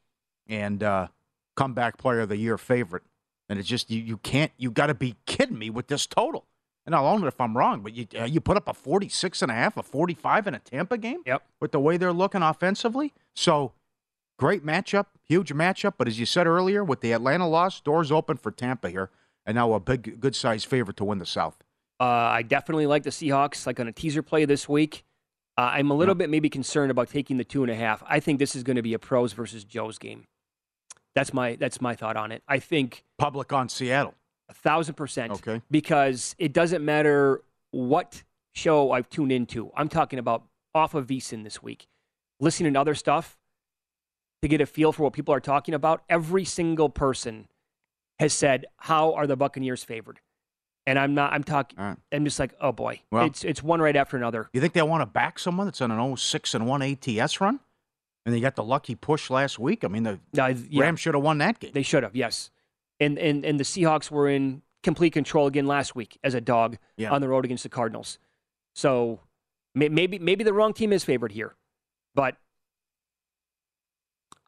and 0.48 0.82
uh, 0.82 1.08
comeback 1.56 1.98
player 1.98 2.20
of 2.20 2.28
the 2.28 2.36
year 2.36 2.58
favorite. 2.58 3.02
And 3.48 3.58
it's 3.58 3.68
just, 3.68 3.90
you, 3.90 4.00
you 4.00 4.16
can't, 4.16 4.52
you 4.56 4.70
got 4.70 4.86
to 4.86 4.94
be 4.94 5.16
kidding 5.26 5.58
me 5.58 5.70
with 5.70 5.88
this 5.88 6.06
total 6.06 6.46
and 6.86 6.94
I'll 6.94 7.06
own 7.06 7.22
it 7.22 7.28
if 7.28 7.40
I'm 7.40 7.56
wrong, 7.56 7.82
but 7.82 7.94
you 7.94 8.06
uh, 8.18 8.24
you 8.24 8.40
put 8.40 8.56
up 8.56 8.66
a 8.68 8.74
46 8.74 9.42
and 9.42 9.50
a 9.50 9.54
half, 9.54 9.76
a 9.76 9.82
45 9.82 10.46
in 10.48 10.54
a 10.54 10.58
Tampa 10.58 10.98
game? 10.98 11.20
Yep. 11.26 11.42
With 11.60 11.72
the 11.72 11.80
way 11.80 11.96
they're 11.96 12.12
looking 12.12 12.42
offensively? 12.42 13.12
So, 13.34 13.72
great 14.38 14.64
matchup, 14.64 15.06
huge 15.22 15.52
matchup, 15.52 15.94
but 15.98 16.08
as 16.08 16.18
you 16.18 16.26
said 16.26 16.46
earlier, 16.46 16.82
with 16.82 17.00
the 17.00 17.12
Atlanta 17.12 17.48
loss, 17.48 17.80
doors 17.80 18.10
open 18.10 18.36
for 18.36 18.50
Tampa 18.50 18.90
here, 18.90 19.10
and 19.46 19.54
now 19.54 19.72
a 19.74 19.80
big, 19.80 20.20
good 20.20 20.34
sized 20.34 20.66
favorite 20.66 20.96
to 20.96 21.04
win 21.04 21.18
the 21.18 21.26
South. 21.26 21.58
Uh, 22.00 22.04
I 22.04 22.42
definitely 22.42 22.86
like 22.86 23.02
the 23.02 23.10
Seahawks, 23.10 23.66
like 23.66 23.78
on 23.78 23.86
a 23.86 23.92
teaser 23.92 24.22
play 24.22 24.44
this 24.46 24.68
week. 24.68 25.04
Uh, 25.58 25.70
I'm 25.74 25.90
a 25.90 25.94
little 25.94 26.14
yep. 26.14 26.18
bit 26.18 26.30
maybe 26.30 26.48
concerned 26.48 26.90
about 26.90 27.10
taking 27.10 27.36
the 27.36 27.44
two 27.44 27.62
and 27.62 27.70
a 27.70 27.74
half. 27.74 28.02
I 28.08 28.18
think 28.20 28.38
this 28.38 28.56
is 28.56 28.62
going 28.62 28.76
to 28.76 28.82
be 28.82 28.94
a 28.94 28.98
pros 28.98 29.34
versus 29.34 29.64
Joe's 29.64 29.98
game. 29.98 30.24
That's 31.14 31.34
my 31.34 31.56
that's 31.56 31.80
my 31.80 31.94
thought 31.94 32.16
on 32.16 32.32
it. 32.32 32.42
I 32.46 32.58
think 32.58 33.04
public 33.18 33.52
on 33.52 33.68
Seattle. 33.68 34.14
A 34.48 34.54
thousand 34.54 34.94
percent. 34.94 35.32
Okay. 35.32 35.62
Because 35.70 36.34
it 36.38 36.52
doesn't 36.52 36.84
matter 36.84 37.42
what 37.70 38.22
show 38.52 38.92
I've 38.92 39.08
tuned 39.08 39.32
into. 39.32 39.70
I'm 39.76 39.88
talking 39.88 40.18
about 40.18 40.44
off 40.74 40.94
of 40.94 41.06
VSIN 41.06 41.44
this 41.44 41.62
week, 41.62 41.86
listening 42.38 42.74
to 42.74 42.80
other 42.80 42.94
stuff 42.94 43.38
to 44.42 44.48
get 44.48 44.60
a 44.60 44.66
feel 44.66 44.92
for 44.92 45.02
what 45.02 45.12
people 45.12 45.34
are 45.34 45.40
talking 45.40 45.74
about. 45.74 46.02
Every 46.08 46.44
single 46.44 46.88
person 46.88 47.48
has 48.18 48.32
said, 48.32 48.66
"How 48.78 49.14
are 49.14 49.26
the 49.26 49.36
Buccaneers 49.36 49.84
favored?" 49.84 50.20
And 50.86 50.98
I'm 50.98 51.14
not. 51.14 51.32
I'm 51.32 51.44
talking. 51.44 51.78
Right. 51.78 51.96
I'm 52.10 52.24
just 52.24 52.38
like, 52.38 52.54
oh 52.60 52.72
boy, 52.72 53.02
well, 53.10 53.26
it's 53.26 53.44
it's 53.44 53.62
one 53.62 53.80
right 53.80 53.94
after 53.96 54.16
another. 54.16 54.48
You 54.52 54.60
think 54.60 54.72
they 54.72 54.82
want 54.82 55.02
to 55.02 55.06
back 55.06 55.38
someone 55.38 55.66
that's 55.66 55.80
on 55.80 55.90
an 55.90 56.16
06 56.16 56.54
and 56.54 56.66
one 56.66 56.82
ATS 56.82 57.40
run, 57.40 57.60
and 58.26 58.34
they 58.34 58.40
got 58.40 58.56
the 58.56 58.64
lucky 58.64 58.94
push 58.94 59.30
last 59.30 59.58
week? 59.58 59.84
I 59.84 59.88
mean, 59.88 60.02
the 60.02 60.20
uh, 60.38 60.54
yeah. 60.68 60.82
Rams 60.82 61.00
should 61.00 61.14
have 61.14 61.22
won 61.22 61.38
that 61.38 61.58
game. 61.58 61.72
They 61.72 61.82
should 61.82 62.02
have. 62.02 62.14
Yes 62.14 62.50
and 63.00 63.18
and 63.18 63.44
and 63.44 63.58
the 63.58 63.64
Seahawks 63.64 64.10
were 64.10 64.28
in 64.28 64.62
complete 64.82 65.12
control 65.12 65.46
again 65.46 65.66
last 65.66 65.96
week 65.96 66.18
as 66.22 66.34
a 66.34 66.40
dog 66.40 66.78
yeah. 66.96 67.10
on 67.10 67.20
the 67.20 67.28
road 67.28 67.44
against 67.44 67.62
the 67.62 67.68
Cardinals. 67.68 68.18
So 68.74 69.20
maybe 69.74 70.18
maybe 70.18 70.44
the 70.44 70.52
wrong 70.52 70.72
team 70.72 70.92
is 70.92 71.02
favored 71.02 71.32
here, 71.32 71.56
but 72.14 72.36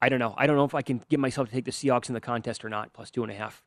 I 0.00 0.08
don't 0.08 0.18
know. 0.18 0.34
I 0.36 0.46
don't 0.46 0.56
know 0.56 0.64
if 0.64 0.74
I 0.74 0.82
can 0.82 1.02
get 1.08 1.18
myself 1.18 1.48
to 1.48 1.54
take 1.54 1.64
the 1.64 1.70
Seahawks 1.70 2.08
in 2.08 2.14
the 2.14 2.20
contest 2.20 2.64
or 2.64 2.68
not. 2.68 2.92
Plus 2.92 3.10
two 3.10 3.22
and 3.22 3.32
a 3.32 3.34
half. 3.34 3.64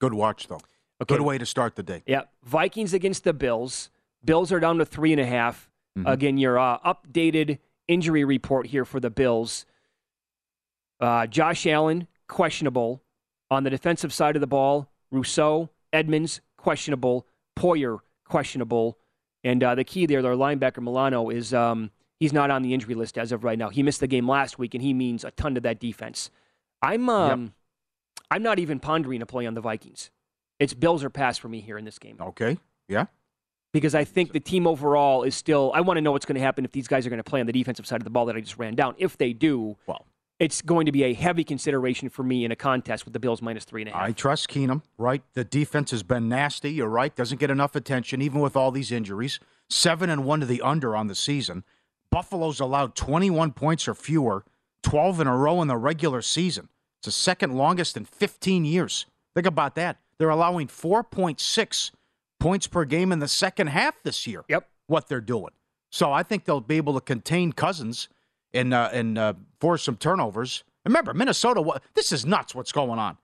Good 0.00 0.14
watch 0.14 0.48
though. 0.48 0.60
Okay. 1.02 1.16
Good 1.16 1.22
way 1.22 1.38
to 1.38 1.46
start 1.46 1.76
the 1.76 1.82
day. 1.82 2.02
Yeah, 2.06 2.22
Vikings 2.42 2.92
against 2.92 3.24
the 3.24 3.32
Bills. 3.32 3.90
Bills 4.22 4.52
are 4.52 4.60
down 4.60 4.76
to 4.78 4.84
three 4.84 5.12
and 5.12 5.20
a 5.20 5.26
half. 5.26 5.69
Mm-hmm. 6.00 6.08
Again, 6.08 6.38
your 6.38 6.58
uh, 6.58 6.78
updated 6.80 7.58
injury 7.88 8.24
report 8.24 8.66
here 8.66 8.84
for 8.84 9.00
the 9.00 9.10
Bills. 9.10 9.66
Uh, 11.00 11.26
Josh 11.26 11.66
Allen, 11.66 12.06
questionable. 12.28 13.02
On 13.50 13.64
the 13.64 13.70
defensive 13.70 14.12
side 14.12 14.36
of 14.36 14.40
the 14.40 14.46
ball, 14.46 14.88
Rousseau, 15.10 15.70
Edmunds, 15.92 16.40
questionable. 16.56 17.26
Poyer, 17.58 17.98
questionable. 18.24 18.96
And 19.42 19.64
uh, 19.64 19.74
the 19.74 19.84
key 19.84 20.06
there, 20.06 20.22
their 20.22 20.34
linebacker 20.34 20.82
Milano, 20.82 21.30
is 21.30 21.52
um, 21.52 21.90
he's 22.20 22.32
not 22.32 22.50
on 22.50 22.62
the 22.62 22.72
injury 22.72 22.94
list 22.94 23.18
as 23.18 23.32
of 23.32 23.42
right 23.42 23.58
now. 23.58 23.70
He 23.70 23.82
missed 23.82 24.00
the 24.00 24.06
game 24.06 24.28
last 24.28 24.58
week, 24.58 24.74
and 24.74 24.82
he 24.82 24.94
means 24.94 25.24
a 25.24 25.32
ton 25.32 25.54
to 25.56 25.60
that 25.62 25.80
defense. 25.80 26.30
I'm 26.80 27.08
um, 27.08 27.42
yep. 27.42 27.50
I'm 28.30 28.42
not 28.42 28.58
even 28.58 28.78
pondering 28.78 29.20
a 29.22 29.26
play 29.26 29.46
on 29.46 29.54
the 29.54 29.60
Vikings. 29.60 30.10
It's 30.60 30.74
Bills 30.74 31.02
or 31.02 31.10
pass 31.10 31.38
for 31.38 31.48
me 31.48 31.60
here 31.60 31.78
in 31.78 31.84
this 31.84 31.98
game. 31.98 32.16
Okay. 32.20 32.58
Yeah. 32.88 33.06
Because 33.72 33.94
I 33.94 34.04
think 34.04 34.32
the 34.32 34.40
team 34.40 34.66
overall 34.66 35.22
is 35.22 35.34
still. 35.34 35.70
I 35.74 35.80
want 35.80 35.96
to 35.96 36.00
know 36.00 36.12
what's 36.12 36.26
going 36.26 36.34
to 36.34 36.40
happen 36.40 36.64
if 36.64 36.72
these 36.72 36.88
guys 36.88 37.06
are 37.06 37.10
going 37.10 37.22
to 37.22 37.24
play 37.24 37.40
on 37.40 37.46
the 37.46 37.52
defensive 37.52 37.86
side 37.86 38.00
of 38.00 38.04
the 38.04 38.10
ball 38.10 38.26
that 38.26 38.36
I 38.36 38.40
just 38.40 38.58
ran 38.58 38.74
down. 38.74 38.94
If 38.98 39.16
they 39.16 39.32
do, 39.32 39.76
well, 39.86 40.06
it's 40.40 40.62
going 40.62 40.86
to 40.86 40.92
be 40.92 41.04
a 41.04 41.12
heavy 41.12 41.44
consideration 41.44 42.08
for 42.08 42.22
me 42.22 42.44
in 42.44 42.50
a 42.50 42.56
contest 42.56 43.04
with 43.04 43.12
the 43.12 43.20
Bills 43.20 43.42
minus 43.42 43.64
three 43.64 43.82
and 43.82 43.90
a 43.90 43.92
half. 43.92 44.02
I 44.02 44.12
trust 44.12 44.48
Keenum, 44.48 44.82
right? 44.98 45.22
The 45.34 45.44
defense 45.44 45.90
has 45.90 46.02
been 46.02 46.28
nasty. 46.28 46.72
You're 46.72 46.88
right. 46.88 47.14
Doesn't 47.14 47.38
get 47.38 47.50
enough 47.50 47.76
attention, 47.76 48.22
even 48.22 48.40
with 48.40 48.56
all 48.56 48.70
these 48.70 48.90
injuries. 48.90 49.38
Seven 49.68 50.10
and 50.10 50.24
one 50.24 50.40
to 50.40 50.46
the 50.46 50.62
under 50.62 50.96
on 50.96 51.06
the 51.06 51.14
season. 51.14 51.62
Buffalo's 52.10 52.58
allowed 52.58 52.96
21 52.96 53.52
points 53.52 53.86
or 53.86 53.94
fewer, 53.94 54.44
12 54.82 55.20
in 55.20 55.26
a 55.26 55.36
row 55.36 55.62
in 55.62 55.68
the 55.68 55.76
regular 55.76 56.22
season. 56.22 56.70
It's 56.98 57.06
the 57.06 57.12
second 57.12 57.54
longest 57.54 57.96
in 57.96 58.04
15 58.04 58.64
years. 58.64 59.06
Think 59.34 59.46
about 59.46 59.74
that. 59.76 59.98
They're 60.18 60.28
allowing 60.28 60.68
4.6 60.68 61.90
points 62.40 62.66
per 62.66 62.84
game 62.84 63.12
in 63.12 63.20
the 63.20 63.28
second 63.28 63.68
half 63.68 64.02
this 64.02 64.26
year. 64.26 64.44
Yep. 64.48 64.68
What 64.88 65.08
they're 65.08 65.20
doing. 65.20 65.52
So 65.90 66.12
I 66.12 66.24
think 66.24 66.44
they'll 66.44 66.60
be 66.60 66.76
able 66.76 66.94
to 66.94 67.00
contain 67.00 67.52
Cousins 67.52 68.08
and 68.52 68.74
uh, 68.74 68.90
and 68.92 69.16
uh, 69.16 69.34
force 69.60 69.84
some 69.84 69.96
turnovers. 69.96 70.64
Remember, 70.84 71.14
Minnesota. 71.14 71.80
This 71.94 72.10
is 72.10 72.26
nuts. 72.26 72.54
What's 72.54 72.72
going 72.72 72.98
on? 72.98 73.18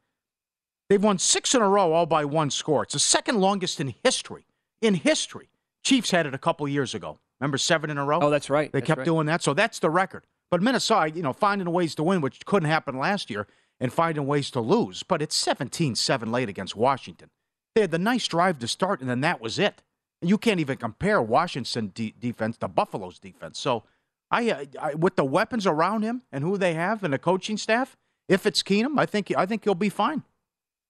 They've 0.89 1.03
won 1.03 1.19
six 1.19 1.55
in 1.55 1.63
a 1.63 1.69
row, 1.69 1.93
all 1.93 2.07
by 2.07 2.25
one 2.25 2.51
score. 2.51 2.85
It's 2.85 2.93
the 2.93 3.01
second 3.01 3.41
longest 3.41 3.81
in 3.81 3.95
history. 4.05 4.47
In 4.81 4.95
history, 4.95 5.49
Chiefs 5.83 6.11
had 6.11 6.27
it 6.27 6.35
a 6.35 6.39
couple 6.39 6.69
years 6.69 6.95
ago. 6.95 7.19
Remember, 7.41 7.59
seven 7.59 7.91
in 7.91 7.99
a 7.99 8.05
row. 8.05 8.21
Oh, 8.21 8.31
that's 8.31 8.51
right. 8.51 8.71
They 8.71 8.81
that's 8.81 8.87
kept 8.87 8.99
right. 8.99 9.05
doing 9.05 9.27
that, 9.27 9.43
so 9.43 9.55
that's 9.55 9.79
the 9.79 9.91
record. 9.91 10.27
But 10.51 10.63
Minnesota, 10.63 11.11
you 11.11 11.23
know, 11.23 11.33
finding 11.33 11.71
ways 11.73 11.95
to 11.97 12.03
win, 12.03 12.21
which 12.21 12.45
couldn't 12.47 12.69
happen 12.69 12.97
last 12.99 13.31
year, 13.31 13.47
and 13.81 13.93
finding 13.93 14.27
ways 14.27 14.51
to 14.53 14.61
lose. 14.61 15.03
But 15.03 15.23
it's 15.23 15.45
17-7 15.45 16.31
late 16.31 16.49
against 16.49 16.77
Washington. 16.77 17.31
They 17.77 17.83
had 17.83 17.91
the 17.91 17.99
nice 17.99 18.27
drive 18.27 18.59
to 18.61 18.69
start, 18.69 19.03
and 19.03 19.11
then 19.11 19.21
that 19.21 19.39
was 19.39 19.59
it. 19.59 19.83
And 20.23 20.31
you 20.31 20.39
can't 20.39 20.61
even 20.61 20.79
compare 20.79 21.21
Washington 21.21 21.93
de- 21.95 22.15
defense 22.19 22.57
to 22.57 22.69
Buffalo's 22.69 23.19
defense. 23.19 23.59
So 23.59 23.83
I, 24.31 24.67
I, 24.81 24.95
with 24.95 25.17
the 25.17 25.27
weapons 25.27 25.67
around 25.67 26.01
him 26.01 26.23
and 26.33 26.43
who 26.43 26.57
they 26.57 26.73
have 26.73 27.05
and 27.05 27.13
the 27.13 27.19
coaching 27.19 27.59
staff, 27.59 27.95
if 28.31 28.47
it's 28.47 28.63
Keenum, 28.63 28.99
I 28.99 29.05
think 29.05 29.31
I 29.37 29.45
think 29.45 29.65
he'll 29.65 29.75
be 29.75 29.91
fine. 29.91 30.23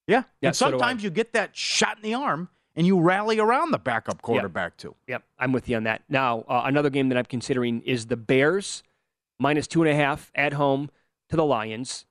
Yeah, 0.06 0.22
yeah 0.40 0.50
and 0.50 0.56
sometimes 0.56 1.02
so 1.02 1.06
you 1.06 1.10
get 1.10 1.32
that 1.32 1.56
shot 1.56 1.96
in 1.96 2.04
the 2.04 2.14
arm, 2.14 2.50
and 2.76 2.86
you 2.86 3.00
rally 3.00 3.40
around 3.40 3.72
the 3.72 3.78
backup 3.78 4.22
quarterback 4.22 4.76
too. 4.76 4.94
Yep, 5.08 5.24
I'm 5.40 5.50
with 5.50 5.68
you 5.68 5.76
on 5.76 5.82
that. 5.84 6.02
Now, 6.08 6.44
uh, 6.46 6.62
another 6.66 6.88
game 6.88 7.08
that 7.08 7.18
I'm 7.18 7.24
considering 7.24 7.82
is 7.82 8.06
the 8.06 8.16
Bears 8.16 8.84
minus 9.40 9.66
two 9.66 9.82
and 9.82 9.90
a 9.90 9.96
half 9.96 10.30
at 10.36 10.52
home 10.52 10.90
to 11.30 11.36
the 11.36 11.44
Lions, 11.44 12.06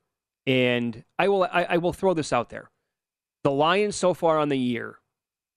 and 0.45 1.05
I 1.17 1.30
will 1.30 1.43
I, 1.43 1.63
I 1.63 1.78
will 1.78 1.93
throw 1.93 2.13
this 2.13 2.34
out 2.34 2.49
there. 2.49 2.69
The 3.45 3.51
Lions 3.51 3.95
so 3.95 4.15
far 4.15 4.39
on 4.39 4.49
the 4.49 4.57
year, 4.57 4.97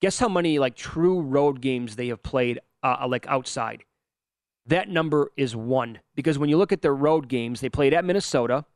guess 0.03 0.19
how 0.19 0.29
many 0.29 0.59
like 0.59 0.75
true 0.77 1.23
road 1.23 1.63
games 1.63 1.97
they 1.97 2.09
have 2.09 2.23
played 2.23 2.61
uh, 2.83 3.07
like 3.09 3.27
outside? 3.27 3.83
That 4.67 4.91
number 4.91 5.33
is 5.39 5.57
one 5.57 6.01
because 6.15 6.39
when 6.39 6.51
you 6.51 6.59
look 6.59 6.71
at 6.71 6.83
their 6.83 6.95
road 6.95 7.29
games, 7.29 7.63
they 7.63 7.71
played 7.71 7.95
at 7.95 8.05
Minnesota, 8.05 8.67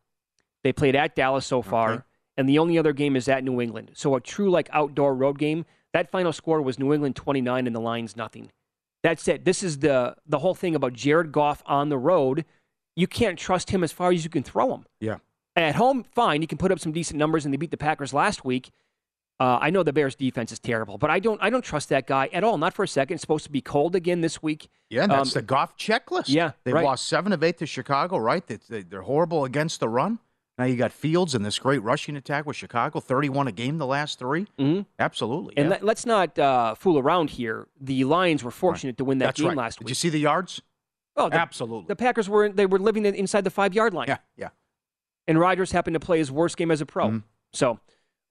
they 0.65 0.73
played 0.73 0.97
at 0.97 1.15
Dallas 1.15 1.45
so 1.45 1.61
far, 1.61 1.93
Okay. 1.93 2.03
and 2.39 2.49
the 2.49 2.59
only 2.59 2.79
other 2.79 2.95
game 2.95 3.15
is 3.15 3.29
at 3.29 3.45
New 3.45 3.61
England. 3.61 3.91
So 3.93 4.15
a 4.15 4.21
true 4.23 4.51
like 4.51 4.71
outdoor 4.73 5.15
road 5.15 5.39
game. 5.39 5.67
That 5.93 6.11
final 6.11 6.33
score 6.33 6.63
was 6.63 6.79
New 6.79 6.95
England 6.95 7.15
29 7.15 7.67
and 7.67 7.77
the 7.77 7.81
Lions 7.81 8.17
nothing. 8.17 8.51
That's 9.03 9.29
it. 9.29 9.45
This 9.45 9.63
is 9.63 9.81
the 9.81 10.17
the 10.25 10.39
whole 10.39 10.55
thing 10.55 10.75
about 10.75 10.95
Jared 10.95 11.33
Goff 11.33 11.63
on 11.67 11.91
the 11.91 11.99
road. 11.99 12.47
You 12.97 13.07
can't 13.07 13.39
trust 13.39 13.69
him 13.69 13.85
as 13.85 13.93
far 13.93 14.11
as 14.11 14.25
you 14.25 14.31
can 14.31 14.43
throw 14.43 14.73
him. 14.73 14.87
Yeah. 15.01 15.19
At 15.55 15.75
home, 15.75 16.03
fine, 16.15 16.41
you 16.41 16.49
can 16.49 16.57
put 16.57 16.73
up 16.73 16.81
some 16.81 16.93
decent 16.93 17.19
numbers, 17.19 17.45
and 17.45 17.53
they 17.53 17.59
beat 17.59 17.71
the 17.71 17.77
Packers 17.77 18.15
last 18.15 18.43
week. 18.43 18.71
Uh, 19.41 19.59
I 19.61 19.71
know 19.71 19.83
the 19.83 19.93
Bears' 19.93 20.15
defense 20.15 20.53
is 20.53 20.59
terrible, 20.61 20.99
but 20.99 21.11
I 21.11 21.19
don't 21.19 21.43
I 21.43 21.51
don't 21.51 21.65
trust 21.65 21.89
that 21.89 22.07
guy 22.07 22.29
at 22.33 22.45
all. 22.45 22.59
Not 22.59 22.75
for 22.75 22.85
a 22.85 22.89
second. 22.89 23.15
It's 23.15 23.23
supposed 23.23 23.45
to 23.45 23.51
be 23.51 23.61
cold 23.61 23.97
again 23.97 24.21
this 24.21 24.43
week. 24.43 24.69
Yeah, 24.89 25.07
that's 25.07 25.35
Um, 25.35 25.41
the 25.41 25.43
golf 25.43 25.77
checklist. 25.77 26.25
yeah, 26.29 26.53
they've 26.65 26.75
right. 26.75 26.85
lost 26.85 27.07
seven 27.09 27.33
of 27.33 27.43
eight 27.43 27.59
to 27.59 27.67
Chicago. 27.67 28.19
Right, 28.19 28.47
they, 28.47 28.59
they, 28.69 28.83
they're 28.83 29.03
horrible 29.03 29.45
against 29.45 29.81
the 29.81 29.89
run. 29.89 30.21
Now 30.59 30.65
you 30.67 30.77
got 30.77 30.93
Fields 30.93 31.35
and 31.35 31.45
this 31.45 31.59
great 31.59 31.83
rushing 31.83 32.15
attack 32.15 32.47
with 32.47 32.57
Chicago, 32.57 33.01
thirty-one 33.01 33.49
a 33.49 33.53
game 33.53 33.79
the 33.79 33.87
last 33.87 34.19
3 34.19 34.47
Mm-hmm. 34.59 34.81
Absolutely, 34.99 35.55
And 35.57 35.71
yeah. 35.71 35.79
let, 35.81 35.97
us 35.97 36.07
not 36.07 36.39
uh, 36.39 36.75
fool 36.75 36.99
around 36.99 37.31
here. 37.31 37.67
The 37.81 38.05
Lions 38.05 38.45
were 38.45 38.51
fortunate 38.51 38.99
to 38.99 39.05
win 39.05 39.19
that 39.19 39.25
That's 39.29 39.41
game 39.41 39.49
right. 39.49 39.57
last 39.57 39.79
Did 39.79 39.85
week. 39.85 39.87
Did 39.87 39.91
you 39.93 39.95
see 39.97 40.09
the 40.11 40.21
yards? 40.21 40.61
Oh, 41.17 41.31
the, 41.31 41.37
Absolutely. 41.37 41.87
The 41.89 41.97
Packers 41.97 42.29
were 42.29 42.51
they 42.51 42.67
were 42.67 42.79
living 42.79 43.05
inside 43.07 43.45
the 43.45 43.51
five 43.51 43.73
yard 43.75 43.93
line. 43.95 44.09
Yeah, 44.09 44.19
yeah. 44.37 44.49
And 45.27 45.41
Rodgers 45.41 45.73
happened 45.73 45.95
to 45.95 46.01
play 46.01 46.19
his 46.19 46.31
worst 46.31 46.57
game 46.59 46.71
as 46.71 46.81
a 46.83 46.87
pro. 46.87 47.07
Mm-hmm. 47.09 47.19
So, 47.55 47.81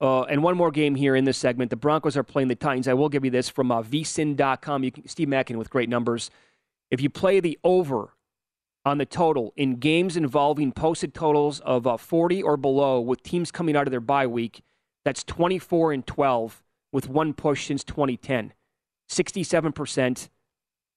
uh, 0.02 0.22
and 0.24 0.42
one 0.42 0.56
more 0.56 0.72
game 0.72 0.96
here 0.96 1.14
in 1.14 1.24
this 1.24 1.38
segment. 1.38 1.70
The 1.70 1.76
Broncos 1.76 2.16
are 2.16 2.24
playing 2.24 2.48
the 2.48 2.56
Titans. 2.56 2.88
I 2.88 2.94
will 2.94 3.08
give 3.08 3.24
you 3.24 3.30
this 3.30 3.48
from 3.48 3.70
uh, 3.70 3.82
vsin.com. 3.82 4.82
You 4.82 4.90
can, 4.90 5.06
Steve 5.06 5.28
Mackin 5.28 5.56
with 5.56 5.70
great 5.70 5.88
numbers. 5.88 6.28
If 6.90 7.00
you 7.00 7.08
play 7.08 7.38
the 7.38 7.56
over 7.62 8.16
on 8.84 8.98
the 8.98 9.06
total 9.06 9.52
in 9.56 9.76
games 9.76 10.16
involving 10.16 10.72
posted 10.72 11.14
totals 11.14 11.60
of 11.60 11.86
uh, 11.86 11.96
40 11.96 12.42
or 12.42 12.56
below 12.56 13.00
with 13.00 13.22
teams 13.22 13.52
coming 13.52 13.76
out 13.76 13.86
of 13.86 13.92
their 13.92 14.00
bye 14.00 14.26
week, 14.26 14.62
that's 15.04 15.22
24 15.22 15.92
and 15.92 16.04
12 16.04 16.64
with 16.90 17.08
one 17.08 17.32
push 17.32 17.68
since 17.68 17.84
2010. 17.84 18.52
67%. 19.08 20.28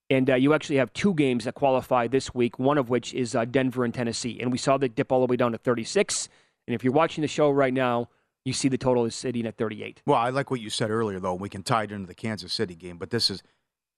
And 0.10 0.30
uh, 0.32 0.36
you 0.36 0.56
actually 0.56 0.78
have 0.78 0.92
two 0.94 1.14
games 1.14 1.46
that 1.46 1.54
qualify 1.54 2.08
this 2.08 2.34
week, 2.34 2.58
one 2.58 2.80
of 2.80 2.90
which 2.90 3.14
is 3.14 3.36
uh, 3.36 3.46
Denver 3.46 3.86
and 3.86 3.94
Tennessee. 3.94 4.40
And 4.42 4.52
we 4.52 4.58
saw 4.58 4.78
the 4.78 4.90
dip 4.90 5.12
all 5.12 5.20
the 5.20 5.30
way 5.30 5.36
down 5.36 5.52
to 5.52 5.60
36. 5.60 6.28
And 6.68 6.74
if 6.74 6.84
you're 6.84 6.94
watching 6.94 7.22
the 7.22 7.28
show 7.28 7.52
right 7.52 7.74
now, 7.74 8.10
you 8.46 8.54
see 8.54 8.70
the 8.70 8.78
total 8.78 9.06
is 9.06 9.16
sitting 9.16 9.46
at 9.46 9.58
38. 9.58 10.02
Well, 10.06 10.18
I 10.18 10.30
like 10.30 10.50
what 10.52 10.62
you 10.62 10.70
said 10.70 10.92
earlier, 10.92 11.20
though. 11.20 11.34
We 11.34 11.50
can 11.50 11.64
tie 11.64 11.84
it 11.84 11.92
into 11.92 12.08
the 12.08 12.14
Kansas 12.16 12.54
City 12.54 12.76
game, 12.76 12.98
but 12.98 13.10
this 13.10 13.30
is 13.30 13.44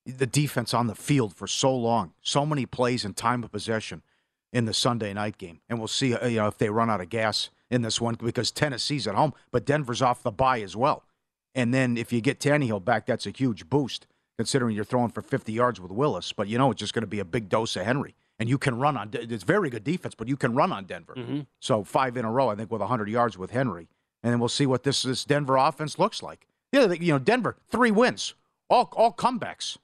the 0.06 0.26
defense 0.26 0.74
on 0.74 0.88
the 0.88 0.96
field 0.96 1.36
for 1.36 1.48
so 1.48 1.76
long, 1.76 2.14
so 2.22 2.46
many 2.46 2.66
plays 2.66 3.04
and 3.04 3.16
time 3.16 3.44
of 3.44 3.52
possession 3.52 4.02
in 4.54 4.64
the 4.66 4.74
Sunday 4.74 5.14
night 5.14 5.38
game, 5.38 5.60
and 5.70 5.78
we'll 5.78 5.90
see, 5.90 6.16
uh, 6.16 6.26
you 6.26 6.38
know, 6.38 6.48
if 6.48 6.58
they 6.58 6.70
run 6.70 6.90
out 6.90 7.02
of 7.02 7.10
gas 7.10 7.50
in 7.70 7.82
this 7.82 8.00
one 8.00 8.16
because 8.16 8.50
Tennessee's 8.50 9.06
at 9.06 9.16
home, 9.16 9.34
but 9.52 9.66
Denver's 9.66 10.02
off 10.02 10.24
the 10.24 10.32
bye 10.32 10.62
as 10.62 10.76
well. 10.76 11.04
And 11.54 11.74
then 11.74 11.98
if 11.98 12.14
you 12.14 12.22
get 12.22 12.40
Tannehill 12.40 12.86
back, 12.86 13.06
that's 13.06 13.28
a 13.28 13.32
huge 13.32 13.70
boost 13.70 14.08
considering 14.38 14.74
you're 14.76 14.86
throwing 14.86 15.10
for 15.10 15.22
50 15.22 15.52
yards 15.52 15.82
with 15.82 15.92
Willis. 15.92 16.32
But 16.32 16.48
you 16.48 16.58
know 16.58 16.72
it's 16.72 16.80
just 16.80 16.94
going 16.94 17.02
to 17.02 17.08
be 17.08 17.20
a 17.20 17.26
big 17.26 17.50
dose 17.50 17.76
of 17.76 17.84
Henry, 17.86 18.16
and 18.40 18.48
you 18.48 18.58
can 18.58 18.80
run 18.80 18.96
on. 18.96 19.10
It's 19.12 19.44
very 19.44 19.70
good 19.70 19.84
defense, 19.84 20.16
but 20.16 20.30
you 20.30 20.38
can 20.38 20.56
run 20.56 20.72
on 20.72 20.86
Denver. 20.86 21.16
So 21.60 21.84
five 21.84 22.16
in 22.16 22.24
a 22.24 22.32
row, 22.32 22.48
I 22.50 22.56
think, 22.56 22.72
with 22.72 22.80
100 22.80 23.10
yards 23.10 23.38
with 23.38 23.52
Henry, 23.52 23.90
and 24.24 24.32
then 24.32 24.40
we'll 24.40 24.50
see 24.50 24.66
what 24.66 24.84
this 24.84 25.04
this 25.04 25.24
Denver 25.26 25.58
offense 25.58 25.98
looks 26.00 26.22
like. 26.24 26.48
Yeah, 26.72 26.88
they- 26.88 26.98
you 27.00 27.14
know, 27.14 27.20
Denver 27.20 27.58
three 27.70 27.92
wins, 27.92 28.34
all 28.70 28.90
all 28.94 29.14
comebacks, 29.14 29.78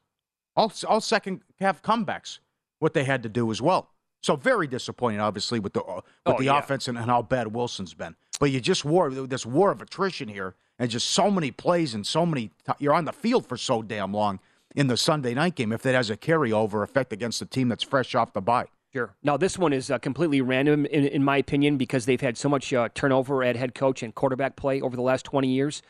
all 0.55 0.71
all 0.87 1.01
second 1.01 1.41
half 1.59 1.81
comebacks. 1.81 2.39
What 2.79 2.93
they 2.93 3.05
had 3.05 3.23
to 3.23 3.29
do 3.29 3.49
as 3.51 3.61
well. 3.61 3.89
So 4.21 4.35
very 4.35 4.67
disappointing, 4.67 5.19
obviously, 5.19 5.59
with 5.59 5.73
the 5.73 5.81
uh, 5.83 5.95
with 5.95 6.03
Oh, 6.25 6.37
the 6.37 6.45
yeah. 6.45 6.57
offense 6.59 6.87
and, 6.87 6.97
and 6.97 7.07
how 7.07 7.21
bad 7.21 7.53
Wilson's 7.53 7.93
been. 7.93 8.15
But 8.39 8.51
you 8.51 8.59
just 8.59 8.83
war 8.85 9.09
this 9.09 9.45
war 9.45 9.71
of 9.71 9.81
attrition 9.81 10.27
here, 10.27 10.55
and 10.79 10.89
just 10.89 11.07
so 11.11 11.29
many 11.31 11.51
plays 11.51 11.93
and 11.93 12.05
so 12.05 12.25
many. 12.25 12.49
T- 12.65 12.73
you're 12.79 12.93
on 12.93 13.05
the 13.05 13.13
field 13.13 13.45
for 13.47 13.55
so 13.57 13.81
damn 13.81 14.13
long 14.13 14.39
in 14.75 14.87
the 14.87 14.97
Sunday 14.97 15.33
night 15.33 15.55
game. 15.55 15.71
If 15.71 15.81
that 15.83 15.95
has 15.95 16.09
a 16.09 16.17
carryover 16.17 16.83
effect 16.83 17.13
against 17.13 17.41
a 17.41 17.45
team 17.45 17.69
that's 17.69 17.83
fresh 17.83 18.15
off 18.15 18.33
the 18.33 18.41
bye. 18.41 18.65
Sure. 18.93 19.15
Now, 19.23 19.37
this 19.37 19.57
one 19.57 19.73
is 19.73 19.89
uh, 19.89 19.97
completely 19.97 20.39
random, 20.41 20.85
in, 20.85 21.05
in 21.07 21.23
my 21.23 21.37
opinion, 21.37 21.77
because 21.77 22.05
they've 22.05 22.21
had 22.21 22.37
so 22.37 22.47
much 22.47 22.71
uh, 22.71 22.89
turnover 22.93 23.43
at 23.43 23.55
head 23.55 23.73
coach 23.73 24.03
and 24.03 24.13
quarterback 24.13 24.55
play 24.55 24.81
over 24.81 24.95
the 24.95 25.01
last 25.01 25.25
20 25.25 25.47
years. 25.47 25.81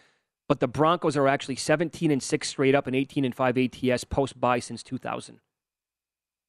But 0.48 0.62
the 0.62 0.68
Broncos 0.68 1.18
are 1.18 1.28
actually 1.28 1.58
17 1.58 2.12
and 2.12 2.24
6 2.24 2.48
straight 2.48 2.76
up 2.76 2.88
and 2.88 2.96
18 2.96 3.26
and 3.26 3.36
5 3.36 3.58
ATS 3.58 4.06
post 4.06 4.40
bye 4.40 4.60
since 4.60 4.84
2000. 4.84 5.40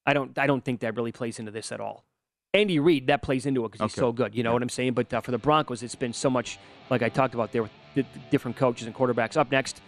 I 0.06 0.12
don't, 0.12 0.38
I 0.38 0.46
don't 0.46 0.64
think 0.64 0.80
that 0.80 0.94
really 0.94 1.12
plays 1.12 1.38
into 1.40 1.50
this 1.50 1.72
at 1.72 1.80
all. 1.80 2.04
Andy 2.52 2.78
Reid, 2.78 3.08
that 3.08 3.22
plays 3.22 3.46
into 3.46 3.64
it 3.64 3.72
because 3.72 3.90
he's 3.90 4.00
so 4.00 4.12
good. 4.12 4.34
You 4.34 4.44
know 4.44 4.52
what 4.52 4.62
I'm 4.62 4.68
saying? 4.68 4.92
But 4.92 5.12
uh, 5.12 5.20
for 5.20 5.32
the 5.32 5.38
Broncos, 5.38 5.82
it's 5.82 5.96
been 5.96 6.12
so 6.12 6.30
much, 6.30 6.58
like 6.88 7.02
I 7.02 7.08
talked 7.08 7.34
about 7.34 7.50
there 7.50 7.62
with 7.62 7.72
the 7.96 8.04
different 8.30 8.56
coaches 8.56 8.86
and 8.86 8.94
quarterbacks. 8.94 9.36
Up 9.36 9.50
next, 9.50 9.80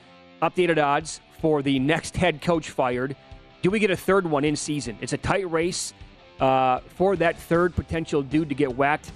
updated 0.43 0.83
odds 0.83 1.21
for 1.41 1.63
the 1.63 1.79
next 1.79 2.17
head 2.17 2.43
coach 2.43 2.71
fired. 2.71 3.15
Do 3.63 3.71
we 3.71 3.79
get 3.79 3.93
a 3.93 3.97
third 3.97 4.27
one 4.27 4.45
in 4.45 4.57
season? 4.57 4.99
It's 5.01 5.13
a 5.13 5.19
tight 5.19 5.49
race 5.49 5.95
uh, 6.41 6.81
for 6.97 7.17
that 7.17 7.39
third 7.39 7.75
potential 7.75 8.23
dude 8.23 8.49
to 8.49 8.55
get 8.55 8.77
whacked 8.77 9.13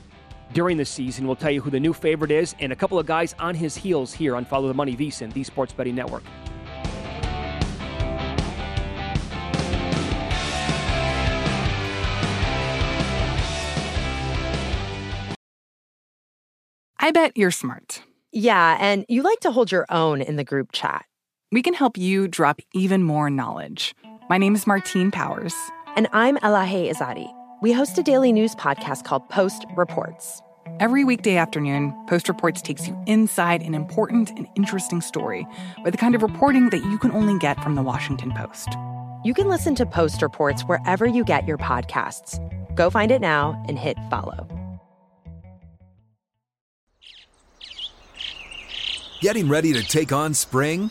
during 0.53 0.77
the 0.77 0.85
season. 0.85 1.27
We'll 1.27 1.37
tell 1.37 1.51
you 1.51 1.61
who 1.61 1.71
the 1.71 1.81
new 1.81 1.93
favorite 1.93 2.31
is 2.31 2.55
and 2.59 2.73
a 2.73 2.77
couple 2.77 2.99
of 2.99 3.07
guys 3.07 3.35
on 3.39 3.55
his 3.55 3.77
heels 3.77 4.13
here 4.13 4.37
on 4.37 4.45
Follow 4.45 4.69
the 4.69 4.75
Money 4.75 4.97
VSIN, 4.97 5.33
the 5.33 5.45
Sports 5.45 5.73
Betting 5.73 5.95
Network. 5.95 6.25
I 17.03 17.13
bet 17.13 17.37
you're 17.37 17.51
smart. 17.51 18.03
Yeah, 18.31 18.77
and 18.79 19.05
you 19.09 19.23
like 19.23 19.41
to 19.41 19.51
hold 19.51 19.73
your 19.73 19.87
own 19.89 20.21
in 20.21 20.37
the 20.37 20.45
group 20.45 20.71
chat. 20.71 21.07
We 21.51 21.63
can 21.63 21.75
help 21.75 21.97
you 21.97 22.29
drop 22.29 22.61
even 22.73 23.03
more 23.03 23.31
knowledge. 23.31 23.97
My 24.29 24.39
name 24.39 24.55
is 24.55 24.67
Martine 24.67 25.11
Powers. 25.11 25.55
And 26.01 26.09
I'm 26.15 26.39
Elahe 26.39 26.91
Izadi. 26.91 27.31
We 27.61 27.73
host 27.73 27.99
a 27.99 28.03
daily 28.03 28.33
news 28.33 28.55
podcast 28.55 29.05
called 29.05 29.29
Post 29.29 29.67
Reports. 29.77 30.41
Every 30.79 31.05
weekday 31.05 31.37
afternoon, 31.37 31.95
Post 32.09 32.27
Reports 32.27 32.63
takes 32.63 32.89
you 32.89 32.99
inside 33.07 33.61
an 33.61 33.75
important 33.75 34.31
and 34.31 34.49
interesting 34.57 35.03
story 35.03 35.47
with 35.85 35.93
the 35.93 35.99
kind 35.99 36.15
of 36.15 36.23
reporting 36.23 36.71
that 36.71 36.83
you 36.85 36.97
can 36.97 37.13
only 37.13 37.39
get 37.39 37.63
from 37.63 37.75
the 37.75 37.83
Washington 37.83 38.33
Post. 38.33 38.71
You 39.27 39.35
can 39.35 39.47
listen 39.47 39.75
to 39.75 39.85
Post 39.85 40.23
Reports 40.23 40.63
wherever 40.63 41.05
you 41.05 41.23
get 41.23 41.47
your 41.47 41.59
podcasts. 41.59 42.39
Go 42.75 42.89
find 42.89 43.13
it 43.13 43.21
now 43.21 43.63
and 43.69 43.79
hit 43.79 43.99
follow. 44.09 44.49
Getting 49.21 49.51
ready 49.51 49.75
to 49.75 49.83
take 49.83 50.13
on 50.13 50.33
spring? 50.33 50.91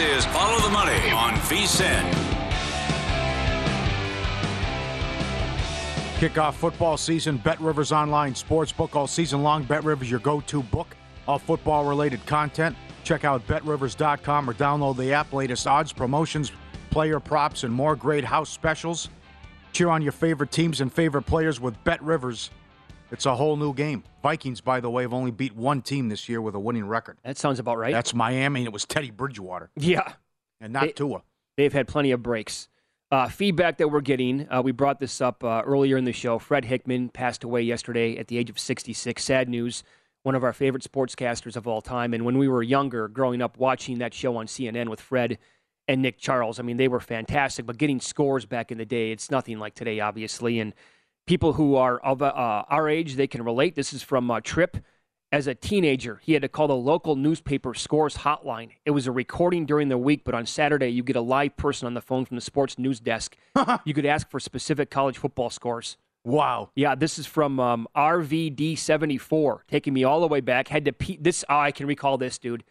Is 0.00 0.24
Follow 0.26 0.60
the 0.60 0.70
Money 0.70 1.10
on 1.10 1.32
VSIN. 1.48 2.08
Kickoff 6.18 6.54
football 6.54 6.96
season. 6.96 7.36
Bet 7.38 7.60
Rivers 7.60 7.90
Online 7.90 8.32
Sportsbook 8.32 8.94
all 8.94 9.08
season 9.08 9.42
long. 9.42 9.64
Bet 9.64 9.82
Rivers, 9.82 10.08
your 10.08 10.20
go 10.20 10.40
to 10.42 10.62
book. 10.62 10.96
All 11.26 11.40
football 11.40 11.84
related 11.84 12.24
content. 12.26 12.76
Check 13.02 13.24
out 13.24 13.44
betrivers.com 13.48 14.48
or 14.48 14.54
download 14.54 14.96
the 14.98 15.12
app. 15.12 15.32
Latest 15.32 15.66
odds, 15.66 15.92
promotions, 15.92 16.52
player 16.90 17.18
props, 17.18 17.64
and 17.64 17.74
more 17.74 17.96
great 17.96 18.24
house 18.24 18.50
specials. 18.50 19.08
Cheer 19.72 19.88
on 19.88 20.02
your 20.02 20.12
favorite 20.12 20.52
teams 20.52 20.80
and 20.80 20.92
favorite 20.92 21.22
players 21.22 21.60
with 21.60 21.82
Bet 21.82 22.00
Rivers. 22.04 22.50
It's 23.10 23.26
a 23.26 23.34
whole 23.34 23.56
new 23.56 23.72
game. 23.72 24.04
Vikings, 24.22 24.60
by 24.60 24.80
the 24.80 24.90
way, 24.90 25.02
have 25.02 25.14
only 25.14 25.30
beat 25.30 25.56
one 25.56 25.80
team 25.82 26.08
this 26.08 26.28
year 26.28 26.40
with 26.42 26.54
a 26.54 26.58
winning 26.60 26.86
record. 26.86 27.16
That 27.24 27.38
sounds 27.38 27.58
about 27.58 27.78
right. 27.78 27.92
That's 27.92 28.12
Miami, 28.12 28.60
and 28.60 28.66
it 28.66 28.72
was 28.72 28.84
Teddy 28.84 29.10
Bridgewater. 29.10 29.70
Yeah. 29.76 30.12
And 30.60 30.72
not 30.72 30.82
They- 30.84 30.92
Tua. 30.92 31.22
They've 31.56 31.72
had 31.72 31.88
plenty 31.88 32.10
of 32.12 32.22
breaks. 32.22 32.68
Uh, 33.10 33.26
feedback 33.28 33.78
that 33.78 33.88
we're 33.88 34.02
getting, 34.02 34.46
uh, 34.50 34.60
we 34.62 34.70
brought 34.70 35.00
this 35.00 35.20
up 35.22 35.42
uh, 35.42 35.62
earlier 35.64 35.96
in 35.96 36.04
the 36.04 36.12
show. 36.12 36.38
Fred 36.38 36.66
Hickman 36.66 37.08
passed 37.08 37.42
away 37.42 37.62
yesterday 37.62 38.18
at 38.18 38.28
the 38.28 38.36
age 38.36 38.50
of 38.50 38.58
66. 38.58 39.24
Sad 39.24 39.48
news. 39.48 39.82
One 40.24 40.34
of 40.34 40.44
our 40.44 40.52
favorite 40.52 40.84
sportscasters 40.84 41.56
of 41.56 41.66
all 41.66 41.80
time. 41.80 42.12
And 42.12 42.24
when 42.26 42.36
we 42.36 42.48
were 42.48 42.62
younger, 42.62 43.08
growing 43.08 43.40
up 43.40 43.56
watching 43.56 43.98
that 43.98 44.12
show 44.12 44.36
on 44.36 44.46
CNN 44.46 44.88
with 44.90 45.00
Fred 45.00 45.38
and 45.88 46.02
Nick 46.02 46.18
Charles, 46.18 46.60
I 46.60 46.62
mean, 46.64 46.76
they 46.76 46.88
were 46.88 47.00
fantastic. 47.00 47.64
But 47.64 47.78
getting 47.78 47.98
scores 47.98 48.44
back 48.44 48.70
in 48.70 48.76
the 48.76 48.84
day, 48.84 49.10
it's 49.10 49.30
nothing 49.30 49.58
like 49.58 49.74
today, 49.74 50.00
obviously. 50.00 50.60
And 50.60 50.74
people 51.28 51.52
who 51.52 51.76
are 51.76 51.98
of 51.98 52.22
uh, 52.22 52.64
our 52.68 52.88
age, 52.88 53.14
they 53.14 53.26
can 53.26 53.42
relate. 53.44 53.76
This 53.76 53.92
is 53.92 54.02
from 54.02 54.30
uh, 54.30 54.40
Trip. 54.40 54.78
As 55.30 55.46
a 55.46 55.54
teenager, 55.54 56.22
he 56.24 56.32
had 56.32 56.40
to 56.40 56.48
call 56.48 56.68
the 56.68 56.74
local 56.74 57.14
newspaper 57.14 57.74
scores 57.74 58.16
hotline. 58.16 58.70
It 58.86 58.92
was 58.92 59.06
a 59.06 59.12
recording 59.12 59.66
during 59.66 59.90
the 59.90 59.98
week, 59.98 60.22
but 60.24 60.34
on 60.34 60.46
Saturday, 60.46 60.88
you 60.88 61.02
get 61.02 61.16
a 61.16 61.20
live 61.20 61.54
person 61.58 61.86
on 61.86 61.92
the 61.92 62.00
phone 62.00 62.24
from 62.24 62.36
the 62.36 62.40
sports 62.40 62.78
news 62.78 62.98
desk. 62.98 63.36
you 63.84 63.92
could 63.92 64.06
ask 64.06 64.30
for 64.30 64.40
specific 64.40 64.88
college 64.90 65.18
football 65.18 65.50
scores. 65.50 65.98
Wow. 66.24 66.70
Yeah, 66.74 66.94
this 66.94 67.18
is 67.18 67.26
from 67.26 67.60
um, 67.60 67.86
RVD74, 67.94 69.60
taking 69.68 69.92
me 69.92 70.04
all 70.04 70.22
the 70.22 70.28
way 70.28 70.40
back. 70.40 70.68
Had 70.68 70.86
to 70.86 70.94
pe- 70.94 71.18
this. 71.18 71.44
Oh, 71.50 71.58
I 71.58 71.72
can 71.72 71.86
recall 71.86 72.16
this, 72.16 72.38
dude. 72.38 72.64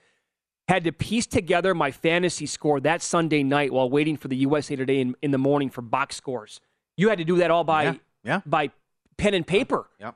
Had 0.68 0.84
to 0.86 0.92
piece 0.92 1.28
together 1.28 1.76
my 1.76 1.92
fantasy 1.92 2.48
score 2.48 2.80
that 2.80 3.04
Sunday 3.04 3.44
night 3.44 3.72
while 3.72 3.90
waiting 3.90 4.18
for 4.18 4.30
the 4.30 4.36
USA 4.38 4.76
Today 4.76 5.00
in, 5.00 5.16
in 5.22 5.30
the 5.30 5.38
morning 5.38 5.70
for 5.70 5.84
box 5.84 6.16
scores. 6.16 6.60
You 6.98 7.10
had 7.10 7.20
to 7.20 7.24
do 7.24 7.38
that 7.38 7.52
all 7.52 7.64
by 7.64 7.84
Yeah, 7.84 7.94
yeah. 8.28 8.42
by 8.46 8.70
pen 9.18 9.34
and 9.34 9.48
paper 9.48 9.90
Yep. 10.00 10.16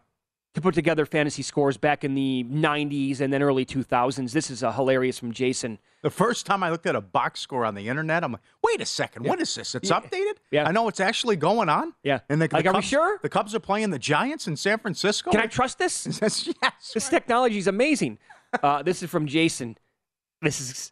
to 0.53 0.61
put 0.61 0.75
together 0.75 1.05
fantasy 1.07 1.41
scores 1.41 1.77
back 1.77 2.03
in 2.03 2.13
the 2.13 2.45
90s 2.49 3.21
and 3.21 3.31
then 3.33 3.41
early 3.41 3.65
2000s. 3.65 4.31
This 4.33 4.51
is 4.51 4.61
a 4.61 4.71
hilarious 4.73 5.17
from 5.17 5.31
Jason. 5.31 5.79
The 6.03 6.09
first 6.09 6.45
time 6.45 6.61
I 6.63 6.69
looked 6.71 6.85
at 6.85 6.95
a 6.95 7.01
box 7.01 7.39
score 7.39 7.63
on 7.65 7.73
the 7.75 7.87
internet, 7.87 8.23
I'm 8.23 8.31
like, 8.33 8.41
wait 8.63 8.81
a 8.81 8.85
second, 8.85 9.25
what 9.25 9.39
is 9.39 9.53
this? 9.55 9.73
It's 9.75 9.89
Yeah. 9.89 9.99
updated? 10.01 10.33
Yeah. 10.51 10.67
I 10.67 10.71
know 10.71 10.87
it's 10.87 10.99
actually 10.99 11.35
going 11.37 11.69
on. 11.69 11.93
Yeah. 12.03 12.19
And 12.29 12.41
the, 12.41 12.47
the 12.47 12.55
Like, 12.57 12.65
are 12.65 12.69
we 12.71 12.75
Cubs, 12.75 12.87
sure? 12.87 13.19
The 13.21 13.29
Cubs 13.29 13.55
are 13.55 13.59
playing 13.59 13.89
the 13.91 13.99
Giants 13.99 14.47
in 14.47 14.55
San 14.57 14.77
Francisco. 14.79 15.31
Can 15.31 15.39
I 15.41 15.45
trust 15.47 15.77
this? 15.79 16.05
yes. 16.21 16.91
This 16.93 17.07
technology 17.09 17.57
is 17.57 17.67
amazing. 17.67 18.17
Uh, 18.61 18.83
this 18.83 19.01
is 19.01 19.09
from 19.09 19.27
Jason. 19.27 19.77
This 20.41 20.59
is 20.59 20.91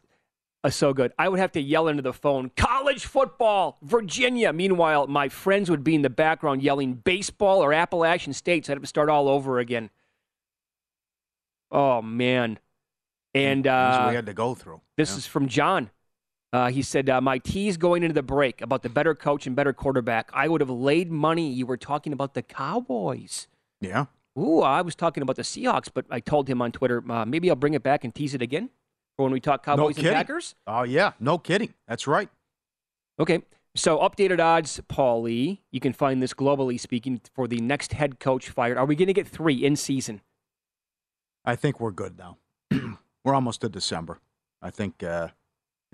uh, 0.62 0.70
so 0.70 0.92
good. 0.92 1.12
I 1.18 1.28
would 1.28 1.38
have 1.40 1.52
to 1.52 1.60
yell 1.60 1.88
into 1.88 2.02
the 2.02 2.12
phone, 2.12 2.50
college 2.56 3.06
football, 3.06 3.78
Virginia. 3.82 4.52
Meanwhile, 4.52 5.06
my 5.06 5.28
friends 5.28 5.70
would 5.70 5.82
be 5.84 5.94
in 5.94 6.02
the 6.02 6.10
background 6.10 6.62
yelling 6.62 6.94
baseball 6.94 7.62
or 7.62 7.72
Appalachian 7.72 8.32
State, 8.32 8.66
so 8.66 8.72
I'd 8.72 8.76
have 8.76 8.82
to 8.82 8.86
start 8.88 9.08
all 9.08 9.28
over 9.28 9.58
again. 9.58 9.90
Oh, 11.70 12.02
man. 12.02 12.58
And 13.34 13.66
uh, 13.66 14.06
we 14.08 14.14
had 14.14 14.26
to 14.26 14.34
go 14.34 14.54
through. 14.54 14.80
this 14.96 15.10
Yeah. 15.12 15.16
is 15.18 15.26
from 15.26 15.46
John. 15.48 15.90
Uh, 16.52 16.68
he 16.68 16.82
said, 16.82 17.08
uh, 17.08 17.20
My 17.20 17.38
tease 17.38 17.76
going 17.76 18.02
into 18.02 18.12
the 18.14 18.24
break 18.24 18.60
about 18.60 18.82
the 18.82 18.88
better 18.88 19.14
coach 19.14 19.46
and 19.46 19.54
better 19.54 19.72
quarterback. 19.72 20.30
I 20.34 20.48
would 20.48 20.60
have 20.60 20.70
laid 20.70 21.10
money. 21.10 21.48
You 21.52 21.64
were 21.64 21.76
talking 21.76 22.12
about 22.12 22.34
the 22.34 22.42
Cowboys. 22.42 23.46
Yeah. 23.80 24.06
Ooh, 24.36 24.60
I 24.62 24.82
was 24.82 24.96
talking 24.96 25.22
about 25.22 25.36
the 25.36 25.42
Seahawks, 25.42 25.88
but 25.92 26.06
I 26.10 26.18
told 26.18 26.48
him 26.48 26.60
on 26.60 26.72
Twitter, 26.72 27.04
uh, 27.08 27.24
maybe 27.24 27.48
I'll 27.50 27.56
bring 27.56 27.74
it 27.74 27.82
back 27.84 28.02
and 28.04 28.12
tease 28.14 28.34
it 28.34 28.42
again 28.42 28.70
for 29.20 29.24
when 29.24 29.32
we 29.32 29.40
talk 29.40 29.66
No 29.66 29.76
Cowboys 29.76 29.96
and 29.96 30.04
kidding. 30.04 30.16
Packers. 30.16 30.54
Oh, 30.66 30.82
yeah. 30.82 31.12
No 31.20 31.36
kidding. 31.36 31.74
That's 31.86 32.06
right. 32.06 32.30
Okay. 33.18 33.42
So 33.76 33.98
updated 33.98 34.40
odds, 34.40 34.80
Paulie. 34.88 35.58
You 35.70 35.78
can 35.78 35.92
find 35.92 36.22
this 36.22 36.32
globally 36.32 36.80
speaking 36.80 37.20
for 37.34 37.46
the 37.46 37.58
next 37.58 37.92
head 37.92 38.18
coach 38.18 38.48
fired. 38.48 38.78
Are 38.78 38.86
we 38.86 38.96
going 38.96 39.08
to 39.08 39.12
get 39.12 39.28
three 39.28 39.54
in 39.62 39.76
season? 39.76 40.22
I 41.44 41.54
think 41.54 41.80
we're 41.80 41.90
good 41.90 42.18
now. 42.18 42.38
we're 43.24 43.34
almost 43.34 43.60
to 43.60 43.68
December. 43.68 44.20
I 44.62 44.70
think 44.70 45.02
uh, 45.02 45.28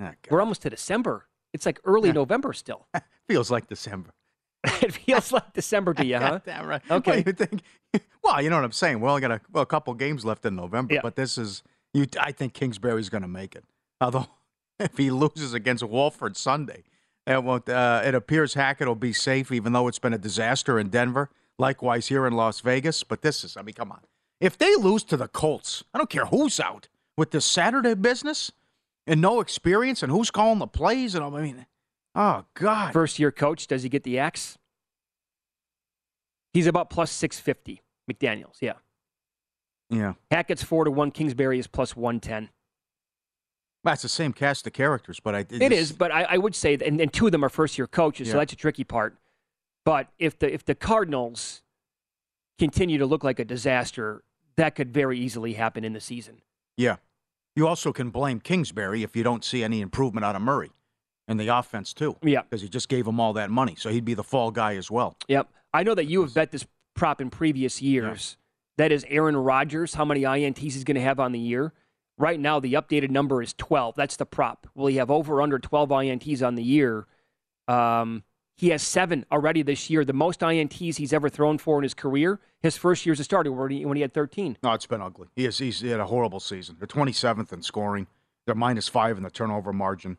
ah, 0.00 0.12
We're 0.30 0.40
almost 0.40 0.62
to 0.62 0.70
December. 0.70 1.26
It's 1.52 1.66
like 1.66 1.80
early. 1.84 2.12
November 2.12 2.52
still. 2.52 2.86
feels 3.28 3.50
like 3.50 3.66
December. 3.66 4.10
it 4.82 4.92
feels 4.92 5.32
like 5.32 5.52
December 5.52 5.94
to 5.94 6.04
you, 6.06 6.16
huh? 6.18 6.40
Damn 6.44 6.66
right. 6.66 6.82
Okay. 6.90 7.10
Well, 7.10 7.22
you 7.26 7.32
think, 7.32 7.62
well, 8.22 8.40
you 8.40 8.50
know 8.50 8.56
what 8.56 8.64
I'm 8.64 8.72
saying. 8.72 9.00
We 9.00 9.08
only 9.08 9.20
got 9.20 9.32
a, 9.32 9.40
well, 9.52 9.62
a 9.62 9.66
couple 9.66 9.92
games 9.94 10.24
left 10.24 10.44
in 10.44 10.54
November, 10.54 10.94
Yeah. 10.94 11.00
but 11.02 11.16
this 11.16 11.38
is 11.38 11.62
you. 11.96 12.06
I 12.20 12.32
think 12.32 12.54
Kingsbury's 12.54 13.08
going 13.08 13.22
to 13.22 13.28
make 13.28 13.54
it. 13.54 13.64
Although, 14.00 14.26
if 14.78 14.96
he 14.96 15.10
loses 15.10 15.54
against 15.54 15.82
Wolford 15.82 16.36
Sunday, 16.36 16.84
it 17.26 17.42
won't. 17.42 17.68
Uh, 17.68 18.02
it 18.04 18.14
appears 18.14 18.54
Hackett 18.54 18.86
will 18.86 18.94
be 18.94 19.12
safe, 19.12 19.50
even 19.50 19.72
though 19.72 19.88
it's 19.88 19.98
been 19.98 20.14
a 20.14 20.18
disaster 20.18 20.78
in 20.78 20.88
Denver. 20.88 21.30
Likewise 21.58 22.08
here 22.08 22.26
in 22.26 22.34
Las 22.34 22.60
Vegas. 22.60 23.02
But 23.02 23.22
this 23.22 23.42
is, 23.42 23.56
I 23.56 23.62
mean, 23.62 23.74
come 23.74 23.90
on. 23.90 24.00
If 24.40 24.58
they 24.58 24.76
lose 24.76 25.02
to 25.04 25.16
the 25.16 25.28
Colts, 25.28 25.82
I 25.94 25.98
don't 25.98 26.10
care 26.10 26.26
who's 26.26 26.60
out 26.60 26.88
with 27.16 27.30
this 27.30 27.46
Saturday 27.46 27.94
business 27.94 28.52
and 29.06 29.20
no 29.20 29.40
experience 29.40 30.02
and 30.02 30.12
who's 30.12 30.30
calling 30.30 30.58
the 30.58 30.66
plays 30.66 31.14
and. 31.14 31.24
I 31.24 31.30
mean, 31.40 31.66
oh 32.14 32.44
God. 32.54 32.92
First 32.92 33.18
year 33.18 33.32
coach, 33.32 33.66
does 33.66 33.82
he 33.82 33.88
get 33.88 34.04
the 34.04 34.18
X? 34.18 34.58
He's 36.52 36.66
about 36.66 36.90
plus 36.90 37.10
650. 37.10 37.82
McDaniels, 38.10 38.56
yeah. 38.60 38.74
Yeah. 39.90 40.14
Hackett's 40.30 40.62
4 40.62 40.84
to 40.84 40.90
1. 40.90 41.10
Kingsbury 41.10 41.58
is 41.58 41.66
plus 41.66 41.96
110. 41.96 42.50
That's 43.84 44.02
the 44.02 44.08
same 44.08 44.32
cast 44.32 44.66
of 44.66 44.72
characters, 44.72 45.20
but 45.20 45.34
I 45.34 45.38
it, 45.40 45.62
It 45.62 45.72
is, 45.72 45.92
but 45.92 46.10
I, 46.10 46.22
I 46.24 46.38
would 46.38 46.56
say, 46.56 46.74
that, 46.74 46.86
and, 46.86 47.00
and 47.00 47.12
two 47.12 47.26
of 47.26 47.32
them 47.32 47.44
are 47.44 47.48
first 47.48 47.78
year 47.78 47.86
coaches, 47.86 48.30
so 48.30 48.38
that's 48.38 48.52
a 48.52 48.56
tricky 48.56 48.82
part. 48.82 49.16
But 49.84 50.08
if 50.18 50.36
the 50.40 50.52
if 50.52 50.64
the 50.64 50.74
Cardinals 50.74 51.62
continue 52.58 52.98
to 52.98 53.06
look 53.06 53.22
like 53.22 53.38
a 53.38 53.44
disaster, 53.44 54.24
that 54.56 54.74
could 54.74 54.92
very 54.92 55.18
easily 55.20 55.52
happen 55.52 55.84
in 55.84 55.92
the 55.92 56.00
season. 56.00 56.42
Yeah. 56.76 56.96
You 57.54 57.68
also 57.68 57.92
can 57.92 58.10
blame 58.10 58.40
Kingsbury 58.40 59.02
if 59.02 59.14
you 59.14 59.22
don't 59.22 59.44
see 59.44 59.62
any 59.62 59.80
improvement 59.80 60.24
out 60.24 60.34
of 60.34 60.42
Murray 60.42 60.72
and 61.28 61.38
the 61.38 61.48
offense, 61.48 61.92
too. 61.94 62.16
Yeah. 62.22 62.42
Because 62.42 62.62
he 62.62 62.68
just 62.68 62.88
gave 62.88 63.06
him 63.06 63.20
all 63.20 63.32
that 63.34 63.50
money. 63.50 63.76
So 63.78 63.90
he'd 63.90 64.04
be 64.04 64.14
the 64.14 64.24
fall 64.24 64.50
guy 64.50 64.76
as 64.76 64.90
well. 64.90 65.16
Yep. 65.28 65.48
I 65.72 65.82
know 65.82 65.94
that 65.94 66.06
you 66.06 66.22
have 66.22 66.34
bet 66.34 66.50
this 66.50 66.66
prop 66.94 67.20
in 67.20 67.30
previous 67.30 67.80
years. 67.80 68.36
That 68.78 68.92
is 68.92 69.04
Aaron 69.08 69.36
Rodgers, 69.36 69.94
how 69.94 70.04
many 70.04 70.22
INTs 70.22 70.58
he's 70.58 70.84
going 70.84 70.96
to 70.96 71.00
have 71.00 71.18
on 71.18 71.32
the 71.32 71.38
year. 71.38 71.72
Right 72.18 72.40
now, 72.40 72.60
the 72.60 72.74
updated 72.74 73.10
number 73.10 73.42
is 73.42 73.52
12. 73.54 73.94
That's 73.94 74.16
the 74.16 74.26
prop. 74.26 74.66
Will 74.74 74.86
he 74.86 74.96
have 74.96 75.10
over 75.10 75.42
under 75.42 75.58
12 75.58 75.88
INTs 75.90 76.46
on 76.46 76.54
the 76.54 76.62
year? 76.62 77.06
Um, 77.68 78.22
he 78.56 78.70
has 78.70 78.82
seven 78.82 79.26
already 79.30 79.62
this 79.62 79.90
year, 79.90 80.04
the 80.04 80.14
most 80.14 80.40
INTs 80.40 80.96
he's 80.96 81.12
ever 81.12 81.28
thrown 81.28 81.58
for 81.58 81.78
in 81.78 81.82
his 81.82 81.92
career. 81.92 82.40
His 82.62 82.76
first 82.76 83.04
year 83.04 83.12
as 83.12 83.20
a 83.20 83.24
starter 83.24 83.52
when 83.52 83.70
he, 83.70 83.84
when 83.84 83.96
he 83.96 84.00
had 84.00 84.14
13. 84.14 84.56
No, 84.62 84.72
it's 84.72 84.86
been 84.86 85.02
ugly. 85.02 85.28
He 85.36 85.44
has, 85.44 85.58
he's 85.58 85.80
he 85.80 85.88
had 85.88 86.00
a 86.00 86.06
horrible 86.06 86.40
season. 86.40 86.76
They're 86.78 86.86
27th 86.86 87.52
in 87.52 87.62
scoring. 87.62 88.06
They're 88.46 88.54
minus 88.54 88.88
five 88.88 89.18
in 89.18 89.24
the 89.24 89.30
turnover 89.30 89.72
margin. 89.74 90.16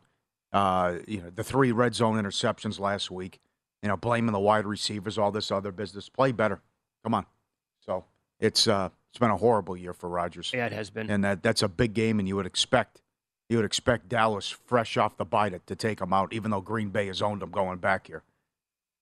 Uh, 0.52 0.98
you 1.06 1.20
know, 1.20 1.30
the 1.30 1.42
three 1.42 1.72
red 1.72 1.94
zone 1.94 2.14
interceptions 2.14 2.78
last 2.78 3.10
week. 3.10 3.40
You 3.82 3.88
know, 3.88 3.96
blaming 3.96 4.32
the 4.32 4.40
wide 4.40 4.66
receivers, 4.66 5.18
all 5.18 5.32
this 5.32 5.50
other 5.50 5.72
business. 5.72 6.08
Play 6.08 6.32
better. 6.32 6.60
Come 7.02 7.14
on. 7.14 7.26
It's 8.40 8.68
uh, 8.68 8.90
it's 9.10 9.18
been 9.18 9.30
a 9.30 9.36
horrible 9.36 9.76
year 9.76 9.92
for 9.92 10.08
Rodgers. 10.08 10.52
Yeah, 10.54 10.66
it 10.66 10.72
has 10.72 10.90
been. 10.90 11.10
and 11.10 11.24
that 11.24 11.42
that's 11.42 11.62
a 11.62 11.68
big 11.68 11.94
game, 11.94 12.18
and 12.18 12.28
you 12.28 12.36
would 12.36 12.46
expect 12.46 13.02
you 13.48 13.56
would 13.56 13.64
expect 13.64 14.08
Dallas 14.08 14.48
fresh 14.48 14.96
off 14.96 15.16
the 15.16 15.24
bite 15.24 15.50
to, 15.50 15.58
to 15.60 15.76
take 15.76 15.98
them 15.98 16.12
out, 16.12 16.32
even 16.32 16.50
though 16.50 16.60
Green 16.60 16.90
Bay 16.90 17.06
has 17.06 17.22
owned 17.22 17.42
them 17.42 17.50
going 17.50 17.78
back 17.78 18.06
here. 18.06 18.22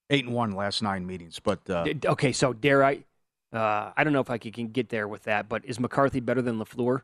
Eight 0.09 0.25
and 0.25 0.35
one 0.35 0.53
last 0.53 0.83
nine 0.83 1.05
meetings, 1.05 1.41
but 1.41 1.69
uh, 1.69 1.85
Okay, 2.05 2.33
so 2.33 2.53
dare 2.53 2.85
I? 2.85 3.05
Uh, 3.53 3.91
I 3.97 4.05
don't 4.05 4.13
know 4.13 4.21
if 4.21 4.31
I 4.31 4.39
can, 4.39 4.69
get 4.69 4.89
there 4.89 5.09
with 5.09 5.25
that, 5.25 5.49
but 5.49 5.65
is 5.65 5.81
McCarthy 5.81 6.21
better 6.21 6.43
than 6.43 6.59
LaFleur? 6.59 7.03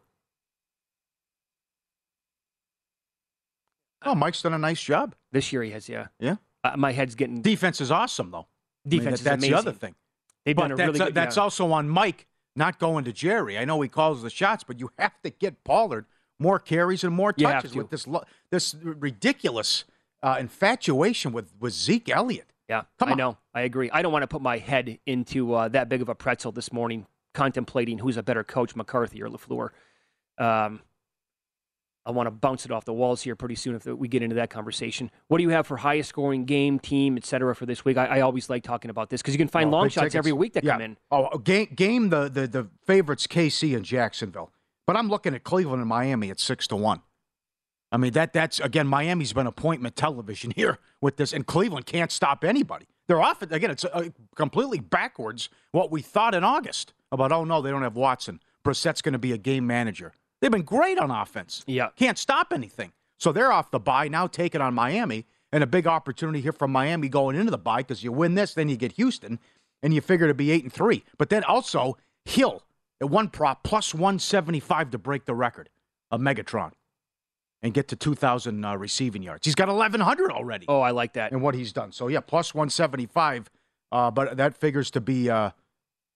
Oh, 4.04 4.14
Mike's 4.14 4.42
done 4.42 4.52
a 4.52 4.58
nice 4.58 4.82
job. 4.82 5.14
This 5.32 5.52
year 5.52 5.62
he 5.62 5.70
has, 5.70 5.88
yeah. 5.88 6.08
Yeah. 6.18 6.36
Uh, 6.62 6.76
my 6.76 6.92
head's 6.92 7.14
getting. 7.14 7.42
Defense 7.42 7.80
is 7.80 7.90
awesome, 7.90 8.30
though. 8.30 8.46
Defense 8.86 9.04
I 9.04 9.06
mean, 9.06 9.10
that, 9.10 9.24
that's 9.24 9.26
amazing. 9.26 9.50
the 9.50 9.58
other 9.58 9.72
thing. 9.72 9.94
They've 10.44 10.56
but 10.56 10.62
done 10.62 10.72
a 10.72 10.76
that's, 10.76 10.86
really 10.86 10.98
good 10.98 11.14
that's 11.14 11.36
yeah. 11.36 11.42
also 11.42 11.72
on 11.72 11.88
Mike 11.88 12.26
not 12.54 12.78
going 12.78 13.04
to 13.04 13.12
Jerry. 13.12 13.58
I 13.58 13.64
know 13.64 13.80
he 13.80 13.88
calls 13.88 14.22
the 14.22 14.30
shots, 14.30 14.64
but 14.64 14.78
you 14.78 14.90
have 14.98 15.20
to 15.22 15.30
get 15.30 15.64
Pollard 15.64 16.06
more 16.38 16.58
carries 16.58 17.04
and 17.04 17.14
more 17.14 17.32
touches 17.32 17.72
to. 17.72 17.78
with 17.78 17.90
this 17.90 18.06
lo- 18.06 18.24
this 18.50 18.74
ridiculous 18.82 19.84
uh, 20.22 20.36
infatuation 20.38 21.32
with, 21.32 21.52
with 21.58 21.72
Zeke 21.72 22.10
Elliott. 22.10 22.52
Yeah, 22.68 22.82
Come 22.98 23.08
I 23.10 23.12
on. 23.12 23.18
know. 23.18 23.38
I 23.54 23.62
agree. 23.62 23.90
I 23.90 24.02
don't 24.02 24.12
want 24.12 24.22
to 24.22 24.26
put 24.28 24.40
my 24.42 24.58
head 24.58 24.98
into 25.06 25.54
uh, 25.54 25.68
that 25.68 25.88
big 25.88 26.00
of 26.00 26.08
a 26.08 26.14
pretzel 26.14 26.52
this 26.52 26.72
morning, 26.72 27.06
contemplating 27.34 27.98
who's 27.98 28.16
a 28.16 28.22
better 28.22 28.44
coach, 28.44 28.74
McCarthy 28.76 29.22
or 29.22 29.28
LaFleur. 29.28 29.70
Um, 30.38 30.80
I 32.04 32.10
want 32.10 32.26
to 32.26 32.30
bounce 32.32 32.64
it 32.64 32.72
off 32.72 32.84
the 32.84 32.92
walls 32.92 33.22
here 33.22 33.36
pretty 33.36 33.54
soon 33.54 33.76
if 33.76 33.86
we 33.86 34.08
get 34.08 34.22
into 34.22 34.34
that 34.36 34.50
conversation. 34.50 35.10
What 35.28 35.38
do 35.38 35.44
you 35.44 35.50
have 35.50 35.66
for 35.68 35.76
highest 35.76 36.08
scoring 36.08 36.44
game, 36.44 36.80
team, 36.80 37.16
et 37.16 37.24
cetera, 37.24 37.54
for 37.54 37.64
this 37.64 37.84
week? 37.84 37.96
I, 37.96 38.06
I 38.06 38.20
always 38.22 38.50
like 38.50 38.64
talking 38.64 38.90
about 38.90 39.08
this 39.08 39.22
because 39.22 39.34
you 39.34 39.38
can 39.38 39.46
find 39.48 39.68
Oh, 39.68 39.72
long 39.78 39.88
shots 39.88 39.94
tickets. 40.06 40.14
every 40.16 40.32
week 40.32 40.54
that 40.54 40.64
Yeah. 40.64 40.72
come 40.72 40.80
in. 40.82 40.96
Oh, 41.12 41.38
game, 41.38 41.68
game 41.76 42.08
the, 42.10 42.28
the, 42.28 42.46
the 42.48 42.68
favorites 42.84 43.26
KC 43.28 43.76
and 43.76 43.84
Jacksonville. 43.84 44.50
But 44.86 44.96
I'm 44.96 45.08
looking 45.08 45.32
at 45.34 45.44
Cleveland 45.44 45.80
and 45.80 45.88
Miami 45.88 46.28
at 46.30 46.40
6 46.40 46.66
to 46.68 46.76
1. 46.76 47.02
I 47.92 47.96
mean, 47.98 48.12
that 48.14 48.32
that's, 48.32 48.58
again, 48.58 48.88
Miami's 48.88 49.32
been 49.32 49.46
appointment 49.46 49.94
television 49.94 50.50
here 50.56 50.78
with 51.00 51.18
this, 51.18 51.32
and 51.32 51.46
Cleveland 51.46 51.86
can't 51.86 52.10
stop 52.10 52.42
anybody. 52.42 52.86
They're 53.06 53.20
off, 53.22 53.42
again, 53.42 53.70
it's 53.70 53.84
uh, 53.84 54.08
completely 54.34 54.80
backwards 54.80 55.48
what 55.70 55.90
we 55.92 56.02
thought 56.02 56.34
in 56.34 56.42
August 56.42 56.94
about, 57.12 57.30
oh, 57.30 57.44
no, 57.44 57.60
they 57.62 57.70
don't 57.70 57.82
have 57.82 57.96
Watson. 57.96 58.40
Brissett's 58.64 59.02
going 59.02 59.12
to 59.12 59.18
be 59.18 59.32
a 59.32 59.38
game 59.38 59.66
manager. 59.66 60.14
They've 60.42 60.50
been 60.50 60.62
great 60.62 60.98
on 60.98 61.10
offense. 61.10 61.64
Yeah. 61.66 61.88
Can't 61.96 62.18
stop 62.18 62.52
anything. 62.52 62.92
So 63.18 63.30
they're 63.30 63.52
off 63.52 63.70
the 63.70 63.78
bye, 63.78 64.08
now 64.08 64.26
taking 64.26 64.60
on 64.60 64.74
Miami, 64.74 65.24
and 65.52 65.62
a 65.62 65.66
big 65.66 65.86
opportunity 65.86 66.40
here 66.40 66.52
from 66.52 66.72
Miami 66.72 67.08
going 67.08 67.36
into 67.36 67.52
the 67.52 67.58
bye 67.58 67.82
because 67.82 68.02
you 68.02 68.10
win 68.10 68.34
this, 68.34 68.52
then 68.52 68.68
you 68.68 68.76
get 68.76 68.92
Houston, 68.92 69.38
and 69.82 69.94
you 69.94 70.00
figure 70.00 70.26
to 70.26 70.34
be 70.34 70.50
eight 70.50 70.64
and 70.64 70.72
three. 70.72 71.04
But 71.16 71.30
then 71.30 71.44
also 71.44 71.96
Hill 72.24 72.64
at 73.00 73.08
one 73.08 73.28
prop 73.28 73.62
plus 73.62 73.94
one 73.94 74.18
seventy 74.18 74.58
five 74.58 74.90
to 74.90 74.98
break 74.98 75.24
the 75.24 75.34
record 75.34 75.68
of 76.10 76.20
Megatron 76.20 76.72
and 77.62 77.72
get 77.72 77.86
to 77.88 77.96
two 77.96 78.16
thousand 78.16 78.64
uh, 78.64 78.76
receiving 78.76 79.22
yards. 79.22 79.46
He's 79.46 79.54
got 79.54 79.68
eleven 79.68 80.00
hundred 80.00 80.32
already. 80.32 80.66
Oh, 80.68 80.80
I 80.80 80.90
like 80.90 81.12
that. 81.12 81.30
And 81.30 81.40
what 81.42 81.54
he's 81.54 81.72
done. 81.72 81.92
So 81.92 82.08
yeah, 82.08 82.20
plus 82.20 82.52
one 82.52 82.70
seventy 82.70 83.06
five. 83.06 83.48
Uh, 83.92 84.10
but 84.10 84.36
that 84.38 84.56
figures 84.56 84.90
to 84.90 85.00
be 85.00 85.30
uh, 85.30 85.50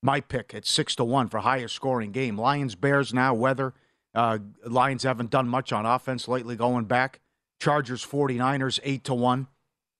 my 0.03 0.21
pick 0.21 0.55
at 0.55 0.67
six 0.67 0.97
to 0.97 1.05
one 1.05 1.29
for 1.29 1.39
highest 1.39 1.75
scoring 1.77 2.11
game. 2.11 2.37
Lions 2.37 2.75
Bears 2.75 3.15
now 3.15 3.33
weather. 3.33 3.75
Uh, 4.17 4.39
Lions 4.65 5.03
haven't 5.05 5.31
done 5.31 5.47
much 5.49 5.73
on 5.73 5.87
offense 5.87 6.27
lately 6.27 6.57
going 6.57 6.87
back. 6.87 7.21
Chargers 7.61 8.05
49ers 8.05 8.81
8 8.83 9.05
to 9.05 9.15
1. 9.15 9.47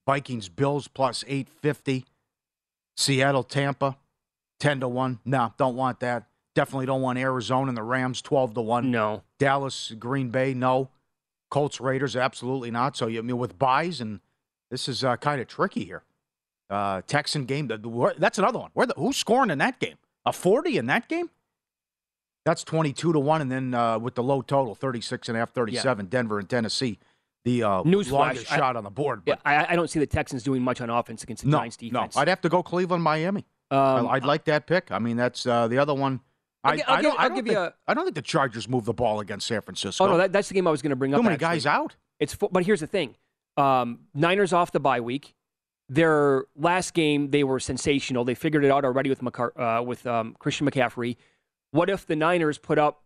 Vikings 0.07 0.49
Bills 0.49 0.89
plus 0.89 1.23
850. 1.29 2.07
Seattle 2.97 3.43
Tampa 3.45 3.97
10 4.61 4.81
to 4.81 4.89
1. 4.89 5.21
No, 5.25 5.53
don't 5.59 5.77
want 5.77 6.01
that. 6.01 6.25
Definitely 6.55 6.87
don't 6.87 7.03
want 7.03 7.19
Arizona 7.19 7.69
and 7.69 7.77
the 7.77 7.83
Rams 7.83 8.23
12 8.23 8.55
to 8.55 8.63
1. 8.63 8.91
No. 8.91 9.23
Dallas 9.39 9.93
Green 9.99 10.31
Bay 10.31 10.55
no. 10.55 10.89
Colts 11.51 11.81
Raiders 11.81 12.17
absolutely 12.17 12.71
not. 12.71 12.97
So 12.97 13.07
you 13.07 13.19
I 13.19 13.23
mean 13.23 13.37
with 13.39 13.59
buys 13.59 14.01
and 14.01 14.21
this 14.71 14.89
is 14.89 15.05
uh, 15.05 15.17
kind 15.17 15.41
of 15.41 15.47
tricky 15.47 15.85
here. 15.85 16.03
Uh, 16.71 17.03
Texan 17.07 17.45
game 17.45 17.69
the- 17.69 17.77
the- 17.79 17.89
where- 17.89 18.15
that's 18.17 18.39
another 18.39 18.59
one. 18.59 18.71
Where 18.73 18.87
the, 18.87 18.95
who's 18.97 19.17
scoring 19.17 19.51
in 19.51 19.59
that 19.59 19.79
game? 19.79 19.97
A 20.25 20.33
40 20.33 20.79
in 20.79 20.87
that 20.87 21.09
game? 21.09 21.31
That's 22.47 22.65
22 22.65 23.13
to 23.13 23.19
1. 23.19 23.41
And 23.43 23.53
then 23.53 23.75
uh, 23.75 23.99
with 23.99 24.15
the 24.15 24.23
low 24.23 24.41
total, 24.41 24.75
36 24.75 25.29
and 25.29 25.37
a 25.37 25.41
half, 25.41 25.51
37, 25.51 26.07
Denver 26.07 26.39
and 26.39 26.49
Tennessee. 26.49 26.99
The 27.45 27.63
uh, 27.65 27.83
I- 27.85 28.35
shot 28.35 28.77
on 28.77 28.85
the 28.85 28.91
board. 28.91 29.23
Yeah, 29.27 29.35
But 29.35 29.43
I, 29.51 29.73
I 29.73 29.77
don't 29.77 29.89
see 29.91 29.99
the 29.99 30.07
Texans 30.07 30.43
doing 30.43 30.63
much 30.63 30.81
on 30.81 30.89
offense 30.89 31.23
against 31.23 31.43
the 31.45 31.51
no, 31.51 31.59
Giants 31.59 31.77
no, 31.83 31.89
defense. 31.91 32.17
I'd 32.17 32.29
have 32.29 32.41
to 32.41 32.49
go 32.49 32.63
Cleveland, 32.63 33.03
Miami. 33.05 33.45
Um, 33.71 34.07
I- 34.07 34.13
I'd 34.15 34.25
like 34.25 34.45
that 34.47 34.67
pick. 34.67 34.91
I 34.91 34.99
mean, 34.99 35.17
that's 35.17 35.47
uh, 35.47 35.69
the 35.69 35.79
other 35.79 35.93
one. 35.95 36.21
I, 36.65 36.77
gi- 36.77 36.83
I'll 36.85 36.95
I 36.95 36.97
give- 36.97 37.11
don't, 37.11 37.19
I 37.21 37.23
I'll 37.23 37.29
don't 37.29 37.37
you 37.39 37.43
think, 37.45 37.57
a- 37.59 37.75
I 37.87 37.95
don't 37.95 38.05
think 38.05 38.15
the 38.17 38.23
Chargers 38.23 38.69
move 38.69 38.85
the 38.85 38.95
ball 38.95 39.21
against 39.21 39.47
San 39.47 39.61
Francisco. 39.61 40.05
Oh 40.05 40.09
no, 40.09 40.17
that, 40.17 40.33
that's 40.33 40.49
the 40.49 40.55
game 40.55 40.67
I 40.67 40.71
was 40.71 40.83
going 40.83 40.91
to 40.91 40.97
bring 40.97 41.15
up. 41.15 41.19
Too 41.19 41.23
many 41.25 41.35
actually. 41.35 41.47
guys 41.47 41.67
out. 41.67 41.95
It's 42.19 42.35
but 42.35 42.65
here's 42.65 42.81
the 42.81 42.87
thing: 42.89 43.15
um, 43.57 44.01
Niners 44.15 44.53
off 44.53 44.73
the 44.73 44.81
bye 44.81 45.01
week. 45.01 45.35
Their 45.89 46.47
last 46.57 46.95
game, 46.95 47.31
they 47.31 47.45
were 47.45 47.61
sensational. 47.61 48.25
They 48.25 48.35
figured 48.35 48.65
it 48.65 48.73
out 48.73 48.85
already 48.85 49.09
with 49.09 49.21
McCar- 49.21 49.57
uh, 49.81 49.83
with 49.85 50.05
um, 50.07 50.35
Christian 50.41 50.69
McCaffrey. 50.69 51.17
What 51.77 51.91
if 51.91 52.07
the 52.07 52.17
Niners 52.17 52.57
put 52.57 52.79
up 52.79 53.03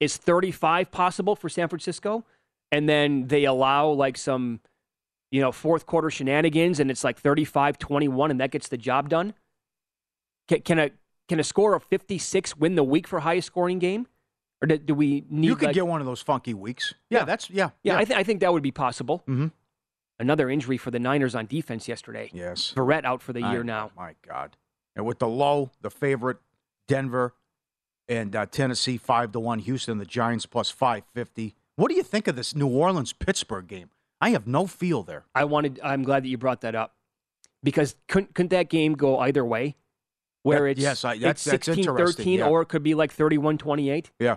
is 0.00 0.18
35 0.18 0.90
possible 0.90 1.34
for 1.34 1.48
San 1.48 1.66
Francisco, 1.68 2.26
and 2.70 2.86
then 2.86 3.28
they 3.28 3.44
allow 3.44 3.88
like 3.88 4.18
some, 4.18 4.60
you 5.30 5.40
know, 5.40 5.50
fourth 5.50 5.86
quarter 5.86 6.10
shenanigans, 6.10 6.78
and 6.78 6.90
it's 6.90 7.02
like 7.04 7.22
35-21, 7.22 8.30
and 8.30 8.40
that 8.40 8.50
gets 8.50 8.68
the 8.68 8.76
job 8.76 9.08
done? 9.08 9.32
Can, 10.46 10.60
can 10.60 10.78
a 10.78 10.90
can 11.26 11.40
a 11.40 11.44
score 11.44 11.74
of 11.74 11.84
56 11.84 12.56
win 12.58 12.74
the 12.74 12.84
week 12.84 13.08
for 13.08 13.20
highest 13.20 13.46
scoring 13.46 13.78
game, 13.78 14.06
or 14.60 14.66
do, 14.68 14.76
do 14.76 14.94
we 14.94 15.24
need? 15.30 15.46
You 15.46 15.56
could 15.56 15.68
like- 15.68 15.74
get 15.74 15.86
one 15.86 16.00
of 16.00 16.06
those 16.06 16.20
funky 16.20 16.52
weeks. 16.52 16.92
Yeah, 17.08 17.24
that's 17.24 17.48
yeah. 17.48 17.70
yeah, 17.82 17.96
I, 17.96 18.04
th- 18.04 18.18
I 18.18 18.22
think 18.24 18.40
that 18.40 18.52
would 18.52 18.62
be 18.62 18.72
possible. 18.72 19.24
Mm-hmm. 19.26 19.48
Another 20.18 20.50
injury 20.50 20.76
for 20.76 20.90
the 20.90 20.98
Niners 20.98 21.34
on 21.34 21.46
defense 21.46 21.88
yesterday. 21.88 22.30
Yes. 22.34 22.72
Barrett 22.76 23.06
out 23.06 23.22
for 23.22 23.32
the 23.32 23.42
I 23.42 23.52
year 23.52 23.64
now. 23.64 23.90
My 23.96 24.14
God. 24.26 24.56
And 24.94 25.06
with 25.06 25.18
the 25.18 25.28
low, 25.28 25.70
the 25.80 25.90
favorite, 25.90 26.38
Denver 26.88 27.34
and 28.08 28.34
uh, 28.36 28.46
Tennessee 28.46 28.96
five 28.96 29.32
to 29.32 29.40
one, 29.40 29.58
Houston, 29.60 29.98
the 29.98 30.04
Giants 30.04 30.46
plus 30.46 30.70
five 30.70 31.04
fifty. 31.14 31.54
What 31.76 31.88
do 31.90 31.94
you 31.96 32.02
think 32.02 32.26
of 32.28 32.36
this 32.36 32.54
New 32.54 32.68
Orleans 32.68 33.12
Pittsburgh 33.12 33.66
game? 33.66 33.90
I 34.20 34.30
have 34.30 34.46
no 34.46 34.66
feel 34.66 35.02
there. 35.02 35.24
I 35.34 35.44
wanted. 35.44 35.78
I'm 35.82 36.02
glad 36.02 36.24
that 36.24 36.28
you 36.28 36.38
brought 36.38 36.62
that 36.62 36.74
up 36.74 36.94
because 37.62 37.96
couldn't 38.08 38.34
couldn't 38.34 38.50
that 38.50 38.68
game 38.70 38.94
go 38.94 39.18
either 39.18 39.44
way? 39.44 39.76
Where 40.42 40.60
That- 40.60 40.70
it's 40.70 40.80
yes, 40.80 41.04
I- 41.04 41.18
that's- 41.18 41.38
it's 41.38 41.44
that's 41.44 41.66
16 41.66 41.78
interesting, 41.84 42.16
13 42.24 42.38
yeah. 42.38 42.48
or 42.48 42.62
it 42.62 42.66
could 42.66 42.82
be 42.82 42.94
like 42.94 43.12
31 43.12 43.58
28. 43.58 44.10
Yeah. 44.20 44.36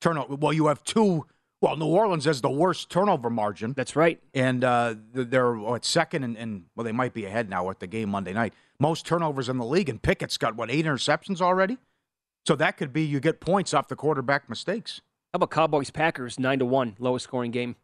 Turnover. 0.00 0.36
Well, 0.36 0.52
you 0.52 0.66
have 0.68 0.82
two. 0.84 1.26
Well, 1.60 1.76
New 1.76 1.86
Orleans 1.86 2.24
has 2.24 2.40
the 2.40 2.50
worst 2.50 2.90
turnover 2.90 3.30
margin. 3.30 3.72
That's 3.72 3.94
right. 3.94 4.20
And 4.34 4.64
uh, 4.64 4.96
they're 5.12 5.56
at 5.74 5.84
second 5.84 6.24
and, 6.24 6.36
and 6.36 6.64
well, 6.74 6.82
they 6.84 6.90
might 6.90 7.12
be 7.14 7.24
ahead 7.24 7.48
now 7.48 7.70
at 7.70 7.78
the 7.78 7.86
game 7.86 8.08
Monday 8.08 8.32
night. 8.32 8.52
Most 8.80 9.06
turnovers 9.06 9.48
in 9.48 9.58
the 9.58 9.64
league, 9.64 9.88
and 9.88 10.02
Pickett's 10.02 10.36
got 10.38 10.56
what 10.56 10.70
eight 10.72 10.86
interceptions 10.86 11.40
already. 11.40 11.78
So 12.46 12.56
that 12.56 12.76
could 12.76 12.92
be 12.92 13.02
you 13.02 13.20
get 13.20 13.40
points 13.40 13.72
off 13.72 13.88
the 13.88 13.96
quarterback 13.96 14.48
mistakes. 14.48 15.00
How 15.32 15.36
about 15.36 15.50
Cowboys 15.50 15.90
Packers 15.90 16.38
9 16.38 16.58
to 16.58 16.64
1, 16.64 16.96
lowest 16.98 17.24
scoring 17.24 17.50
game? 17.50 17.76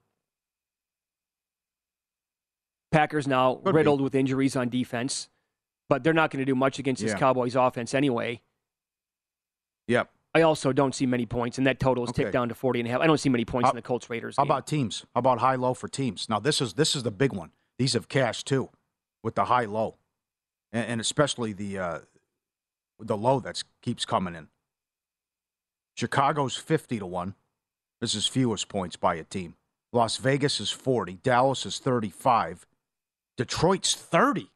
Packers 2.91 3.27
now 3.27 3.57
Could 3.57 3.73
be. 3.73 3.77
riddled 3.77 4.01
with 4.01 4.15
injuries 4.15 4.57
on 4.57 4.69
defense, 4.69 5.29
but 5.89 6.03
they're 6.03 6.13
not 6.15 6.31
going 6.31 6.41
to 6.41 6.45
do 6.47 6.55
much 6.55 6.79
against 6.79 7.03
this 7.03 7.15
Cowboys 7.15 7.55
offense 7.55 7.95
anyway. 7.95 8.41
Yep. 9.89 10.11
I 10.35 10.43
also 10.43 10.73
don't 10.73 10.95
see 10.95 11.07
many 11.07 11.27
points, 11.27 11.59
and 11.59 11.67
that 11.67 11.81
total 11.81 12.05
is 12.05 12.11
Okay. 12.11 12.25
ticked 12.25 12.33
down 12.33 12.49
to 12.49 12.55
40 12.55 12.81
and 12.81 12.89
a 12.89 12.93
half. 12.93 13.01
I 13.01 13.07
don't 13.07 13.19
see 13.19 13.29
many 13.31 13.45
points 13.45 13.67
How- 13.67 13.71
in 13.71 13.77
the 13.77 13.83
Colts 13.83 14.11
Raiders 14.11 14.37
How 14.37 14.45
game. 14.45 14.51
about 14.51 14.67
teams? 14.67 15.07
How 15.15 15.21
about 15.21 15.39
high 15.39 15.55
low 15.55 15.75
for 15.75 15.89
teams? 15.89 16.29
Now 16.29 16.39
this 16.39 16.61
is 16.61 16.75
this 16.75 16.95
is 16.95 17.03
the 17.03 17.11
big 17.11 17.33
one. 17.33 17.53
These 17.79 17.95
have 17.95 18.09
cash 18.09 18.43
too, 18.45 18.71
with 19.23 19.35
the 19.35 19.47
high 19.47 19.65
low, 19.65 19.97
and, 20.73 20.87
and 20.87 21.01
especially 21.01 21.53
the 21.55 21.79
uh, 21.79 21.99
the 23.01 23.17
low 23.17 23.41
that 23.41 23.63
keeps 23.83 24.05
coming 24.05 24.35
in. 24.35 24.49
Chicago's 25.97 26.57
fifty 26.57 26.99
to 26.99 27.07
one. 27.07 27.35
This 28.01 28.15
is 28.15 28.27
fewest 28.27 28.69
points 28.69 28.97
by 28.97 29.17
a 29.17 29.25
team. 29.25 29.57
Las 29.93 30.17
Vegas 30.19 30.61
is 30.61 30.71
forty. 30.71 31.15
Dallas 31.23 31.67
is 31.67 31.79
thirty-five. 31.79 32.67
Detroit's 33.37 33.95
thirty. 33.95 34.51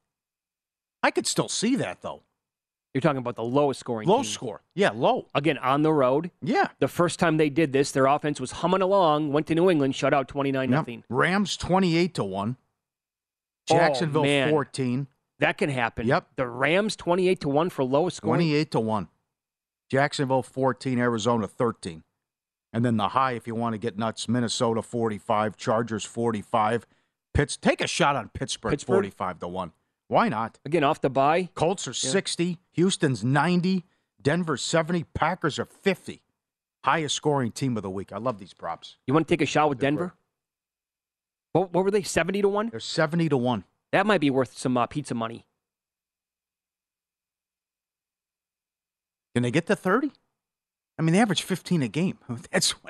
I 1.03 1.11
could 1.11 1.27
still 1.27 1.49
see 1.49 1.77
that 1.77 2.03
though. 2.03 2.23
You're 2.95 3.01
talking 3.01 3.19
about 3.19 3.37
the 3.37 3.43
lowest 3.43 3.81
scoring 3.81 4.07
Low 4.07 4.19
team. 4.19 4.25
score. 4.31 4.61
Yeah, 4.75 4.91
low. 4.95 5.27
Again, 5.35 5.57
on 5.59 5.81
the 5.83 5.93
road. 5.93 6.31
Yeah. 6.43 6.69
The 6.79 6.89
first 6.89 7.19
time 7.19 7.39
they 7.39 7.49
did 7.49 7.73
this, 7.73 7.91
their 7.91 8.05
offense 8.05 8.39
was 8.39 8.51
humming 8.53 8.83
along, 8.83 9.33
went 9.33 9.47
to 9.47 9.55
New 9.55 9.71
England, 9.71 9.95
shut 9.97 10.13
out 10.13 10.29
29 10.29 10.69
Yep. 10.69 10.71
nothing. 10.71 11.05
Rams 11.09 11.57
twenty-eight 11.57 12.15
to 12.15 12.25
one. 12.25 12.57
Oh, 13.71 13.75
Jacksonville 13.77 14.23
man. 14.25 14.51
fourteen. 14.51 15.07
That 15.43 15.59
can 15.59 15.71
happen. 15.71 16.07
Yep. 16.07 16.29
The 16.37 16.47
Rams 16.47 16.95
28 16.95 17.41
to 17.41 17.49
1 17.49 17.71
for 17.71 17.83
lowest 17.83 18.19
scoring. 18.19 18.39
28 18.39 18.71
to 18.71 18.81
1. 18.81 19.09
Jacksonville 19.91 20.45
14, 20.45 21.01
Arizona 21.01 21.49
13. 21.49 22.05
And 22.73 22.85
then 22.85 22.97
the 22.97 23.09
high, 23.09 23.33
if 23.33 23.49
you 23.49 23.57
want 23.57 23.75
to 23.75 23.79
get 23.79 23.99
nuts, 23.99 24.29
Minnesota 24.29 24.83
45, 24.83 25.57
Chargers 25.57 26.05
45. 26.05 26.87
Pitts, 27.35 27.57
take 27.57 27.81
a 27.81 27.89
shot 27.89 28.15
on 28.15 28.29
Pittsburgh, 28.29 28.71
Pittsburgh? 28.71 28.99
45 28.99 29.41
to 29.41 29.49
1. 29.49 29.73
Why 30.07 30.29
not? 30.29 30.61
Again, 30.65 30.85
off 30.85 31.01
the 31.01 31.11
bye. 31.11 31.49
Colts 31.55 31.89
are 31.89 31.93
60, 31.93 32.59
Houston's 32.71 33.25
90, 33.25 33.85
Denver 34.23 34.57
70, 34.57 35.05
Packers 35.13 35.59
are 35.59 35.65
50. 35.65 36.23
Highest 36.85 37.17
scoring 37.17 37.51
team 37.51 37.77
of 37.77 37.83
the 37.83 37.91
week. 37.91 38.13
I 38.13 38.19
love 38.19 38.39
these 38.39 38.55
props. 38.55 38.97
You 39.09 39.15
want 39.15 39.27
to 39.27 39.33
take 39.33 39.43
a 39.43 39.47
shot 39.47 39.69
with 39.69 39.81
They're 39.81 39.91
Denver? 39.91 40.15
What, 41.53 41.73
what 41.73 41.85
were 41.85 41.91
they? 41.91 42.03
70 42.03 42.43
to 42.43 42.49
1? 42.49 42.69
They're 42.71 42.79
70 42.79 43.29
to 43.31 43.37
1. 43.37 43.65
That 43.93 44.07
might 44.07 44.21
be 44.21 44.31
worth 44.31 44.57
some 44.57 44.77
uh, 44.77 44.87
pizza 44.87 45.15
money. 45.15 45.47
Can 49.35 49.43
they 49.43 49.51
get 49.51 49.67
to 49.67 49.77
30? 49.77 50.11
I 50.99 51.03
mean, 51.03 51.15
they 51.15 51.21
average 51.21 51.43
15 51.43 51.83
a 51.83 51.89
game. 51.89 52.19
That's. 52.51 52.75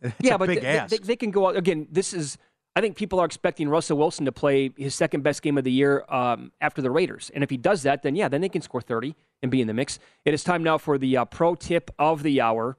That's 0.00 0.14
yeah, 0.20 0.34
a 0.34 0.38
but 0.38 0.46
big 0.48 0.60
th- 0.60 0.88
th- 0.88 1.00
they, 1.00 1.06
they 1.08 1.16
can 1.16 1.32
go 1.32 1.48
out 1.48 1.56
again. 1.56 1.88
This 1.90 2.12
is, 2.12 2.38
I 2.76 2.80
think 2.80 2.96
people 2.96 3.18
are 3.18 3.24
expecting 3.24 3.68
Russell 3.68 3.98
Wilson 3.98 4.26
to 4.26 4.32
play 4.32 4.70
his 4.76 4.94
second 4.94 5.22
best 5.22 5.42
game 5.42 5.58
of 5.58 5.64
the 5.64 5.72
year 5.72 6.04
um, 6.08 6.52
after 6.60 6.80
the 6.80 6.90
Raiders, 6.90 7.32
and 7.34 7.42
if 7.42 7.50
he 7.50 7.56
does 7.56 7.82
that, 7.82 8.04
then 8.04 8.14
yeah, 8.14 8.28
then 8.28 8.40
they 8.40 8.48
can 8.48 8.62
score 8.62 8.80
thirty 8.80 9.16
and 9.42 9.50
be 9.50 9.60
in 9.60 9.66
the 9.66 9.74
mix. 9.74 9.98
It 10.24 10.34
is 10.34 10.44
time 10.44 10.62
now 10.62 10.78
for 10.78 10.98
the 10.98 11.16
uh, 11.16 11.24
pro 11.24 11.56
tip 11.56 11.90
of 11.98 12.22
the 12.22 12.40
hour. 12.40 12.76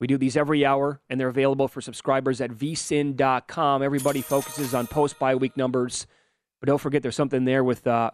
We 0.00 0.06
do 0.06 0.16
these 0.16 0.34
every 0.34 0.64
hour, 0.64 1.00
and 1.10 1.20
they're 1.20 1.28
available 1.28 1.68
for 1.68 1.82
subscribers 1.82 2.40
at 2.40 2.52
vsin.com. 2.52 3.82
Everybody 3.82 4.22
focuses 4.22 4.72
on 4.72 4.86
post 4.86 5.18
bye 5.18 5.34
week 5.34 5.58
numbers, 5.58 6.06
but 6.60 6.66
don't 6.66 6.80
forget 6.80 7.02
there's 7.02 7.16
something 7.16 7.44
there 7.44 7.64
with 7.64 7.86
uh, 7.86 8.10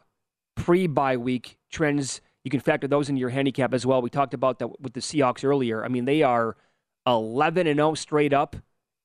pre 0.57 0.87
bye 0.87 1.17
week 1.17 1.59
trends. 1.71 2.21
You 2.45 2.51
can 2.51 2.61
factor 2.61 2.89
those 2.89 3.09
into 3.09 3.21
your 3.21 3.31
handicap 3.31 3.73
as 3.73 3.87
well. 3.87 4.03
We 4.03 4.11
talked 4.11 4.35
about 4.35 4.59
that 4.59 4.81
with 4.81 4.95
the 4.95 5.01
Seahawks 5.01 5.45
earlier. 5.45 5.85
I 5.85 5.89
mean, 5.89 6.05
they 6.05 6.23
are 6.23 6.57
11 7.07 7.67
and 7.67 7.79
0 7.79 7.95
straight 7.95 8.33
up 8.33 8.57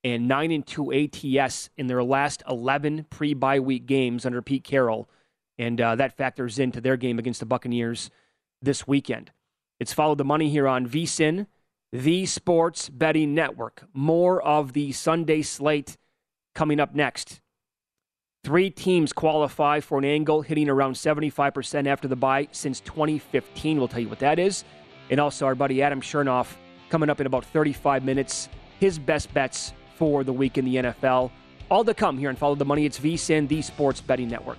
and 0.04 0.28
9 0.28 0.50
and 0.50 0.66
2 0.66 0.92
ATS 0.92 1.70
in 1.76 1.86
their 1.86 2.02
last 2.02 2.42
11 2.48 3.06
pre 3.10 3.34
bye 3.34 3.60
week 3.60 3.86
games 3.86 4.26
under 4.26 4.42
Pete 4.42 4.64
Carroll. 4.64 5.08
And 5.58 5.80
uh, 5.80 5.96
that 5.96 6.16
factors 6.16 6.58
into 6.58 6.80
their 6.80 6.96
game 6.96 7.18
against 7.18 7.40
the 7.40 7.46
Buccaneers 7.46 8.10
this 8.62 8.86
weekend. 8.86 9.32
It's 9.80 9.92
Follow 9.92 10.14
the 10.14 10.24
Money 10.24 10.50
here 10.50 10.68
on 10.68 10.88
VSIN, 10.88 11.46
the 11.92 12.26
Sports 12.26 12.88
Betting 12.88 13.34
Network. 13.34 13.84
More 13.92 14.42
of 14.42 14.72
the 14.72 14.92
Sunday 14.92 15.42
slate 15.42 15.96
coming 16.54 16.80
up 16.80 16.94
next. 16.94 17.40
Three 18.44 18.70
teams 18.70 19.12
qualify 19.12 19.80
for 19.80 19.98
an 19.98 20.04
angle 20.04 20.42
hitting 20.42 20.68
around 20.68 20.94
75% 20.94 21.86
after 21.86 22.08
the 22.08 22.16
bye 22.16 22.48
since 22.52 22.80
2015. 22.80 23.78
We'll 23.78 23.88
tell 23.88 24.00
you 24.00 24.08
what 24.08 24.20
that 24.20 24.38
is. 24.38 24.64
And 25.10 25.20
also, 25.20 25.44
our 25.46 25.54
buddy 25.54 25.82
Adam 25.82 26.00
Chernoff 26.00 26.54
coming 26.88 27.10
up 27.10 27.20
in 27.20 27.26
about 27.26 27.44
35 27.44 28.04
minutes. 28.04 28.48
His 28.78 28.98
best 28.98 29.32
bets 29.34 29.72
for 29.96 30.22
the 30.22 30.32
week 30.32 30.56
in 30.56 30.64
the 30.64 30.76
NFL. 30.76 31.30
All 31.70 31.84
to 31.84 31.92
come 31.92 32.16
here 32.16 32.30
and 32.30 32.38
follow 32.38 32.54
the 32.54 32.64
money. 32.64 32.86
It's 32.86 32.98
VSIN, 32.98 33.48
the 33.48 33.60
Sports 33.60 34.00
Betting 34.00 34.28
Network. 34.28 34.58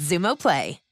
with 0.00 0.08
Xumo 0.08 0.38
Play. 0.38 0.89